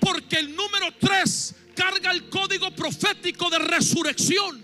Porque 0.00 0.36
el 0.38 0.56
número 0.56 0.92
tres 0.98 1.54
carga 1.74 2.10
el 2.10 2.28
código 2.28 2.74
profético 2.74 3.48
de 3.50 3.58
resurrección. 3.60 4.62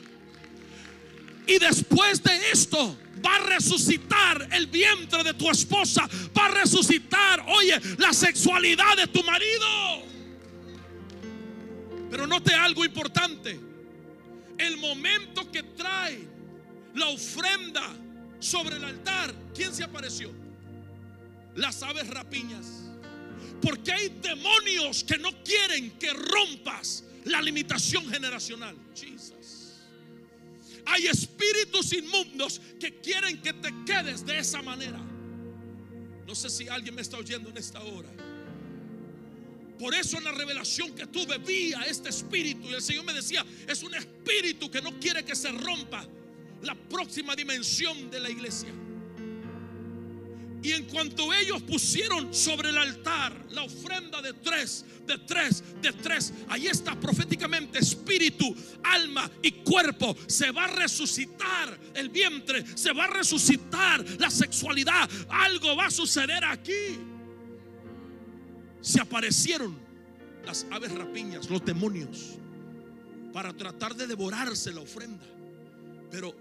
Y 1.46 1.58
después 1.58 2.22
de 2.22 2.50
esto 2.50 2.98
va 3.24 3.36
a 3.36 3.38
resucitar 3.40 4.48
el 4.52 4.66
vientre 4.66 5.22
de 5.22 5.34
tu 5.34 5.50
esposa. 5.50 6.08
Va 6.36 6.46
a 6.46 6.48
resucitar, 6.48 7.44
oye, 7.48 7.80
la 7.98 8.12
sexualidad 8.12 8.96
de 8.96 9.06
tu 9.06 9.22
marido. 9.22 10.08
Pero 12.10 12.26
note 12.26 12.54
algo 12.54 12.84
importante. 12.84 13.60
El 14.58 14.76
momento 14.78 15.50
que 15.52 15.62
trae 15.62 16.26
la 16.94 17.08
ofrenda 17.08 17.94
sobre 18.40 18.76
el 18.76 18.84
altar, 18.84 19.32
¿quién 19.54 19.72
se 19.72 19.84
apareció? 19.84 20.32
Las 21.58 21.82
aves 21.82 22.06
rapiñas. 22.06 22.66
Porque 23.60 23.92
hay 23.92 24.08
demonios 24.22 25.02
que 25.02 25.18
no 25.18 25.30
quieren 25.42 25.90
que 25.98 26.12
rompas 26.12 27.02
la 27.24 27.42
limitación 27.42 28.08
generacional. 28.08 28.76
Jesus. 28.94 29.74
Hay 30.86 31.08
espíritus 31.08 31.92
inmundos 31.92 32.60
que 32.78 33.00
quieren 33.00 33.42
que 33.42 33.52
te 33.52 33.74
quedes 33.84 34.24
de 34.24 34.38
esa 34.38 34.62
manera. 34.62 35.00
No 36.26 36.34
sé 36.34 36.48
si 36.48 36.68
alguien 36.68 36.94
me 36.94 37.02
está 37.02 37.18
oyendo 37.18 37.50
en 37.50 37.56
esta 37.56 37.82
hora. 37.82 38.08
Por 39.80 39.94
eso 39.94 40.16
en 40.18 40.24
la 40.24 40.32
revelación 40.32 40.94
que 40.94 41.06
tuve 41.08 41.38
vi 41.38 41.72
a 41.72 41.82
este 41.82 42.08
espíritu 42.08 42.68
y 42.68 42.74
el 42.74 42.82
Señor 42.82 43.04
me 43.04 43.12
decía, 43.12 43.44
es 43.66 43.82
un 43.82 43.94
espíritu 43.96 44.70
que 44.70 44.80
no 44.80 44.98
quiere 45.00 45.24
que 45.24 45.34
se 45.34 45.50
rompa 45.50 46.06
la 46.62 46.76
próxima 46.76 47.34
dimensión 47.34 48.10
de 48.10 48.20
la 48.20 48.30
iglesia. 48.30 48.72
Y 50.62 50.72
en 50.72 50.86
cuanto 50.86 51.32
ellos 51.32 51.62
pusieron 51.62 52.34
sobre 52.34 52.70
el 52.70 52.78
altar 52.78 53.46
la 53.50 53.62
ofrenda 53.62 54.20
de 54.20 54.32
tres, 54.34 54.84
de 55.06 55.18
tres, 55.18 55.62
de 55.80 55.92
tres, 55.92 56.32
ahí 56.48 56.66
está 56.66 56.98
proféticamente 56.98 57.78
espíritu, 57.78 58.54
alma 58.82 59.30
y 59.42 59.52
cuerpo. 59.52 60.16
Se 60.26 60.50
va 60.50 60.64
a 60.64 60.68
resucitar 60.68 61.78
el 61.94 62.08
vientre, 62.08 62.64
se 62.76 62.92
va 62.92 63.04
a 63.04 63.08
resucitar 63.08 64.04
la 64.18 64.30
sexualidad. 64.30 65.08
Algo 65.28 65.76
va 65.76 65.86
a 65.86 65.90
suceder 65.90 66.44
aquí. 66.44 66.98
Se 68.80 69.00
aparecieron 69.00 69.78
las 70.44 70.66
aves 70.70 70.92
rapiñas, 70.92 71.48
los 71.50 71.64
demonios, 71.64 72.38
para 73.32 73.52
tratar 73.52 73.94
de 73.94 74.06
devorarse 74.06 74.72
la 74.72 74.80
ofrenda. 74.80 75.24
Pero 76.10 76.34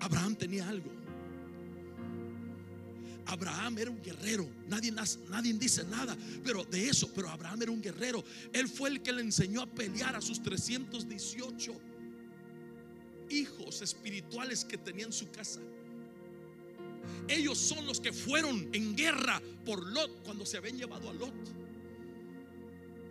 Abraham 0.00 0.34
tenía 0.34 0.68
algo. 0.68 0.99
Abraham 3.30 3.78
era 3.78 3.90
un 3.90 4.02
guerrero. 4.02 4.46
Nadie, 4.66 4.90
nadie 4.90 5.52
dice 5.54 5.84
nada, 5.84 6.16
pero 6.42 6.64
de 6.64 6.88
eso, 6.88 7.08
pero 7.14 7.28
Abraham 7.28 7.62
era 7.62 7.70
un 7.70 7.80
guerrero. 7.80 8.24
Él 8.52 8.68
fue 8.68 8.90
el 8.90 9.02
que 9.02 9.12
le 9.12 9.22
enseñó 9.22 9.62
a 9.62 9.66
pelear 9.66 10.16
a 10.16 10.20
sus 10.20 10.42
318 10.42 11.72
hijos 13.30 13.82
espirituales 13.82 14.64
que 14.64 14.76
tenía 14.76 15.06
en 15.06 15.12
su 15.12 15.30
casa. 15.30 15.60
Ellos 17.28 17.56
son 17.56 17.86
los 17.86 18.00
que 18.00 18.12
fueron 18.12 18.68
en 18.72 18.96
guerra 18.96 19.40
por 19.64 19.86
Lot 19.86 20.24
cuando 20.24 20.44
se 20.44 20.56
habían 20.56 20.76
llevado 20.76 21.08
a 21.08 21.12
Lot. 21.14 21.32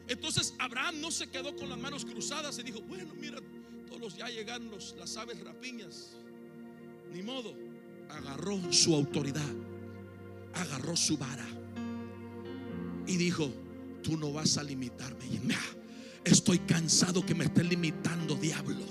Entonces 0.10 0.54
Abraham 0.60 1.00
no 1.00 1.12
se 1.12 1.28
quedó 1.28 1.56
con 1.56 1.70
las 1.70 1.78
manos 1.78 2.04
cruzadas 2.04 2.60
y 2.60 2.64
dijo, 2.64 2.82
bueno, 2.82 3.14
mira, 3.16 3.38
todos 3.88 4.18
ya 4.18 4.28
llegan 4.28 4.70
los, 4.70 4.96
las 4.98 5.16
aves 5.16 5.40
rapiñas. 5.40 6.18
Ni 7.14 7.24
modo. 7.24 7.56
Agarró 8.10 8.60
su 8.74 8.96
autoridad 8.96 9.69
agarró 10.54 10.96
su 10.96 11.18
vara 11.18 11.46
y 13.08 13.18
dijo, 13.18 13.52
tú 14.04 14.18
no 14.18 14.32
vas 14.32 14.58
a 14.58 14.64
limitarme. 14.64 15.20
Estoy 16.24 16.60
cansado 16.60 17.26
que 17.26 17.34
me 17.34 17.46
estés 17.46 17.68
limitando, 17.68 18.36
diablo. 18.36 18.86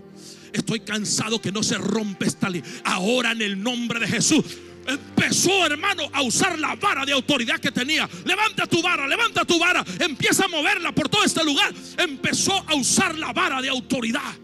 Estoy 0.52 0.80
cansado 0.80 1.40
que 1.40 1.52
no 1.52 1.62
se 1.62 1.78
rompe 1.78 2.26
esta 2.26 2.48
ley. 2.48 2.62
Ahora 2.84 3.32
en 3.32 3.42
el 3.42 3.62
nombre 3.62 4.00
de 4.00 4.08
Jesús. 4.08 4.44
Empezó, 4.86 5.66
hermano, 5.66 6.04
a 6.12 6.22
usar 6.22 6.58
la 6.58 6.74
vara 6.74 7.04
de 7.04 7.12
autoridad 7.12 7.60
que 7.60 7.70
tenía. 7.70 8.08
Levanta 8.24 8.66
tu 8.66 8.82
vara, 8.82 9.06
levanta 9.06 9.44
tu 9.44 9.58
vara. 9.58 9.84
Empieza 9.98 10.46
a 10.46 10.48
moverla 10.48 10.92
por 10.92 11.08
todo 11.08 11.24
este 11.24 11.44
lugar. 11.44 11.72
Empezó 11.98 12.54
a 12.66 12.74
usar 12.74 13.16
la 13.18 13.32
vara 13.32 13.60
de 13.60 13.68
autoridad. 13.68 14.34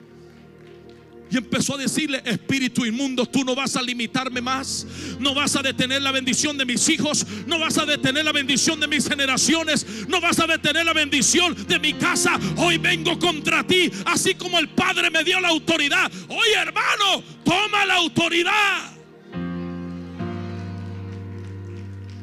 Y 1.35 1.37
empezó 1.37 1.75
a 1.75 1.79
decirle, 1.79 2.23
espíritu 2.25 2.87
inmundo, 2.87 3.27
tú 3.27 3.43
no 3.43 3.57
vas 3.57 3.75
a 3.75 3.83
limitarme 3.83 4.41
más. 4.41 4.87
No 5.19 5.35
vas 5.35 5.57
a 5.57 5.63
detener 5.63 6.01
la 6.01 6.13
bendición 6.13 6.57
de 6.57 6.65
mis 6.65 6.89
hijos. 6.89 7.27
No 7.49 7.59
vas 7.59 7.77
a 7.77 7.85
detener 7.85 8.25
la 8.25 8.31
bendición 8.31 8.79
de 8.79 8.87
mis 8.87 9.09
generaciones. 9.09 9.85
No 10.07 10.21
vas 10.21 10.39
a 10.39 10.47
detener 10.47 10.87
la 10.87 10.93
bendición 10.93 11.57
de 11.67 11.81
mi 11.81 11.93
casa. 11.95 12.39
Hoy 12.57 12.79
vengo 12.79 13.19
contra 13.19 13.67
ti. 13.67 13.91
Así 14.07 14.37
como 14.37 14.61
el 14.61 14.69
Padre 14.69 15.11
me 15.11 15.25
dio 15.25 15.41
la 15.41 15.49
autoridad. 15.49 16.09
Hoy 16.29 16.51
hermano, 16.57 17.25
toma 17.45 17.85
la 17.85 17.97
autoridad. 17.97 18.93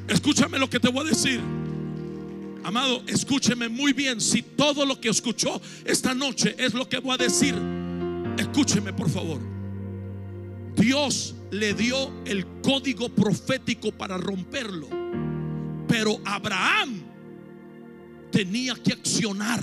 Escúchame 0.08 0.58
lo 0.58 0.70
que 0.70 0.80
te 0.80 0.88
voy 0.88 1.06
a 1.06 1.10
decir. 1.10 1.42
Amado, 2.64 3.04
escúcheme 3.08 3.68
muy 3.68 3.92
bien. 3.92 4.22
Si 4.22 4.42
todo 4.42 4.86
lo 4.86 5.02
que 5.02 5.10
escuchó 5.10 5.62
esta 5.84 6.14
noche 6.14 6.56
es 6.58 6.74
lo 6.74 6.88
que 6.88 7.00
voy 7.00 7.16
a 7.16 7.18
decir 7.18 7.56
Escúcheme 8.38 8.94
por 8.94 9.10
favor. 9.10 9.40
Dios 10.76 11.36
le 11.52 11.74
dio 11.74 12.12
el 12.26 12.46
código 12.62 13.10
profético 13.10 13.92
para 13.92 14.18
romperlo. 14.18 14.88
Pero 15.88 16.20
Abraham 16.26 17.02
tenía 18.32 18.76
que 18.76 18.94
accionar 18.94 19.62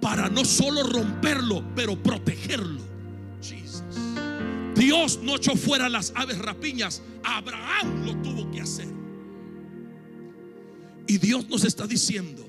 para 0.00 0.28
no 0.28 0.44
solo 0.44 0.82
romperlo, 0.82 1.64
pero 1.74 2.00
protegerlo. 2.02 2.90
Dios 4.74 5.20
no 5.22 5.36
echó 5.36 5.56
fuera 5.56 5.88
las 5.88 6.12
aves 6.16 6.38
rapiñas. 6.38 7.02
Abraham 7.22 8.06
lo 8.06 8.16
tuvo 8.22 8.50
que 8.50 8.62
hacer. 8.62 8.88
Y 11.06 11.18
Dios 11.18 11.48
nos 11.48 11.64
está 11.64 11.86
diciendo, 11.86 12.48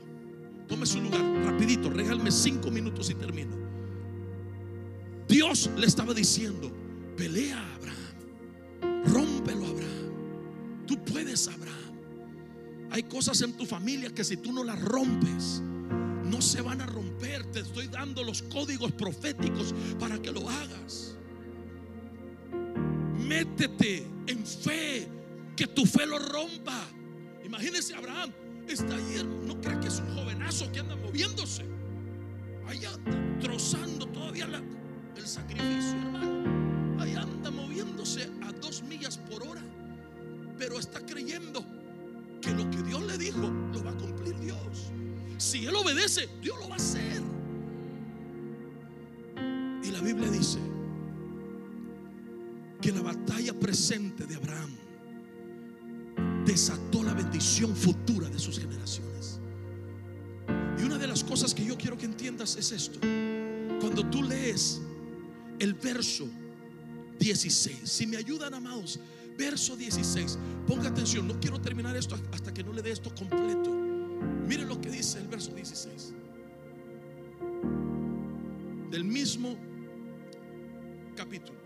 tome 0.67 0.85
su 0.85 1.01
lugar, 1.01 1.21
rapidito, 1.43 1.89
regálme 1.89 2.31
cinco 2.31 2.71
minutos 2.71 3.09
y 3.09 3.15
termino. 3.15 3.60
Dios 5.31 5.69
le 5.77 5.87
estaba 5.87 6.13
diciendo, 6.13 6.69
pelea 7.15 7.57
a 7.57 7.75
Abraham, 7.75 9.03
rómpelo 9.05 9.65
Abraham, 9.65 10.85
tú 10.85 11.01
puedes 11.05 11.47
Abraham. 11.47 11.95
Hay 12.89 13.03
cosas 13.03 13.41
en 13.41 13.53
tu 13.53 13.65
familia 13.65 14.13
que 14.13 14.25
si 14.25 14.35
tú 14.35 14.51
no 14.51 14.65
las 14.65 14.81
rompes, 14.81 15.61
no 16.25 16.41
se 16.41 16.59
van 16.59 16.81
a 16.81 16.85
romper. 16.85 17.45
Te 17.45 17.61
estoy 17.61 17.87
dando 17.87 18.25
los 18.25 18.41
códigos 18.41 18.91
proféticos 18.91 19.73
para 19.97 20.21
que 20.21 20.33
lo 20.33 20.49
hagas. 20.49 21.15
Métete 23.17 24.05
en 24.27 24.45
fe, 24.45 25.07
que 25.55 25.65
tu 25.67 25.85
fe 25.85 26.05
lo 26.07 26.19
rompa. 26.19 26.89
Imagínese 27.45 27.95
Abraham, 27.95 28.33
está 28.67 28.95
ahí, 28.95 29.25
no 29.47 29.61
crea 29.61 29.79
que 29.79 29.87
es 29.87 29.97
un 29.99 30.13
jovenazo 30.13 30.69
que 30.73 30.81
anda 30.81 30.97
moviéndose. 30.97 31.63
Allá 32.67 32.91
trozando 33.39 34.07
todavía 34.07 34.47
la, 34.47 34.61
el 35.21 35.27
sacrificio, 35.27 35.97
hermano. 35.99 37.01
Ahí 37.01 37.15
anda 37.15 37.51
moviéndose 37.51 38.29
a 38.41 38.51
dos 38.53 38.83
millas 38.83 39.17
por 39.17 39.43
hora, 39.43 39.61
pero 40.57 40.79
está 40.79 40.99
creyendo 41.05 41.63
que 42.41 42.51
lo 42.51 42.69
que 42.71 42.81
Dios 42.81 43.03
le 43.03 43.17
dijo 43.17 43.39
lo 43.39 43.83
va 43.83 43.91
a 43.91 43.97
cumplir 43.97 44.37
Dios. 44.39 44.91
Si 45.37 45.65
él 45.65 45.75
obedece, 45.75 46.27
Dios 46.41 46.57
lo 46.59 46.67
va 46.67 46.75
a 46.75 46.77
hacer. 46.77 47.21
Y 49.83 49.91
la 49.91 50.01
Biblia 50.01 50.29
dice 50.29 50.59
que 52.81 52.91
la 52.91 53.01
batalla 53.01 53.53
presente 53.53 54.25
de 54.25 54.35
Abraham 54.35 54.71
desató 56.45 57.03
la 57.03 57.13
bendición 57.13 57.75
futura 57.75 58.27
de 58.29 58.39
sus 58.39 58.59
generaciones. 58.59 59.39
Y 60.79 60.83
una 60.83 60.97
de 60.97 61.07
las 61.07 61.23
cosas 61.23 61.53
que 61.53 61.63
yo 61.63 61.77
quiero 61.77 61.97
que 61.97 62.05
entiendas 62.05 62.55
es 62.55 62.71
esto. 62.71 62.99
Cuando 63.79 64.05
tú 64.09 64.23
lees 64.23 64.81
el 65.61 65.75
verso 65.75 66.27
16. 67.19 67.81
Si 67.83 68.07
me 68.07 68.17
ayudan, 68.17 68.55
amados, 68.55 68.99
verso 69.37 69.77
16. 69.77 70.39
Ponga 70.65 70.89
atención, 70.89 71.27
no 71.27 71.39
quiero 71.39 71.61
terminar 71.61 71.95
esto 71.95 72.15
hasta 72.33 72.51
que 72.51 72.63
no 72.63 72.73
le 72.73 72.81
dé 72.81 72.91
esto 72.91 73.13
completo. 73.13 73.69
Mire 74.47 74.65
lo 74.65 74.81
que 74.81 74.89
dice 74.89 75.19
el 75.19 75.27
verso 75.27 75.53
16. 75.53 76.13
Del 78.89 79.03
mismo 79.03 79.55
capítulo. 81.15 81.59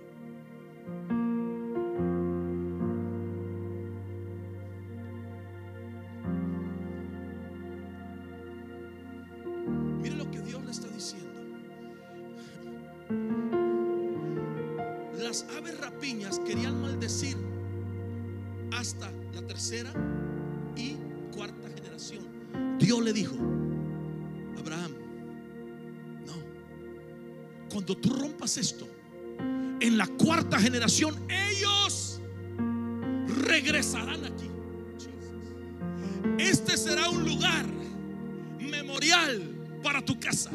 Esto, 28.46 28.88
en 29.80 29.98
la 29.98 30.08
cuarta 30.08 30.60
generación 30.60 31.16
ellos 31.30 32.22
regresarán 33.28 34.24
aquí. 34.24 34.50
Este 36.38 36.78
será 36.78 37.10
un 37.10 37.24
lugar 37.24 37.66
memorial 38.60 39.42
para 39.82 40.04
tu 40.04 40.20
casa. 40.20 40.52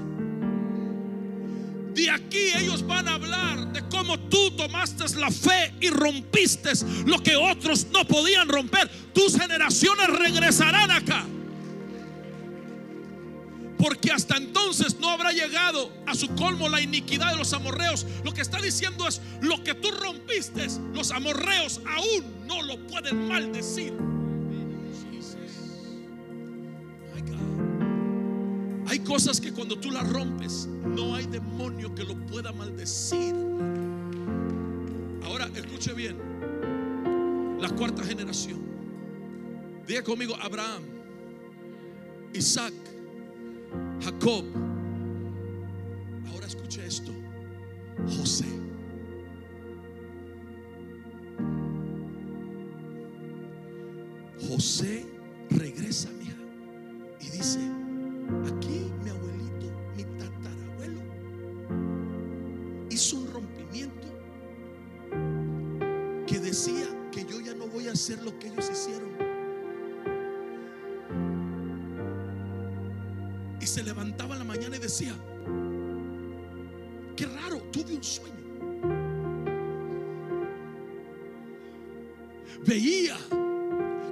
De 1.94 2.08
aquí 2.08 2.52
ellos 2.56 2.86
van 2.86 3.08
a 3.08 3.14
hablar 3.14 3.72
de 3.72 3.82
cómo 3.88 4.18
tú 4.18 4.52
tomaste 4.52 5.04
la 5.18 5.30
fe 5.30 5.74
y 5.80 5.90
rompiste 5.90 6.70
lo 7.06 7.20
que 7.22 7.34
otros 7.34 7.88
no 7.92 8.06
podían 8.06 8.48
romper. 8.48 8.88
Tus 9.12 9.36
generaciones 9.36 10.06
regresarán 10.06 10.90
acá. 10.92 11.26
Porque 13.80 14.10
hasta 14.10 14.36
entonces 14.36 14.98
no 15.00 15.08
habrá 15.08 15.32
llegado 15.32 15.90
a 16.06 16.14
su 16.14 16.28
colmo 16.34 16.68
la 16.68 16.80
iniquidad 16.80 17.30
de 17.32 17.38
los 17.38 17.52
amorreos. 17.54 18.06
Lo 18.24 18.32
que 18.32 18.42
está 18.42 18.60
diciendo 18.60 19.08
es, 19.08 19.20
lo 19.40 19.64
que 19.64 19.74
tú 19.74 19.90
rompiste, 19.90 20.66
los 20.92 21.10
amorreos 21.10 21.80
aún 21.86 22.46
no 22.46 22.62
lo 22.62 22.86
pueden 22.86 23.26
maldecir. 23.26 23.94
Hay 28.86 28.98
cosas 28.98 29.40
que 29.40 29.52
cuando 29.52 29.78
tú 29.78 29.92
las 29.92 30.06
rompes, 30.08 30.66
no 30.66 31.14
hay 31.14 31.24
demonio 31.26 31.94
que 31.94 32.02
lo 32.02 32.16
pueda 32.26 32.50
maldecir. 32.50 33.36
Ahora, 35.22 35.48
escuche 35.54 35.94
bien. 35.94 36.18
La 37.60 37.68
cuarta 37.70 38.02
generación. 38.02 38.58
Diga 39.86 40.02
conmigo, 40.02 40.34
Abraham, 40.42 40.82
Isaac, 42.34 42.74
Jacob. 44.00 44.44
Ahora 46.30 46.46
escuche 46.46 46.86
esto. 46.86 47.12
José. 48.08 48.46
José 54.48 55.09
decía, 75.00 75.14
qué 77.16 77.26
raro, 77.26 77.58
tuve 77.72 77.96
un 77.96 78.02
sueño. 78.02 78.34
Veía 82.66 83.16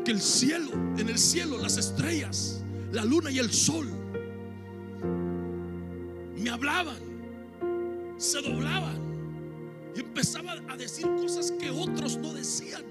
que 0.05 0.11
el 0.13 0.21
cielo, 0.21 0.73
en 0.97 1.09
el 1.09 1.19
cielo, 1.19 1.59
las 1.59 1.77
estrellas, 1.77 2.63
la 2.93 3.05
luna 3.05 3.31
y 3.31 3.39
el 3.39 3.53
sol 3.53 3.87
me 6.37 6.51
hablaban, 6.51 6.97
se 8.17 8.41
doblaban 8.41 8.97
y 9.95 10.01
empezaban 10.01 10.71
a 10.71 10.77
decir 10.77 11.07
cosas 11.17 11.53
que 11.53 11.69
otros 11.71 12.17
no 12.17 12.33
decían. 12.33 12.83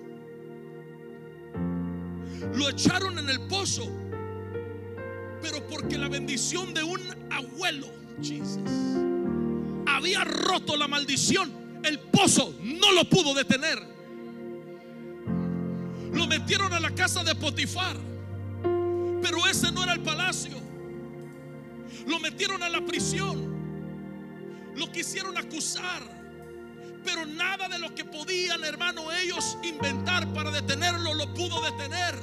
Lo 2.53 2.69
echaron 2.69 3.17
en 3.17 3.29
el 3.29 3.39
pozo, 3.47 3.89
pero 5.41 5.65
porque 5.67 5.97
la 5.97 6.07
bendición 6.07 6.73
de 6.73 6.83
un 6.83 6.99
abuelo, 7.37 7.87
había 9.87 10.23
roto 10.23 10.75
la 10.75 10.87
maldición, 10.87 11.79
el 11.83 11.99
pozo 11.99 12.53
no 12.61 12.91
lo 12.91 13.09
pudo 13.09 13.33
detener. 13.33 13.79
Lo 16.11 16.25
metieron 16.27 16.73
a 16.73 16.79
la 16.79 16.93
casa 16.95 17.23
de 17.23 17.35
Potifar, 17.35 17.97
pero 19.21 19.45
ese 19.49 19.71
no 19.71 19.83
era 19.83 19.93
el 19.93 20.01
palacio. 20.01 20.57
Lo 22.07 22.19
metieron 22.19 22.63
a 22.63 22.69
la 22.69 22.81
prisión. 22.85 23.55
Lo 24.75 24.91
quisieron 24.91 25.35
acusar, 25.37 26.03
pero 27.03 27.25
nada 27.25 27.67
de 27.67 27.79
lo 27.79 27.95
que 27.95 28.05
podían, 28.05 28.63
hermano, 28.63 29.11
ellos 29.11 29.57
inventar 29.63 30.31
para 30.33 30.51
detenerlo 30.51 31.15
lo 31.15 31.33
pudo 31.33 31.61
detener. 31.61 32.15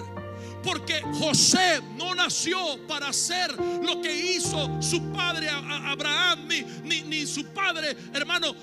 Porque 0.65 1.03
José 1.19 1.83
no 1.97 2.15
nació 2.15 2.59
para 2.87 3.09
hacer 3.09 3.55
lo 3.83 4.01
que 4.01 4.35
hizo 4.35 4.81
su 4.81 5.13
padre 5.13 5.49
Abraham, 5.51 6.49
ni, 6.85 7.03
ni, 7.03 7.27
su 7.27 7.45
padre, 7.47 7.97
hermano 8.13 8.55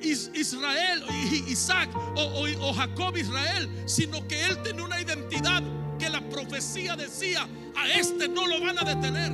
Israel, 0.00 1.04
Isaac 1.46 1.90
o, 1.94 2.46
o 2.60 2.72
Jacob 2.72 3.16
Israel, 3.16 3.68
sino 3.86 4.26
que 4.26 4.44
él 4.44 4.62
tenía 4.62 4.84
una 4.84 5.00
identidad 5.00 5.62
que 5.98 6.08
la 6.08 6.20
profecía 6.28 6.96
decía, 6.96 7.46
a 7.76 7.88
este 7.90 8.28
no 8.28 8.46
lo 8.46 8.60
van 8.60 8.78
a 8.78 8.82
detener. 8.82 9.32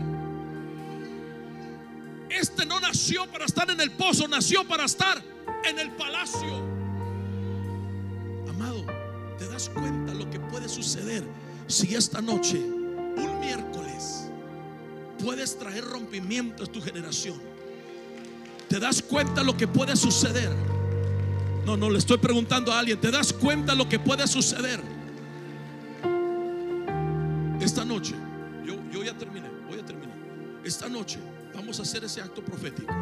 Este 2.30 2.66
no 2.66 2.80
nació 2.80 3.30
para 3.30 3.45
estar 3.45 3.70
en 3.70 3.80
el 3.80 3.92
pozo, 3.92 4.26
nació 4.26 4.66
para 4.66 4.84
estar 4.84 5.22
en 5.64 5.78
el 5.78 5.92
palacio. 5.92 6.57
Amado, 8.49 8.84
¿te 9.38 9.47
das 9.47 9.68
cuenta 9.68 10.14
lo 10.14 10.28
que 10.30 10.40
puede 10.40 10.68
suceder? 10.68 11.24
Si 11.67 11.95
esta 11.95 12.21
noche, 12.21 12.59
un 12.59 13.41
miércoles, 13.41 14.29
puedes 15.23 15.59
traer 15.59 15.85
rompimiento 15.85 16.65
a 16.65 16.67
tu 16.67 16.81
generación, 16.81 17.41
¿te 18.69 18.79
das 18.79 19.03
cuenta 19.03 19.43
lo 19.43 19.57
que 19.57 19.67
puede 19.67 19.97
suceder? 19.97 20.51
No, 21.65 21.77
no, 21.77 21.89
le 21.89 21.99
estoy 21.99 22.19
preguntando 22.19 22.73
a 22.73 22.79
alguien, 22.79 23.01
¿te 23.01 23.11
das 23.11 23.33
cuenta 23.33 23.75
lo 23.75 23.89
que 23.89 23.99
puede 23.99 24.27
suceder? 24.27 24.81
Esta 27.61 27.85
noche, 27.85 28.15
yo, 28.67 28.77
yo 28.93 29.03
ya 29.03 29.17
terminé, 29.17 29.49
voy 29.69 29.79
a 29.79 29.85
terminar. 29.85 30.15
Esta 30.65 30.89
noche 30.89 31.19
vamos 31.55 31.79
a 31.79 31.83
hacer 31.83 32.05
ese 32.05 32.21
acto 32.21 32.45
profético. 32.45 32.93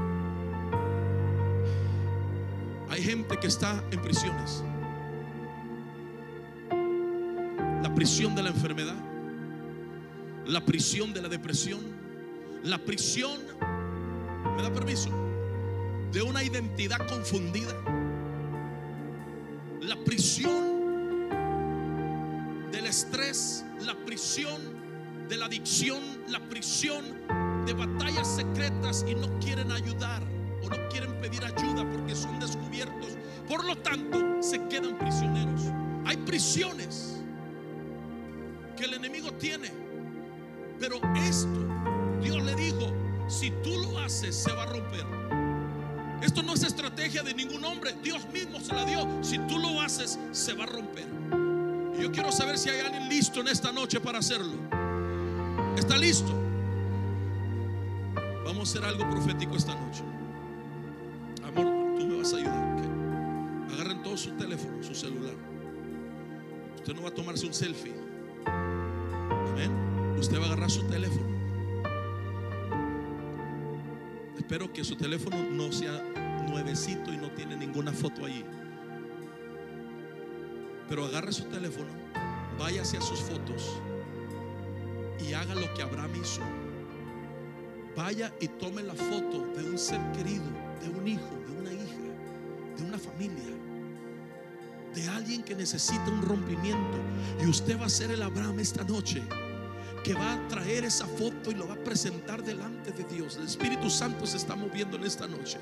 Hay 2.89 3.03
gente 3.03 3.37
que 3.39 3.47
está 3.47 3.83
en 3.91 4.03
prisiones. 4.03 4.63
La 7.83 7.93
prisión 7.93 8.35
de 8.37 8.43
la 8.45 8.51
enfermedad, 8.51 8.95
la 10.47 10.65
prisión 10.65 11.13
de 11.13 11.21
la 11.21 11.29
depresión, 11.29 11.81
la 12.63 12.79
prisión, 12.79 13.41
¿me 14.57 14.63
da 14.63 14.73
permiso? 14.73 15.11
De 16.13 16.23
una 16.23 16.45
identidad 16.45 16.99
confundida, 17.09 17.75
la 19.81 19.97
prisión 20.05 21.29
del 22.71 22.87
estrés, 22.87 23.65
la 23.81 23.95
prisión 24.07 24.61
de 25.29 25.37
la 25.37 25.47
adicción, 25.47 26.01
la 26.29 26.39
prisión 26.49 27.05
de 27.67 27.73
batallas 27.73 28.37
secretas 28.37 29.05
y 29.09 29.17
no 29.17 29.39
quieren 29.41 29.73
ayudar 29.73 30.23
o 30.63 30.69
no 30.69 30.89
quieren 30.89 31.21
pedir 31.21 31.45
ayuda 31.45 31.85
porque 31.91 32.15
son 32.15 32.39
descubiertos. 32.39 33.17
Por 33.49 33.65
lo 33.65 33.77
tanto, 33.77 34.41
se 34.41 34.69
quedan 34.69 34.97
prisioneros. 34.99 35.63
Hay 36.05 36.17
prisiones 36.19 37.22
que 38.83 38.89
el 38.89 38.95
enemigo 38.95 39.33
tiene. 39.35 39.71
Pero 40.81 40.97
esto, 41.15 41.49
Dios 42.21 42.43
le 42.43 42.53
dijo, 42.57 42.93
si 43.29 43.53
tú 43.63 43.79
lo 43.79 43.97
haces, 44.01 44.35
se 44.35 44.51
va 44.51 44.65
a 44.65 44.67
romper. 44.67 45.07
Esto 46.21 46.43
no 46.43 46.55
es 46.55 46.65
estrategia 46.65 47.23
de 47.23 47.33
ningún 47.33 47.65
hombre. 47.65 47.95
Dios 48.03 48.29
mismo 48.33 48.59
se 48.59 48.75
la 48.75 48.85
dio. 48.85 49.07
Si 49.23 49.39
tú 49.47 49.61
lo 49.61 49.81
haces, 49.81 50.19
se 50.33 50.55
va 50.55 50.65
a 50.65 50.67
romper. 50.67 51.07
Y 51.97 52.03
yo 52.03 52.11
quiero 52.11 52.33
saber 52.33 52.59
si 52.59 52.71
hay 52.71 52.81
alguien 52.81 53.09
listo 53.09 53.41
en 53.41 53.49
esta 53.49 53.71
noche 53.71 54.01
para 54.01 54.19
hacerlo. 54.19 54.55
¿Está 55.77 55.97
listo? 55.97 56.33
Vamos 58.45 58.59
a 58.59 58.63
hacer 58.63 58.85
algo 58.85 59.09
profético 59.09 59.57
esta 59.57 59.77
noche. 59.77 60.03
Amor, 61.45 61.99
tú 62.01 62.05
me 62.05 62.17
vas 62.17 62.35
a 62.35 62.37
ayudar. 62.37 63.73
Agarren 63.75 64.03
todo 64.03 64.17
su 64.17 64.31
teléfono, 64.33 64.83
su 64.83 64.93
celular. 64.93 65.35
Usted 66.79 66.95
no 66.97 67.03
va 67.03 67.11
a 67.11 67.15
tomarse 67.15 67.47
un 67.47 67.55
selfie. 67.55 68.12
Usted 70.19 70.39
va 70.39 70.45
a 70.45 70.47
agarrar 70.47 70.71
su 70.71 70.85
teléfono. 70.85 71.27
Espero 74.37 74.73
que 74.73 74.85
su 74.85 74.97
teléfono 74.97 75.37
no 75.51 75.73
sea 75.73 76.01
nuevecito 76.49 77.13
y 77.13 77.17
no 77.17 77.31
tiene 77.33 77.57
ninguna 77.57 77.93
foto 77.93 78.25
allí. 78.25 78.45
Pero 80.89 81.07
agarre 81.07 81.33
su 81.33 81.45
teléfono, 81.45 81.89
vaya 82.59 82.83
hacia 82.83 83.01
sus 83.01 83.21
fotos 83.21 83.81
y 85.19 85.33
haga 85.33 85.55
lo 85.55 85.75
que 85.75 85.83
Abraham 85.83 86.13
hizo. 86.23 86.43
Vaya 87.97 88.33
y 88.41 88.49
tome 88.49 88.83
la 88.83 88.95
foto 88.95 89.47
de 89.57 89.71
un 89.71 89.77
ser 89.79 90.01
querido, 90.13 90.45
de 90.83 90.89
un 90.89 91.09
hijo, 91.09 91.31
de 91.49 91.61
una 91.61 91.73
hija, 91.73 92.77
de 92.77 92.85
una 92.85 92.99
familia 92.99 93.62
de 94.95 95.09
alguien 95.09 95.43
que 95.43 95.55
necesita 95.55 96.05
un 96.09 96.23
rompimiento. 96.23 96.99
Y 97.43 97.47
usted 97.47 97.81
va 97.81 97.87
a 97.87 97.91
ser 97.91 98.11
el 98.11 98.23
Abraham 98.23 98.61
esta 98.61 98.85
noche 98.85 99.23
que 100.05 100.15
va 100.15 100.35
a 100.35 100.49
traer 100.49 100.85
esa 100.85 101.07
foto 101.07 101.51
y 101.51 101.55
lo 101.55 101.69
va 101.69 101.75
a 101.75 101.85
presentar 101.85 102.43
delante 102.43 102.91
de 102.93 103.05
Dios. 103.05 103.37
El 103.37 103.45
Espíritu 103.45 103.89
Santo 103.89 104.27
se 104.27 104.37
está 104.37 104.57
moviendo 104.57 104.97
en 104.97 105.05
esta 105.05 105.27
noche. 105.27 105.59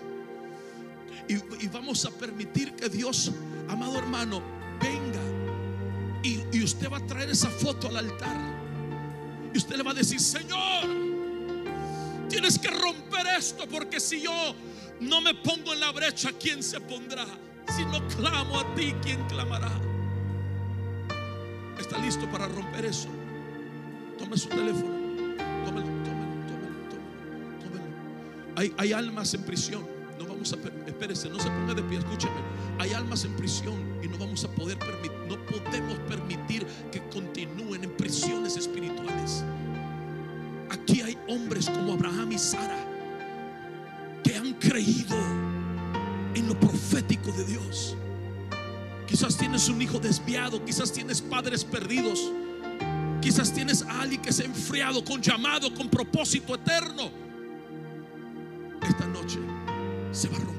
Y, 1.29 1.69
vamos 1.69 2.05
a 2.07 2.11
permitir 2.11 2.75
que 2.75 2.89
Dios, 2.89 3.31
amado 3.69 3.99
hermano, 3.99 4.43
venga. 4.81 5.21
Y, 6.23 6.41
y 6.53 6.65
usted 6.65 6.91
va 6.91 6.97
a 6.97 7.07
traer 7.07 7.31
esa 7.31 7.49
foto 7.49 7.89
al 7.89 7.99
altar. 7.99 8.37
Y 9.53 9.59
usted 9.59 9.77
le 9.77 9.83
va 9.83 9.93
a 9.93 9.95
decir, 9.95 10.19
Señor, 10.19 10.87
tienes 12.29 12.59
que 12.59 12.69
romper 12.69 13.27
esto 13.39 13.69
porque 13.69 14.01
si 14.01 14.23
yo 14.23 14.55
no 15.01 15.21
me 15.21 15.35
pongo 15.35 15.73
en 15.73 15.81
la 15.81 15.93
brecha, 15.93 16.31
¿quién 16.33 16.63
se 16.63 16.81
pondrá? 16.81 17.27
Si 17.77 17.85
no 17.85 18.07
clamo 18.09 18.59
a 18.59 18.75
ti, 18.75 18.95
¿quién 19.01 19.23
clamará? 19.29 19.71
¿Está 21.79 21.99
listo 21.99 22.29
para 22.31 22.49
romper 22.49 22.85
eso? 22.85 23.09
Tome 24.19 24.37
su 24.37 24.49
teléfono. 24.49 24.93
Tómelo, 25.65 25.87
tómelo, 25.87 26.27
tómelo, 26.47 26.77
tómelo, 26.91 27.59
tómelo. 27.61 27.85
Hay, 28.57 28.75
hay 28.77 28.93
almas 28.93 29.35
en 29.35 29.45
prisión. 29.45 29.87
No 30.19 30.27
vamos 30.27 30.53
a, 30.53 30.57
espérese, 30.87 31.31
no 31.31 31.39
se 31.39 31.49
ponga 31.49 31.75
de 31.75 31.83
pie, 31.85 31.99
escúcheme. 31.99 32.41
Hay 32.79 32.93
almas 32.93 33.25
en 33.25 33.35
prisión 33.37 33.77
y 34.03 34.09
no 34.09 34.19
vamos 34.19 34.45
a 34.45 34.49
poder 34.49 34.77
permitir, 34.79 35.13
no 35.29 35.37
podemos 35.47 35.99
permitir 36.01 36.67
que 36.91 37.01
continúen 37.09 37.85
en 37.85 37.91
prisiones 37.97 38.57
espirituales. 38.57 39.45
Aquí 40.71 41.03
hay 41.03 41.17
hombres 41.29 41.71
como 41.71 41.93
Abraham 41.93 42.33
y 42.33 42.39
Sara 42.39 42.85
que 44.25 44.37
han 44.37 44.55
creído 44.55 45.17
en 46.35 46.49
lo 46.49 46.59
profético 46.59 47.33
de 47.33 47.45
Dios. 47.45 47.97
Quizás 49.07 49.37
tienes 49.37 49.69
un 49.69 49.83
hijo 49.83 49.99
desviado, 49.99 50.65
quizás 50.65 50.93
tienes 50.93 51.21
padres 51.21 51.65
perdidos, 51.65 52.31
quizás 53.21 53.53
tienes 53.53 53.83
a 53.83 54.03
alguien 54.03 54.23
que 54.23 54.33
se 54.33 54.45
ha 54.45 54.47
enfriado 54.47 55.05
con 55.05 55.21
llamado, 55.21 55.75
con 55.75 55.89
propósito 55.89 56.55
eterno. 56.55 57.11
Esta 58.89 59.07
noche 59.07 59.39
se 60.13 60.29
va 60.29 60.39
a. 60.39 60.50